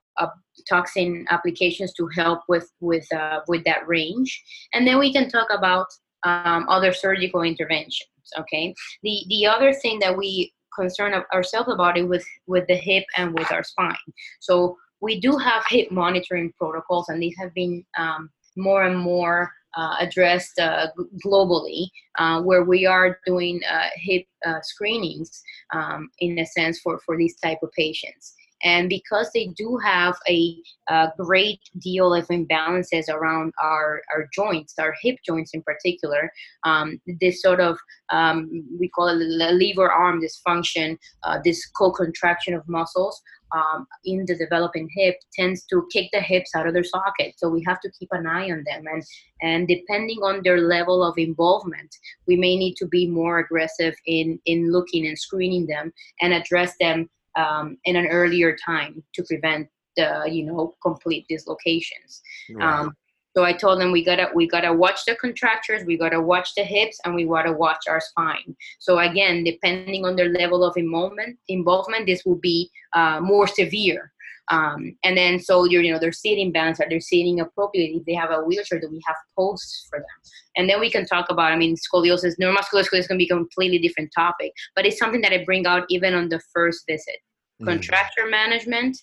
toxin 0.68 1.26
applications 1.30 1.92
to 1.94 2.06
help 2.14 2.40
with 2.48 2.70
with 2.80 3.10
uh, 3.14 3.40
with 3.48 3.64
that 3.64 3.88
range 3.88 4.42
and 4.74 4.86
then 4.86 4.98
we 4.98 5.12
can 5.12 5.28
talk 5.28 5.48
about 5.50 5.86
um, 6.24 6.66
other 6.68 6.92
surgical 6.92 7.42
interventions 7.42 8.08
okay 8.38 8.74
the 9.02 9.24
the 9.28 9.46
other 9.46 9.72
thing 9.72 9.98
that 9.98 10.16
we 10.16 10.52
concern 10.74 11.12
ourselves 11.34 11.70
about 11.70 11.98
it 11.98 12.08
with 12.08 12.24
with 12.46 12.66
the 12.66 12.76
hip 12.76 13.04
and 13.16 13.34
with 13.34 13.50
our 13.52 13.62
spine 13.62 13.96
so 14.40 14.76
we 15.00 15.20
do 15.20 15.36
have 15.36 15.62
hip 15.68 15.90
monitoring 15.90 16.52
protocols 16.58 17.08
and 17.08 17.20
these 17.20 17.36
have 17.38 17.52
been 17.54 17.84
um, 17.98 18.30
more 18.56 18.84
and 18.84 18.98
more 18.98 19.52
uh, 19.76 19.96
addressed 20.00 20.58
uh, 20.58 20.88
globally, 21.24 21.86
uh, 22.18 22.42
where 22.42 22.64
we 22.64 22.86
are 22.86 23.18
doing 23.26 23.60
uh, 23.70 23.88
hip 23.94 24.24
uh, 24.46 24.60
screenings 24.62 25.42
um, 25.74 26.10
in 26.20 26.38
a 26.38 26.46
sense 26.46 26.80
for, 26.80 27.00
for 27.04 27.16
these 27.16 27.36
type 27.40 27.58
of 27.62 27.72
patients. 27.72 28.34
And 28.64 28.88
because 28.88 29.30
they 29.34 29.48
do 29.56 29.78
have 29.84 30.16
a, 30.28 30.56
a 30.88 31.08
great 31.18 31.60
deal 31.78 32.14
of 32.14 32.26
imbalances 32.28 33.08
around 33.08 33.52
our, 33.62 34.02
our 34.14 34.28
joints, 34.32 34.74
our 34.78 34.94
hip 35.02 35.16
joints 35.26 35.52
in 35.54 35.62
particular, 35.62 36.30
um, 36.64 37.00
this 37.20 37.42
sort 37.42 37.60
of, 37.60 37.78
um, 38.10 38.64
we 38.78 38.88
call 38.88 39.08
it 39.08 39.14
lever 39.14 39.90
arm 39.90 40.20
dysfunction, 40.20 40.96
uh, 41.24 41.38
this 41.44 41.66
co-contraction 41.76 42.54
of 42.54 42.62
muscles 42.68 43.20
um, 43.54 43.86
in 44.04 44.24
the 44.26 44.36
developing 44.36 44.88
hip 44.96 45.16
tends 45.34 45.64
to 45.66 45.86
kick 45.92 46.08
the 46.12 46.20
hips 46.20 46.54
out 46.54 46.66
of 46.66 46.72
their 46.72 46.84
socket. 46.84 47.34
So 47.36 47.48
we 47.48 47.62
have 47.66 47.80
to 47.80 47.90
keep 47.98 48.08
an 48.12 48.26
eye 48.26 48.50
on 48.50 48.64
them. 48.66 48.84
And, 48.86 49.02
and 49.42 49.68
depending 49.68 50.18
on 50.18 50.40
their 50.42 50.60
level 50.60 51.04
of 51.04 51.18
involvement, 51.18 51.94
we 52.26 52.36
may 52.36 52.56
need 52.56 52.76
to 52.76 52.86
be 52.86 53.08
more 53.08 53.38
aggressive 53.40 53.94
in, 54.06 54.38
in 54.46 54.72
looking 54.72 55.06
and 55.06 55.18
screening 55.18 55.66
them 55.66 55.92
and 56.20 56.32
address 56.32 56.74
them 56.80 57.08
um, 57.36 57.78
in 57.84 57.96
an 57.96 58.06
earlier 58.06 58.56
time 58.56 59.02
to 59.14 59.22
prevent 59.24 59.68
the 59.96 60.28
you 60.30 60.44
know 60.44 60.74
complete 60.82 61.26
dislocations. 61.28 62.22
Right. 62.54 62.80
Um, 62.80 62.96
so 63.34 63.44
I 63.44 63.52
told 63.52 63.80
them 63.80 63.92
we 63.92 64.04
gotta 64.04 64.28
we 64.34 64.46
gotta 64.46 64.72
watch 64.72 65.04
the 65.06 65.16
contractures, 65.16 65.84
we 65.84 65.96
gotta 65.96 66.20
watch 66.20 66.54
the 66.54 66.64
hips, 66.64 66.98
and 67.04 67.14
we 67.14 67.24
gotta 67.24 67.52
watch 67.52 67.84
our 67.88 68.00
spine. 68.00 68.54
So 68.78 68.98
again, 68.98 69.44
depending 69.44 70.04
on 70.04 70.16
their 70.16 70.28
level 70.28 70.64
of 70.64 70.76
involvement, 70.76 71.38
involvement, 71.48 72.06
this 72.06 72.24
will 72.24 72.40
be 72.40 72.70
uh, 72.92 73.20
more 73.20 73.46
severe. 73.46 74.12
Um, 74.50 74.96
and 75.04 75.16
then 75.16 75.38
so 75.38 75.64
you're 75.64 75.82
you 75.82 75.92
know 75.92 75.98
they're 75.98 76.12
sitting 76.12 76.52
balance, 76.52 76.78
are 76.80 76.88
they 76.88 77.00
sitting 77.00 77.40
appropriately? 77.40 77.98
If 77.98 78.04
they 78.04 78.14
have 78.14 78.30
a 78.30 78.42
wheelchair, 78.42 78.80
do 78.80 78.88
we 78.90 79.00
have 79.06 79.16
posts 79.38 79.86
for 79.88 79.98
them? 79.98 80.32
And 80.56 80.68
then 80.68 80.78
we 80.78 80.90
can 80.90 81.06
talk 81.06 81.30
about 81.30 81.52
I 81.52 81.56
mean 81.56 81.76
scoliosis, 81.76 82.34
neuromuscular 82.38 82.84
scoliosis 82.84 83.08
can 83.08 83.18
be 83.18 83.24
a 83.24 83.28
completely 83.28 83.78
different 83.78 84.10
topic, 84.14 84.52
but 84.76 84.84
it's 84.84 84.98
something 84.98 85.22
that 85.22 85.32
I 85.32 85.44
bring 85.44 85.66
out 85.66 85.86
even 85.88 86.12
on 86.12 86.28
the 86.28 86.40
first 86.52 86.84
visit. 86.86 87.16
Mm. 87.62 87.66
Contracture 87.66 88.26
management, 88.28 88.98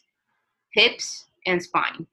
hips, 0.73 1.25
and 1.47 1.63
spine. 1.63 2.05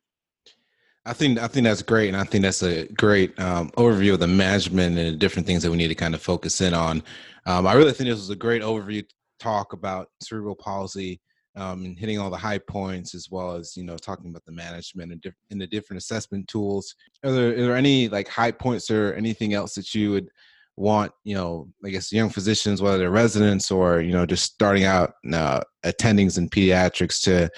I 1.06 1.12
think 1.12 1.38
I 1.38 1.46
think 1.46 1.64
that's 1.64 1.82
great, 1.82 2.08
and 2.08 2.16
I 2.16 2.24
think 2.24 2.42
that's 2.42 2.62
a 2.62 2.86
great 2.88 3.38
um, 3.38 3.70
overview 3.76 4.14
of 4.14 4.20
the 4.20 4.26
management 4.26 4.98
and 4.98 5.14
the 5.14 5.16
different 5.16 5.46
things 5.46 5.62
that 5.62 5.70
we 5.70 5.76
need 5.76 5.88
to 5.88 5.94
kind 5.94 6.14
of 6.14 6.20
focus 6.20 6.60
in 6.60 6.74
on. 6.74 7.02
Um, 7.46 7.66
I 7.66 7.74
really 7.74 7.92
think 7.92 8.10
this 8.10 8.18
was 8.18 8.30
a 8.30 8.36
great 8.36 8.60
overview 8.60 9.06
talk 9.38 9.72
about 9.72 10.08
cerebral 10.20 10.56
palsy 10.56 11.20
um, 11.54 11.84
and 11.84 11.98
hitting 11.98 12.18
all 12.18 12.28
the 12.28 12.36
high 12.36 12.58
points 12.58 13.14
as 13.14 13.28
well 13.30 13.52
as 13.52 13.76
you 13.76 13.84
know 13.84 13.96
talking 13.96 14.30
about 14.30 14.44
the 14.46 14.52
management 14.52 15.12
and, 15.12 15.20
diff- 15.20 15.34
and 15.50 15.60
the 15.60 15.66
different 15.66 16.02
assessment 16.02 16.48
tools 16.48 16.94
are 17.24 17.32
there, 17.32 17.50
are 17.50 17.62
there 17.66 17.76
any 17.76 18.08
like 18.08 18.28
high 18.28 18.50
points 18.50 18.90
or 18.90 19.14
anything 19.14 19.54
else 19.54 19.74
that 19.74 19.94
you 19.94 20.10
would 20.10 20.28
want 20.76 21.10
you 21.24 21.34
know 21.34 21.68
i 21.84 21.88
guess 21.88 22.12
young 22.12 22.28
physicians 22.28 22.82
whether 22.82 22.98
they're 22.98 23.10
residents 23.10 23.70
or 23.70 24.00
you 24.00 24.12
know 24.12 24.26
just 24.26 24.44
starting 24.44 24.84
out 24.84 25.12
uh, 25.32 25.60
attendings 25.84 26.36
in 26.36 26.48
pediatrics 26.48 27.20
to 27.22 27.48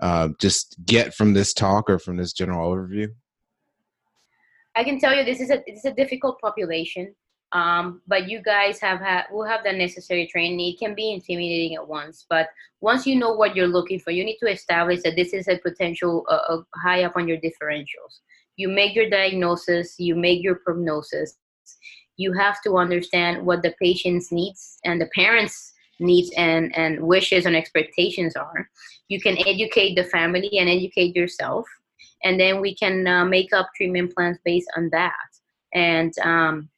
uh, 0.00 0.28
just 0.40 0.76
get 0.86 1.14
from 1.14 1.34
this 1.34 1.52
talk 1.52 1.90
or 1.90 1.98
from 1.98 2.16
this 2.16 2.32
general 2.32 2.74
overview 2.74 3.08
i 4.74 4.82
can 4.82 4.98
tell 4.98 5.14
you 5.14 5.24
this 5.24 5.40
is 5.40 5.50
a 5.50 5.62
is 5.70 5.84
a 5.84 5.92
difficult 5.92 6.40
population 6.40 7.14
um, 7.52 8.00
but 8.06 8.30
you 8.30 8.42
guys 8.42 8.80
have 8.80 8.98
had 9.00 9.24
will 9.30 9.44
have 9.44 9.62
the 9.62 9.72
necessary 9.72 10.26
training. 10.26 10.58
It 10.58 10.78
can 10.78 10.94
be 10.94 11.12
intimidating 11.12 11.74
at 11.74 11.86
once, 11.86 12.24
but 12.28 12.48
once 12.80 13.06
you 13.06 13.16
know 13.16 13.32
what 13.32 13.54
you're 13.54 13.66
looking 13.66 14.00
for, 14.00 14.10
you 14.10 14.24
need 14.24 14.38
to 14.38 14.50
establish 14.50 15.02
that 15.02 15.16
this 15.16 15.34
is 15.34 15.48
a 15.48 15.58
potential 15.58 16.24
uh, 16.30 16.40
uh, 16.48 16.62
high 16.82 17.04
up 17.04 17.12
on 17.14 17.28
your 17.28 17.36
differentials. 17.38 18.20
You 18.56 18.68
make 18.68 18.94
your 18.94 19.10
diagnosis, 19.10 19.96
you 19.98 20.14
make 20.14 20.42
your 20.42 20.56
prognosis. 20.64 21.36
You 22.22 22.32
have 22.34 22.58
to 22.62 22.76
understand 22.76 23.44
what 23.44 23.62
the 23.62 23.74
patient's 23.80 24.30
needs 24.32 24.78
and 24.84 25.00
the 25.00 25.10
parents' 25.14 25.72
needs 26.00 26.30
and, 26.36 26.74
and 26.76 27.00
wishes 27.00 27.46
and 27.46 27.56
expectations 27.56 28.34
are. 28.36 28.68
You 29.08 29.20
can 29.20 29.36
educate 29.46 29.94
the 29.94 30.04
family 30.04 30.50
and 30.58 30.68
educate 30.68 31.14
yourself, 31.14 31.66
and 32.24 32.38
then 32.38 32.60
we 32.60 32.74
can 32.74 33.06
uh, 33.06 33.24
make 33.24 33.52
up 33.52 33.68
treatment 33.76 34.14
plans 34.14 34.38
based 34.44 34.70
on 34.76 34.88
that. 34.92 35.28
And 35.74 36.12
um, 36.22 36.68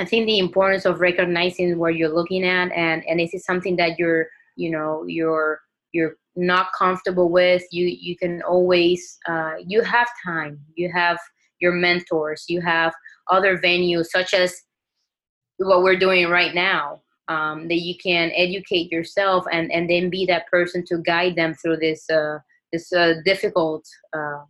I 0.00 0.04
think 0.04 0.26
the 0.26 0.38
importance 0.38 0.86
of 0.86 1.00
recognizing 1.00 1.78
where 1.78 1.90
you're 1.90 2.14
looking 2.14 2.44
at 2.44 2.72
and 2.72 3.04
and 3.06 3.20
is 3.20 3.34
it 3.34 3.44
something 3.44 3.76
that 3.76 3.98
you're 3.98 4.26
you 4.56 4.70
know 4.70 5.04
you're 5.06 5.60
you're 5.92 6.14
not 6.36 6.68
comfortable 6.78 7.28
with 7.28 7.62
you 7.70 7.86
you 7.86 8.16
can 8.16 8.40
always 8.42 9.18
uh, 9.28 9.54
you 9.66 9.82
have 9.82 10.08
time 10.24 10.58
you 10.74 10.90
have 10.92 11.18
your 11.60 11.72
mentors 11.72 12.44
you 12.48 12.60
have 12.60 12.92
other 13.30 13.58
venues 13.58 14.06
such 14.06 14.32
as 14.32 14.62
what 15.60 15.82
we're 15.82 15.98
doing 15.98 16.28
right 16.28 16.54
now 16.54 17.00
um, 17.28 17.68
that 17.68 17.80
you 17.80 17.94
can 17.96 18.32
educate 18.34 18.90
yourself 18.90 19.44
and 19.52 19.70
and 19.72 19.88
then 19.88 20.10
be 20.10 20.26
that 20.26 20.46
person 20.48 20.84
to 20.86 20.98
guide 20.98 21.36
them 21.36 21.54
through 21.54 21.76
this 21.76 22.08
uh, 22.10 22.38
this 22.72 22.92
uh, 22.92 23.14
difficult 23.24 23.84
uh, 24.12 24.42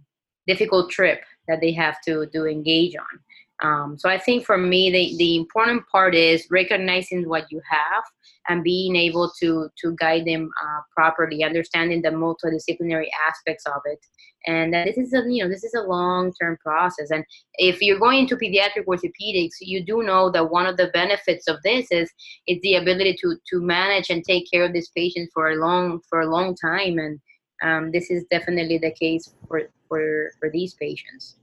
difficult 0.47 0.91
trip 0.91 1.21
that 1.49 1.61
they 1.61 1.73
have 1.73 1.97
to 2.07 2.27
to 2.33 2.47
engage 2.47 2.97
on 2.97 3.21
um, 3.63 3.99
so 3.99 4.09
I 4.09 4.19
think 4.19 4.47
for 4.47 4.57
me, 4.57 4.91
the, 4.91 5.17
the 5.19 5.37
important 5.37 5.87
part 5.89 6.15
is 6.15 6.47
recognizing 6.51 7.29
what 7.29 7.51
you 7.51 7.61
have 7.71 8.05
and 8.49 8.65
being 8.65 8.97
able 8.97 9.31
to 9.39 9.69
to 9.79 9.95
guide 9.97 10.25
them 10.25 10.51
uh, 10.63 10.81
properly, 10.97 11.45
understanding 11.45 12.01
the 12.01 12.09
multidisciplinary 12.09 13.09
aspects 13.29 13.67
of 13.67 13.83
it. 13.85 13.99
And 14.47 14.73
this 14.73 14.97
is 14.97 15.13
a 15.13 15.23
you 15.29 15.45
know 15.45 15.51
this 15.51 15.65
is 15.65 15.75
a 15.75 15.83
long 15.83 16.33
term 16.41 16.57
process. 16.65 17.11
And 17.11 17.25
if 17.55 17.83
you're 17.83 17.99
going 17.99 18.21
into 18.21 18.37
pediatric 18.37 18.87
orthopedics, 18.87 19.57
you 19.61 19.85
do 19.85 20.03
know 20.03 20.31
that 20.31 20.51
one 20.51 20.67
of 20.67 20.79
the 20.79 20.89
benefits 20.95 21.47
of 21.47 21.57
this 21.63 21.87
is 21.91 22.11
it's 22.47 22.63
the 22.63 22.77
ability 22.77 23.19
to 23.21 23.37
to 23.51 23.61
manage 23.61 24.09
and 24.09 24.25
take 24.25 24.51
care 24.51 24.65
of 24.65 24.73
this 24.73 24.89
patient 24.89 25.31
for 25.35 25.51
a 25.51 25.57
long 25.57 26.01
for 26.09 26.21
a 26.21 26.31
long 26.31 26.57
time. 26.57 26.99
And 26.99 27.21
um, 27.63 27.93
this 27.93 28.11
is 28.11 28.25
definitely 28.31 28.79
the 28.79 28.93
case 28.93 29.35
for 29.47 29.69
for 29.87 30.33
for 30.39 30.49
these 30.51 30.73
patients. 30.75 31.37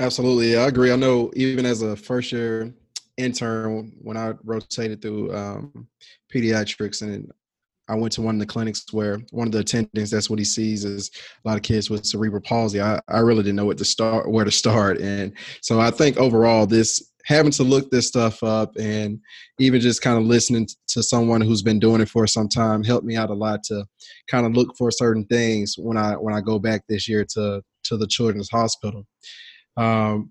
Absolutely, 0.00 0.56
I 0.56 0.66
agree. 0.66 0.92
I 0.92 0.96
know 0.96 1.30
even 1.36 1.66
as 1.66 1.82
a 1.82 1.96
first 1.96 2.32
year 2.32 2.72
intern, 3.16 3.92
when 4.00 4.16
I 4.16 4.34
rotated 4.44 5.02
through 5.02 5.34
um, 5.34 5.86
pediatrics, 6.32 7.02
and 7.02 7.30
I 7.88 7.94
went 7.94 8.12
to 8.14 8.22
one 8.22 8.36
of 8.36 8.40
the 8.40 8.46
clinics 8.46 8.84
where 8.92 9.18
one 9.30 9.46
of 9.46 9.52
the 9.52 9.62
attendings, 9.62 10.10
that's 10.10 10.30
what 10.30 10.38
he 10.38 10.44
sees 10.44 10.84
is 10.84 11.10
a 11.44 11.48
lot 11.48 11.56
of 11.56 11.62
kids 11.62 11.90
with 11.90 12.06
cerebral 12.06 12.40
palsy. 12.42 12.80
I, 12.80 13.00
I 13.08 13.18
really 13.18 13.42
didn't 13.42 13.56
know 13.56 13.66
what 13.66 13.78
to 13.78 13.84
start, 13.84 14.30
where 14.30 14.44
to 14.44 14.50
start, 14.50 14.98
and 14.98 15.32
so 15.60 15.80
I 15.80 15.90
think 15.90 16.16
overall 16.16 16.66
this 16.66 17.10
having 17.24 17.52
to 17.52 17.62
look 17.62 17.88
this 17.90 18.08
stuff 18.08 18.42
up 18.42 18.74
and 18.76 19.20
even 19.60 19.80
just 19.80 20.02
kind 20.02 20.18
of 20.18 20.24
listening 20.24 20.66
to 20.88 21.02
someone 21.04 21.40
who's 21.40 21.62
been 21.62 21.78
doing 21.78 22.00
it 22.00 22.08
for 22.08 22.26
some 22.26 22.48
time 22.48 22.82
helped 22.82 23.06
me 23.06 23.14
out 23.14 23.30
a 23.30 23.34
lot 23.34 23.62
to 23.62 23.84
kind 24.28 24.44
of 24.44 24.54
look 24.54 24.76
for 24.76 24.90
certain 24.90 25.24
things 25.26 25.76
when 25.78 25.96
I 25.96 26.14
when 26.14 26.34
I 26.34 26.40
go 26.40 26.58
back 26.58 26.82
this 26.88 27.08
year 27.08 27.24
to 27.34 27.62
to 27.84 27.96
the 27.96 28.06
Children's 28.06 28.50
Hospital. 28.50 29.06
Um, 29.76 30.30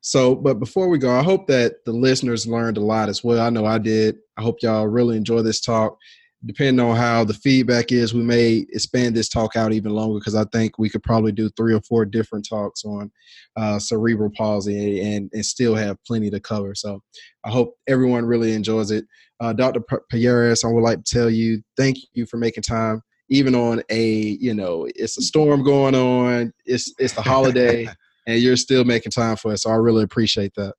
so, 0.00 0.34
but 0.34 0.54
before 0.54 0.88
we 0.88 0.98
go, 0.98 1.10
I 1.10 1.22
hope 1.22 1.46
that 1.48 1.84
the 1.84 1.92
listeners 1.92 2.46
learned 2.46 2.76
a 2.76 2.82
lot 2.82 3.08
as 3.08 3.22
well. 3.22 3.44
I 3.44 3.50
know 3.50 3.66
I 3.66 3.78
did. 3.78 4.16
I 4.36 4.42
hope 4.42 4.62
y'all 4.62 4.86
really 4.86 5.16
enjoy 5.16 5.42
this 5.42 5.60
talk 5.60 5.98
depending 6.44 6.84
on 6.84 6.96
how 6.96 7.24
the 7.24 7.34
feedback 7.34 7.90
is, 7.90 8.14
we 8.14 8.22
may 8.22 8.64
expand 8.70 9.16
this 9.16 9.28
talk 9.28 9.56
out 9.56 9.72
even 9.72 9.92
longer 9.92 10.18
because 10.18 10.36
I 10.36 10.44
think 10.44 10.78
we 10.78 10.88
could 10.88 11.02
probably 11.02 11.32
do 11.32 11.50
three 11.50 11.74
or 11.74 11.80
four 11.80 12.04
different 12.04 12.46
talks 12.48 12.84
on 12.84 13.10
uh, 13.56 13.78
cerebral 13.78 14.30
palsy 14.36 15.00
and, 15.00 15.30
and 15.32 15.44
still 15.44 15.74
have 15.74 16.02
plenty 16.04 16.30
to 16.30 16.40
cover. 16.40 16.74
So 16.74 17.02
I 17.44 17.50
hope 17.50 17.74
everyone 17.88 18.24
really 18.24 18.54
enjoys 18.54 18.90
it. 18.90 19.04
Uh, 19.40 19.52
Dr. 19.52 19.80
Payares, 20.12 20.64
I 20.64 20.72
would 20.72 20.82
like 20.82 21.02
to 21.02 21.14
tell 21.14 21.30
you 21.30 21.62
thank 21.76 21.98
you 22.12 22.26
for 22.26 22.36
making 22.36 22.62
time, 22.62 23.02
even 23.28 23.54
on 23.54 23.82
a 23.88 24.02
you 24.40 24.54
know 24.54 24.88
it's 24.94 25.18
a 25.18 25.22
storm 25.22 25.62
going 25.62 25.94
on, 25.94 26.52
it's 26.66 26.92
it's 26.98 27.14
the 27.14 27.22
holiday, 27.22 27.88
and 28.28 28.42
you're 28.42 28.56
still 28.56 28.84
making 28.84 29.10
time 29.10 29.36
for 29.36 29.52
us. 29.52 29.62
So 29.62 29.70
I 29.70 29.76
really 29.76 30.04
appreciate 30.04 30.52
that. 30.54 30.74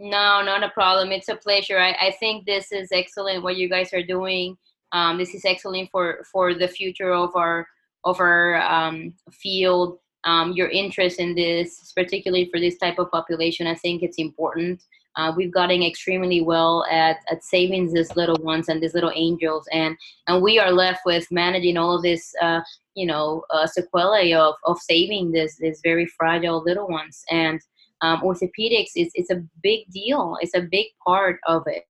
No, 0.00 0.42
not 0.42 0.64
a 0.64 0.70
problem. 0.70 1.12
It's 1.12 1.28
a 1.28 1.36
pleasure. 1.36 1.78
I, 1.78 1.92
I 1.92 2.16
think 2.18 2.46
this 2.46 2.72
is 2.72 2.88
excellent 2.92 3.44
what 3.44 3.56
you 3.56 3.68
guys 3.68 3.92
are 3.94 4.02
doing. 4.02 4.56
Um, 4.92 5.18
this 5.18 5.34
is 5.34 5.44
excellent 5.44 5.88
for 5.90 6.24
for 6.30 6.54
the 6.54 6.68
future 6.68 7.12
of 7.12 7.34
our 7.36 7.66
of 8.04 8.20
our 8.20 8.60
um, 8.62 9.14
field. 9.32 9.98
Um, 10.24 10.52
your 10.52 10.68
interest 10.68 11.20
in 11.20 11.36
this, 11.36 11.92
particularly 11.96 12.50
for 12.50 12.58
this 12.58 12.76
type 12.76 12.98
of 12.98 13.10
population, 13.12 13.68
I 13.68 13.76
think 13.76 14.02
it's 14.02 14.18
important. 14.18 14.82
Uh, 15.16 15.32
we've 15.36 15.52
gotten 15.52 15.82
extremely 15.82 16.40
well 16.40 16.84
at, 16.90 17.18
at 17.30 17.42
saving 17.42 17.92
these 17.92 18.14
little 18.14 18.38
ones 18.42 18.68
and 18.68 18.80
these 18.82 18.94
little 18.94 19.12
angels, 19.14 19.66
and 19.72 19.96
and 20.26 20.42
we 20.42 20.58
are 20.58 20.70
left 20.70 21.00
with 21.04 21.26
managing 21.30 21.76
all 21.76 21.96
of 21.96 22.02
this, 22.02 22.32
uh, 22.40 22.60
you 22.94 23.06
know, 23.06 23.42
uh, 23.50 23.66
sequelae 23.66 24.32
of 24.32 24.54
of 24.64 24.78
saving 24.78 25.32
this 25.32 25.56
this 25.56 25.80
very 25.82 26.06
fragile 26.06 26.62
little 26.62 26.88
ones. 26.88 27.24
And 27.30 27.60
um, 28.00 28.20
orthopedics 28.20 28.92
is 28.96 29.10
it's 29.14 29.30
a 29.30 29.42
big 29.62 29.90
deal. 29.90 30.36
It's 30.40 30.54
a 30.54 30.68
big 30.70 30.86
part 31.04 31.40
of 31.46 31.64
it. 31.66 31.84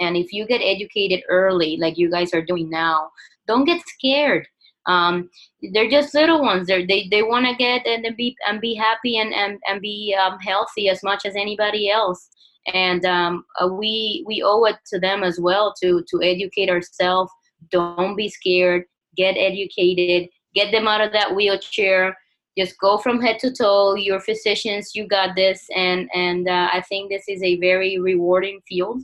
And 0.00 0.16
if 0.16 0.32
you 0.32 0.46
get 0.46 0.62
educated 0.62 1.22
early, 1.28 1.76
like 1.76 1.96
you 1.96 2.10
guys 2.10 2.34
are 2.34 2.44
doing 2.44 2.70
now, 2.70 3.10
don't 3.46 3.64
get 3.64 3.82
scared. 3.86 4.46
Um, 4.86 5.30
they're 5.72 5.90
just 5.90 6.14
little 6.14 6.40
ones. 6.40 6.66
They're, 6.66 6.86
they 6.86 7.08
they 7.10 7.22
want 7.22 7.46
to 7.46 7.54
get 7.54 7.86
and 7.86 8.16
be 8.16 8.34
and 8.48 8.60
be 8.60 8.74
happy 8.74 9.18
and 9.18 9.32
and, 9.34 9.58
and 9.68 9.80
be 9.80 10.16
um, 10.20 10.38
healthy 10.38 10.88
as 10.88 11.02
much 11.02 11.26
as 11.26 11.36
anybody 11.36 11.90
else. 11.90 12.30
And 12.66 13.04
um, 13.04 13.44
uh, 13.60 13.68
we 13.68 14.24
we 14.26 14.42
owe 14.42 14.64
it 14.64 14.76
to 14.88 15.00
them 15.00 15.22
as 15.22 15.40
well 15.40 15.74
to 15.82 16.04
to 16.08 16.22
educate 16.22 16.68
ourselves. 16.68 17.32
Don't 17.70 18.16
be 18.16 18.28
scared. 18.28 18.84
Get 19.16 19.32
educated. 19.32 20.28
Get 20.54 20.70
them 20.70 20.86
out 20.86 21.00
of 21.00 21.12
that 21.12 21.34
wheelchair. 21.34 22.16
Just 22.58 22.78
go 22.78 22.98
from 22.98 23.20
head 23.20 23.38
to 23.40 23.52
toe. 23.52 23.94
Your 23.94 24.20
physicians. 24.20 24.94
You 24.94 25.06
got 25.06 25.36
this. 25.36 25.66
And 25.74 26.08
and 26.14 26.48
uh, 26.48 26.68
i 26.72 26.82
think 26.88 27.10
this 27.10 27.24
is 27.28 27.42
a 27.42 27.58
very 27.58 27.98
rewarding 27.98 28.60
field. 28.68 29.02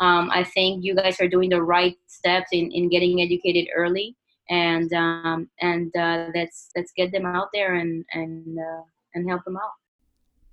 Um, 0.00 0.30
i 0.32 0.44
think 0.44 0.84
you 0.84 0.94
guys 0.94 1.20
are 1.20 1.28
doing 1.28 1.50
the 1.50 1.62
right 1.62 1.96
steps 2.06 2.50
in, 2.52 2.70
in 2.72 2.88
getting 2.88 3.20
educated 3.20 3.68
early. 3.74 4.16
And 4.50 4.92
um, 4.92 5.50
and 5.60 5.94
uh, 5.96 6.28
let's 6.34 6.70
let's 6.76 6.92
get 6.96 7.12
them 7.12 7.26
out 7.26 7.48
there 7.52 7.74
and 7.74 8.04
and 8.12 8.58
uh, 8.58 8.82
and 9.14 9.28
help 9.28 9.44
them 9.44 9.56
out 9.56 9.72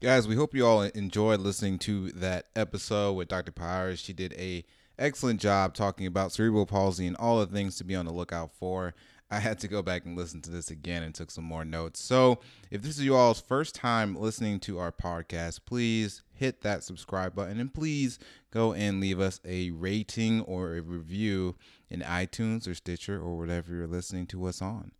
guys 0.06 0.28
we 0.28 0.36
hope 0.36 0.54
you 0.54 0.64
all 0.64 0.84
enjoyed 0.84 1.40
listening 1.40 1.80
to 1.80 2.12
that 2.12 2.46
episode 2.56 3.14
with 3.14 3.28
dr 3.28 3.52
Payares. 3.54 3.98
she 3.98 4.14
did 4.14 4.34
a 4.34 4.64
excellent 5.00 5.42
job 5.42 5.74
talking 5.74 6.06
about 6.06 6.32
cerebral 6.32 6.68
palsy 6.68 7.08
and 7.08 7.16
all 7.16 7.40
the 7.40 7.48
things 7.48 7.76
to 7.76 7.84
be 7.84 7.96
on 7.96 8.06
the 8.06 8.14
lookout 8.14 8.52
for 8.54 8.94
I 9.32 9.40
had 9.40 9.58
to 9.62 9.68
go 9.68 9.82
back 9.82 10.06
and 10.06 10.16
listen 10.16 10.44
to 10.44 10.52
this 10.52 10.70
again 10.70 11.02
and 11.02 11.16
took 11.16 11.32
some 11.32 11.44
more 11.44 11.66
notes. 11.66 12.00
So, 12.00 12.40
if 12.70 12.84
this 12.84 13.00
is 13.00 13.04
you 13.04 13.16
all's 13.16 13.42
first 13.42 13.74
time 13.74 14.16
listening 14.16 14.60
to 14.62 14.78
our 14.78 14.92
podcast, 14.92 15.62
please 15.66 16.22
hit 16.32 16.62
that 16.62 16.84
subscribe 16.84 17.34
button 17.34 17.60
and 17.60 17.74
please 17.74 18.20
go 18.52 18.74
and 18.74 19.02
leave 19.02 19.20
us 19.20 19.42
a 19.44 19.72
rating 19.72 20.42
or 20.42 20.76
a 20.76 20.82
review 20.82 21.56
in 21.90 22.02
iTunes 22.02 22.68
or 22.68 22.76
Stitcher 22.76 23.20
or 23.20 23.36
whatever 23.36 23.74
you're 23.74 23.88
listening 23.88 24.28
to 24.28 24.46
us 24.46 24.62
on. 24.62 24.92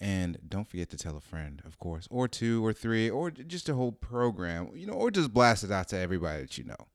And 0.00 0.38
don't 0.48 0.68
forget 0.68 0.90
to 0.90 0.96
tell 0.96 1.16
a 1.16 1.20
friend, 1.20 1.62
of 1.64 1.78
course, 1.78 2.06
or 2.10 2.28
two 2.28 2.64
or 2.64 2.72
three, 2.72 3.08
or 3.08 3.30
just 3.30 3.68
a 3.68 3.74
whole 3.74 3.92
program, 3.92 4.70
you 4.74 4.86
know, 4.86 4.94
or 4.94 5.10
just 5.10 5.32
blast 5.32 5.64
it 5.64 5.70
out 5.70 5.88
to 5.88 5.98
everybody 5.98 6.42
that 6.42 6.58
you 6.58 6.64
know. 6.64 6.88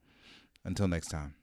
Until 0.65 0.87
next 0.87 1.07
time. 1.07 1.35